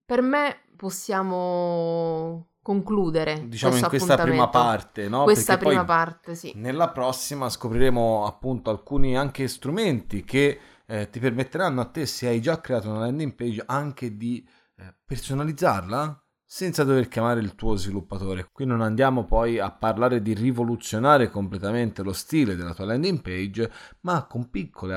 per 0.07 0.23
me 0.23 0.57
possiamo 0.75 2.47
concludere 2.63 3.49
diciamo 3.49 3.77
in 3.77 3.87
questa 3.87 4.17
prima 4.17 4.49
parte 4.49 5.09
no? 5.09 5.25
questa 5.25 5.57
Perché 5.57 5.69
prima 5.69 5.85
parte 5.85 6.35
sì 6.35 6.53
nella 6.57 6.91
prossima 6.91 7.49
scopriremo 7.49 8.27
appunto 8.27 8.71
alcuni 8.71 9.17
anche 9.17 9.49
strumenti 9.49 10.25
che 10.25 10.59
eh, 10.87 11.09
ti 11.09 11.21
permetteranno 11.21 11.81
a 11.81 11.87
te 11.87 12.05
se 12.05 12.27
hai 12.27 12.41
già 12.41 12.61
creato 12.61 12.91
una 12.91 13.01
landing 13.01 13.35
page 13.35 13.63
anche 13.65 14.17
di 14.17 14.47
eh, 14.77 14.95
personalizzarla 15.05 16.23
senza 16.53 16.83
dover 16.83 17.07
chiamare 17.07 17.39
il 17.39 17.55
tuo 17.55 17.77
sviluppatore. 17.77 18.49
Qui 18.51 18.67
non 18.67 18.81
andiamo 18.81 19.25
poi 19.25 19.61
a 19.61 19.71
parlare 19.71 20.21
di 20.21 20.35
rivoluzionare 20.35 21.31
completamente 21.31 22.03
lo 22.03 22.13
stile 22.13 22.57
della 22.57 22.75
tua 22.75 22.87
landing 22.87 23.21
page, 23.21 23.71
ma 24.01 24.27
con 24.27 24.51
piccole 24.51 24.97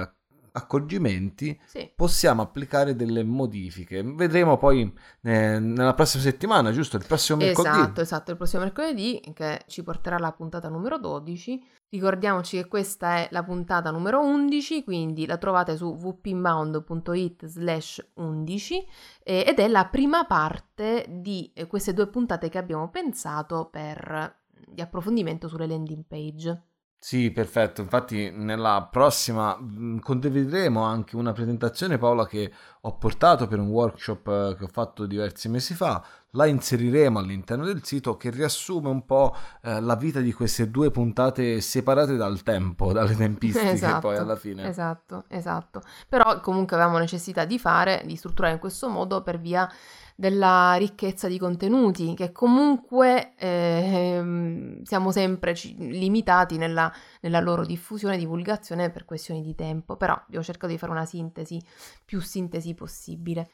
accorgimenti 0.55 1.59
sì. 1.65 1.91
possiamo 1.95 2.41
applicare 2.41 2.95
delle 2.95 3.23
modifiche. 3.23 4.03
Vedremo 4.03 4.57
poi 4.57 4.91
eh, 5.21 5.59
nella 5.59 5.93
prossima 5.93 6.23
settimana, 6.23 6.71
giusto? 6.71 6.97
Il 6.97 7.05
prossimo 7.07 7.39
mercoledì. 7.39 7.77
Esatto, 7.77 8.01
esatto, 8.01 8.31
il 8.31 8.37
prossimo 8.37 8.63
mercoledì 8.63 9.21
che 9.33 9.63
ci 9.67 9.83
porterà 9.83 10.17
alla 10.17 10.31
puntata 10.31 10.69
numero 10.69 10.99
12. 10.99 11.63
Ricordiamoci 11.89 12.57
che 12.57 12.67
questa 12.67 13.17
è 13.17 13.27
la 13.31 13.43
puntata 13.43 13.89
numero 13.91 14.23
11, 14.23 14.83
quindi 14.83 15.25
la 15.25 15.37
trovate 15.37 15.75
su 15.75 15.87
wpinbound.it 15.87 17.45
slash 17.45 18.11
11 18.15 18.87
eh, 19.23 19.45
ed 19.47 19.59
è 19.59 19.67
la 19.67 19.85
prima 19.85 20.25
parte 20.25 21.05
di 21.09 21.51
eh, 21.53 21.67
queste 21.67 21.93
due 21.93 22.07
puntate 22.07 22.49
che 22.49 22.57
abbiamo 22.57 22.89
pensato 22.89 23.69
per 23.71 24.41
di 24.67 24.81
approfondimento 24.81 25.47
sulle 25.47 25.67
landing 25.67 26.03
page. 26.07 26.61
Sì, 27.05 27.31
perfetto. 27.31 27.81
Infatti, 27.81 28.31
nella 28.31 28.87
prossima 28.89 29.57
mm, 29.59 29.97
condivideremo 29.99 30.81
anche 30.83 31.17
una 31.17 31.33
presentazione, 31.33 31.97
Paola, 31.97 32.25
che 32.25 32.49
ho 32.85 32.97
portato 32.97 33.47
per 33.47 33.59
un 33.59 33.67
workshop 33.67 34.27
eh, 34.27 34.55
che 34.57 34.63
ho 34.65 34.67
fatto 34.67 35.05
diversi 35.05 35.47
mesi 35.47 35.73
fa, 35.73 36.03
la 36.31 36.47
inseriremo 36.47 37.17
all'interno 37.17 37.63
del 37.63 37.83
sito 37.83 38.17
che 38.17 38.29
riassume 38.29 38.89
un 38.89 39.05
po' 39.05 39.35
eh, 39.61 39.79
la 39.79 39.95
vita 39.95 40.19
di 40.19 40.33
queste 40.33 40.69
due 40.69 40.91
puntate 40.91 41.61
separate 41.61 42.17
dal 42.17 42.43
tempo, 42.43 42.91
dalle 42.91 43.15
tempistiche 43.15 43.71
Esatto, 43.71 44.07
poi 44.07 44.17
alla 44.17 44.35
fine. 44.35 44.67
Esatto, 44.67 45.23
esatto. 45.29 45.81
Però 46.09 46.41
comunque 46.41 46.75
avevamo 46.75 46.97
necessità 46.97 47.45
di 47.45 47.57
fare, 47.57 48.03
di 48.05 48.15
strutturare 48.15 48.55
in 48.55 48.59
questo 48.59 48.89
modo 48.89 49.21
per 49.21 49.39
via 49.39 49.69
della 50.15 50.75
ricchezza 50.75 51.27
di 51.27 51.39
contenuti, 51.39 52.13
che 52.13 52.31
comunque 52.31 53.33
ehm, 53.35 54.83
siamo 54.83 55.11
sempre 55.11 55.55
ci- 55.55 55.75
limitati 55.77 56.57
nella, 56.57 56.91
nella 57.21 57.39
loro 57.39 57.65
diffusione 57.65 58.15
e 58.15 58.19
divulgazione 58.19 58.91
per 58.91 59.05
questioni 59.05 59.41
di 59.41 59.55
tempo, 59.55 59.95
però 59.95 60.13
ho 60.13 60.43
cercato 60.43 60.71
di 60.71 60.77
fare 60.77 60.91
una 60.91 61.05
sintesi, 61.05 61.61
più 62.05 62.21
sintesi 62.21 62.72
possibile. 62.73 63.49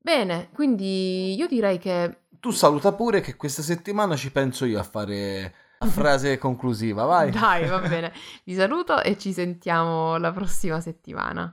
Bene, 0.00 0.50
quindi 0.52 1.34
io 1.34 1.46
direi 1.46 1.78
che 1.78 2.22
Tu 2.40 2.50
saluta 2.50 2.92
pure 2.92 3.20
che 3.20 3.36
questa 3.36 3.62
settimana 3.62 4.16
ci 4.16 4.30
penso 4.30 4.64
io 4.64 4.78
a 4.78 4.84
fare 4.84 5.54
la 5.78 5.86
frase 5.90 6.38
conclusiva, 6.38 7.04
vai. 7.04 7.30
dai, 7.30 7.66
va 7.66 7.80
bene. 7.86 8.12
Vi 8.44 8.54
saluto 8.54 9.02
e 9.02 9.18
ci 9.18 9.32
sentiamo 9.32 10.16
la 10.16 10.32
prossima 10.32 10.80
settimana. 10.80 11.52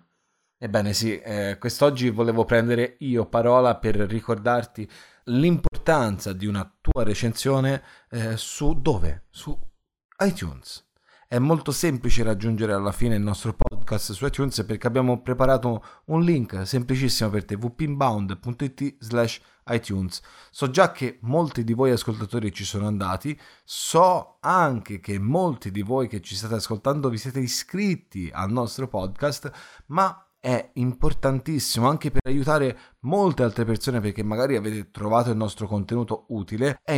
Ebbene 0.57 0.93
sì, 0.93 1.19
eh, 1.19 1.57
quest'oggi 1.59 2.09
volevo 2.09 2.45
prendere 2.45 2.95
io 2.99 3.25
parola 3.25 3.75
per 3.75 3.95
ricordarti 3.95 4.89
l'importanza 5.25 6.33
di 6.33 6.45
una 6.45 6.71
tua 6.79 7.03
recensione 7.03 7.83
eh, 8.09 8.37
su 8.37 8.73
dove? 8.79 9.25
Su 9.29 9.57
iTunes. 10.19 10.83
È 11.27 11.39
molto 11.39 11.71
semplice 11.71 12.23
raggiungere 12.23 12.73
alla 12.73 12.91
fine 12.91 13.15
il 13.15 13.21
nostro 13.21 13.53
podcast 13.53 13.74
su 13.97 14.25
iTunes 14.25 14.63
perché 14.65 14.87
abbiamo 14.87 15.21
preparato 15.21 15.83
un 16.05 16.21
link 16.23 16.65
semplicissimo 16.65 17.29
per 17.29 17.45
te 17.45 17.55
wpinbound.it 17.55 18.95
slash 18.99 19.41
iTunes. 19.67 20.21
So 20.51 20.69
già 20.69 20.91
che 20.91 21.19
molti 21.21 21.63
di 21.63 21.73
voi 21.73 21.91
ascoltatori 21.91 22.51
ci 22.51 22.63
sono 22.63 22.87
andati, 22.87 23.39
so 23.63 24.37
anche 24.41 24.99
che 24.99 25.19
molti 25.19 25.71
di 25.71 25.81
voi 25.81 26.07
che 26.07 26.21
ci 26.21 26.35
state 26.35 26.55
ascoltando 26.55 27.09
vi 27.09 27.17
siete 27.17 27.39
iscritti 27.39 28.29
al 28.31 28.51
nostro 28.51 28.87
podcast, 28.87 29.51
ma 29.87 30.19
è 30.39 30.71
importantissimo 30.73 31.89
anche 31.89 32.11
per 32.11 32.21
aiutare 32.25 32.77
molte 33.01 33.41
altre 33.41 33.65
persone 33.65 33.99
perché 33.99 34.23
magari 34.23 34.55
avete 34.55 34.91
trovato 34.91 35.31
il 35.31 35.37
nostro 35.37 35.65
contenuto 35.65 36.25
utile, 36.29 36.77
è 36.83 36.93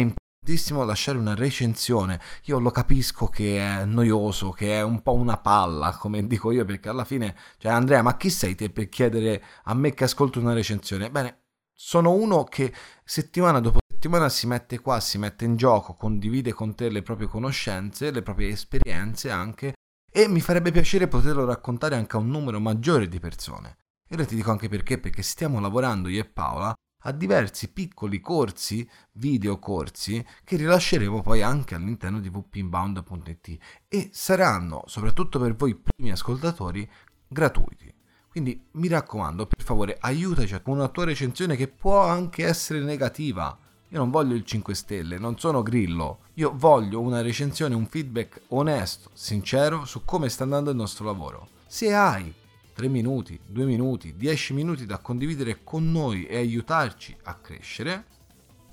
importantissimo 0.47 0.85
lasciare 0.85 1.17
una 1.17 1.35
recensione. 1.35 2.21
Io 2.45 2.59
lo 2.59 2.71
capisco 2.71 3.27
che 3.27 3.57
è 3.57 3.85
noioso, 3.85 4.51
che 4.51 4.77
è 4.77 4.81
un 4.81 5.01
po' 5.01 5.13
una 5.13 5.37
palla, 5.37 5.95
come 5.97 6.25
dico 6.25 6.51
io, 6.51 6.63
perché 6.63 6.87
alla 6.89 7.03
fine, 7.03 7.35
cioè 7.57 7.71
Andrea, 7.73 8.01
ma 8.01 8.15
chi 8.15 8.29
sei 8.29 8.55
te 8.55 8.69
per 8.69 8.87
chiedere 8.87 9.43
a 9.63 9.73
me 9.73 9.93
che 9.93 10.05
ascolto 10.05 10.39
una 10.39 10.53
recensione? 10.53 11.11
Bene, 11.11 11.41
sono 11.73 12.11
uno 12.11 12.45
che 12.45 12.73
settimana 13.03 13.59
dopo 13.59 13.79
settimana 13.93 14.29
si 14.29 14.47
mette 14.47 14.79
qua, 14.79 14.99
si 14.99 15.17
mette 15.17 15.43
in 15.43 15.57
gioco, 15.57 15.95
condivide 15.95 16.53
con 16.53 16.75
te 16.75 16.89
le 16.89 17.01
proprie 17.01 17.27
conoscenze, 17.27 18.11
le 18.11 18.21
proprie 18.21 18.49
esperienze 18.49 19.29
anche 19.29 19.73
e 20.09 20.27
mi 20.27 20.39
farebbe 20.39 20.71
piacere 20.71 21.07
poterlo 21.07 21.45
raccontare 21.45 21.95
anche 21.95 22.15
a 22.15 22.19
un 22.19 22.29
numero 22.29 22.59
maggiore 22.59 23.09
di 23.09 23.19
persone. 23.19 23.79
E 24.07 24.15
ora 24.15 24.25
ti 24.25 24.35
dico 24.35 24.51
anche 24.51 24.69
perché, 24.69 24.97
perché 24.97 25.21
stiamo 25.21 25.59
lavorando 25.59 26.07
io 26.07 26.21
e 26.21 26.25
Paola 26.25 26.73
a 27.01 27.11
diversi 27.11 27.69
piccoli 27.69 28.19
corsi, 28.19 28.87
video 29.13 29.59
corsi, 29.59 30.25
che 30.43 30.55
rilasceremo 30.57 31.21
poi 31.21 31.41
anche 31.41 31.75
all'interno 31.75 32.19
di 32.19 32.29
wpinbound.it 32.29 33.57
e 33.87 34.09
saranno, 34.11 34.83
soprattutto 34.87 35.39
per 35.39 35.55
voi 35.55 35.75
primi 35.75 36.11
ascoltatori, 36.11 36.89
gratuiti. 37.27 37.93
Quindi 38.27 38.67
mi 38.73 38.87
raccomando, 38.87 39.47
per 39.47 39.63
favore, 39.63 39.97
aiutaci 39.99 40.61
con 40.61 40.75
una 40.75 40.89
tua 40.89 41.05
recensione 41.05 41.55
che 41.55 41.67
può 41.67 42.01
anche 42.01 42.45
essere 42.45 42.81
negativa. 42.81 43.57
Io 43.89 43.97
non 43.97 44.11
voglio 44.11 44.35
il 44.35 44.43
5 44.43 44.75
stelle, 44.75 45.17
non 45.17 45.39
sono 45.39 45.63
grillo. 45.63 46.19
Io 46.35 46.51
voglio 46.55 46.99
una 46.99 47.21
recensione, 47.21 47.73
un 47.73 47.87
feedback 47.87 48.41
onesto, 48.49 49.09
sincero 49.13 49.85
su 49.85 50.03
come 50.05 50.29
sta 50.29 50.43
andando 50.43 50.69
il 50.69 50.75
nostro 50.75 51.05
lavoro. 51.05 51.47
Se 51.65 51.93
hai 51.93 52.31
3 52.77 52.87
minuti, 52.89 53.39
2 53.43 53.65
minuti, 53.65 54.13
10 54.15 54.53
minuti 54.53 54.85
da 54.85 54.99
condividere 54.99 55.61
con 55.63 55.91
noi 55.91 56.25
e 56.27 56.37
aiutarci 56.37 57.17
a 57.23 57.33
crescere, 57.33 58.03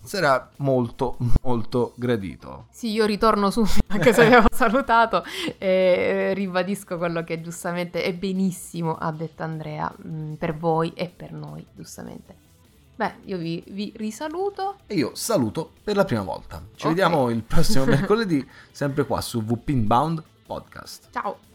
sarà 0.03 0.51
molto 0.57 1.17
molto 1.41 1.95
gradito. 1.97 2.67
Sì, 2.71 2.91
io 2.91 3.07
ritorno 3.07 3.51
subito, 3.51 3.79
anche 3.87 4.13
se 4.13 4.27
avevo 4.27 4.49
salutato, 4.53 5.25
e 5.57 6.35
ribadisco 6.35 6.99
quello 6.99 7.25
che 7.25 7.41
giustamente 7.41 8.05
e 8.05 8.13
benissimo 8.13 8.95
ha 8.95 9.11
detto 9.11 9.43
Andrea, 9.43 9.91
mh, 9.97 10.35
per 10.35 10.55
voi 10.55 10.93
e 10.95 11.09
per 11.09 11.33
noi, 11.33 11.65
giustamente. 11.75 12.35
Beh, 12.97 13.15
io 13.25 13.39
vi, 13.39 13.65
vi 13.69 13.91
risaluto. 13.97 14.81
E 14.87 14.97
io 14.97 15.15
saluto 15.15 15.73
per 15.83 15.97
la 15.97 16.05
prima 16.05 16.21
volta. 16.23 16.63
Ci 16.75 16.85
Ok. 16.85 16.89
vediamo 16.93 17.31
il 17.31 17.43
prossimo 17.43 17.87
mercoledì, 17.97 18.47
sempre 18.71 19.07
qua 19.07 19.23
su 19.23 19.43
VP 19.43 19.71
Inbound 19.71 20.23
Podcast. 20.45 21.09
Ciao! 21.11 21.53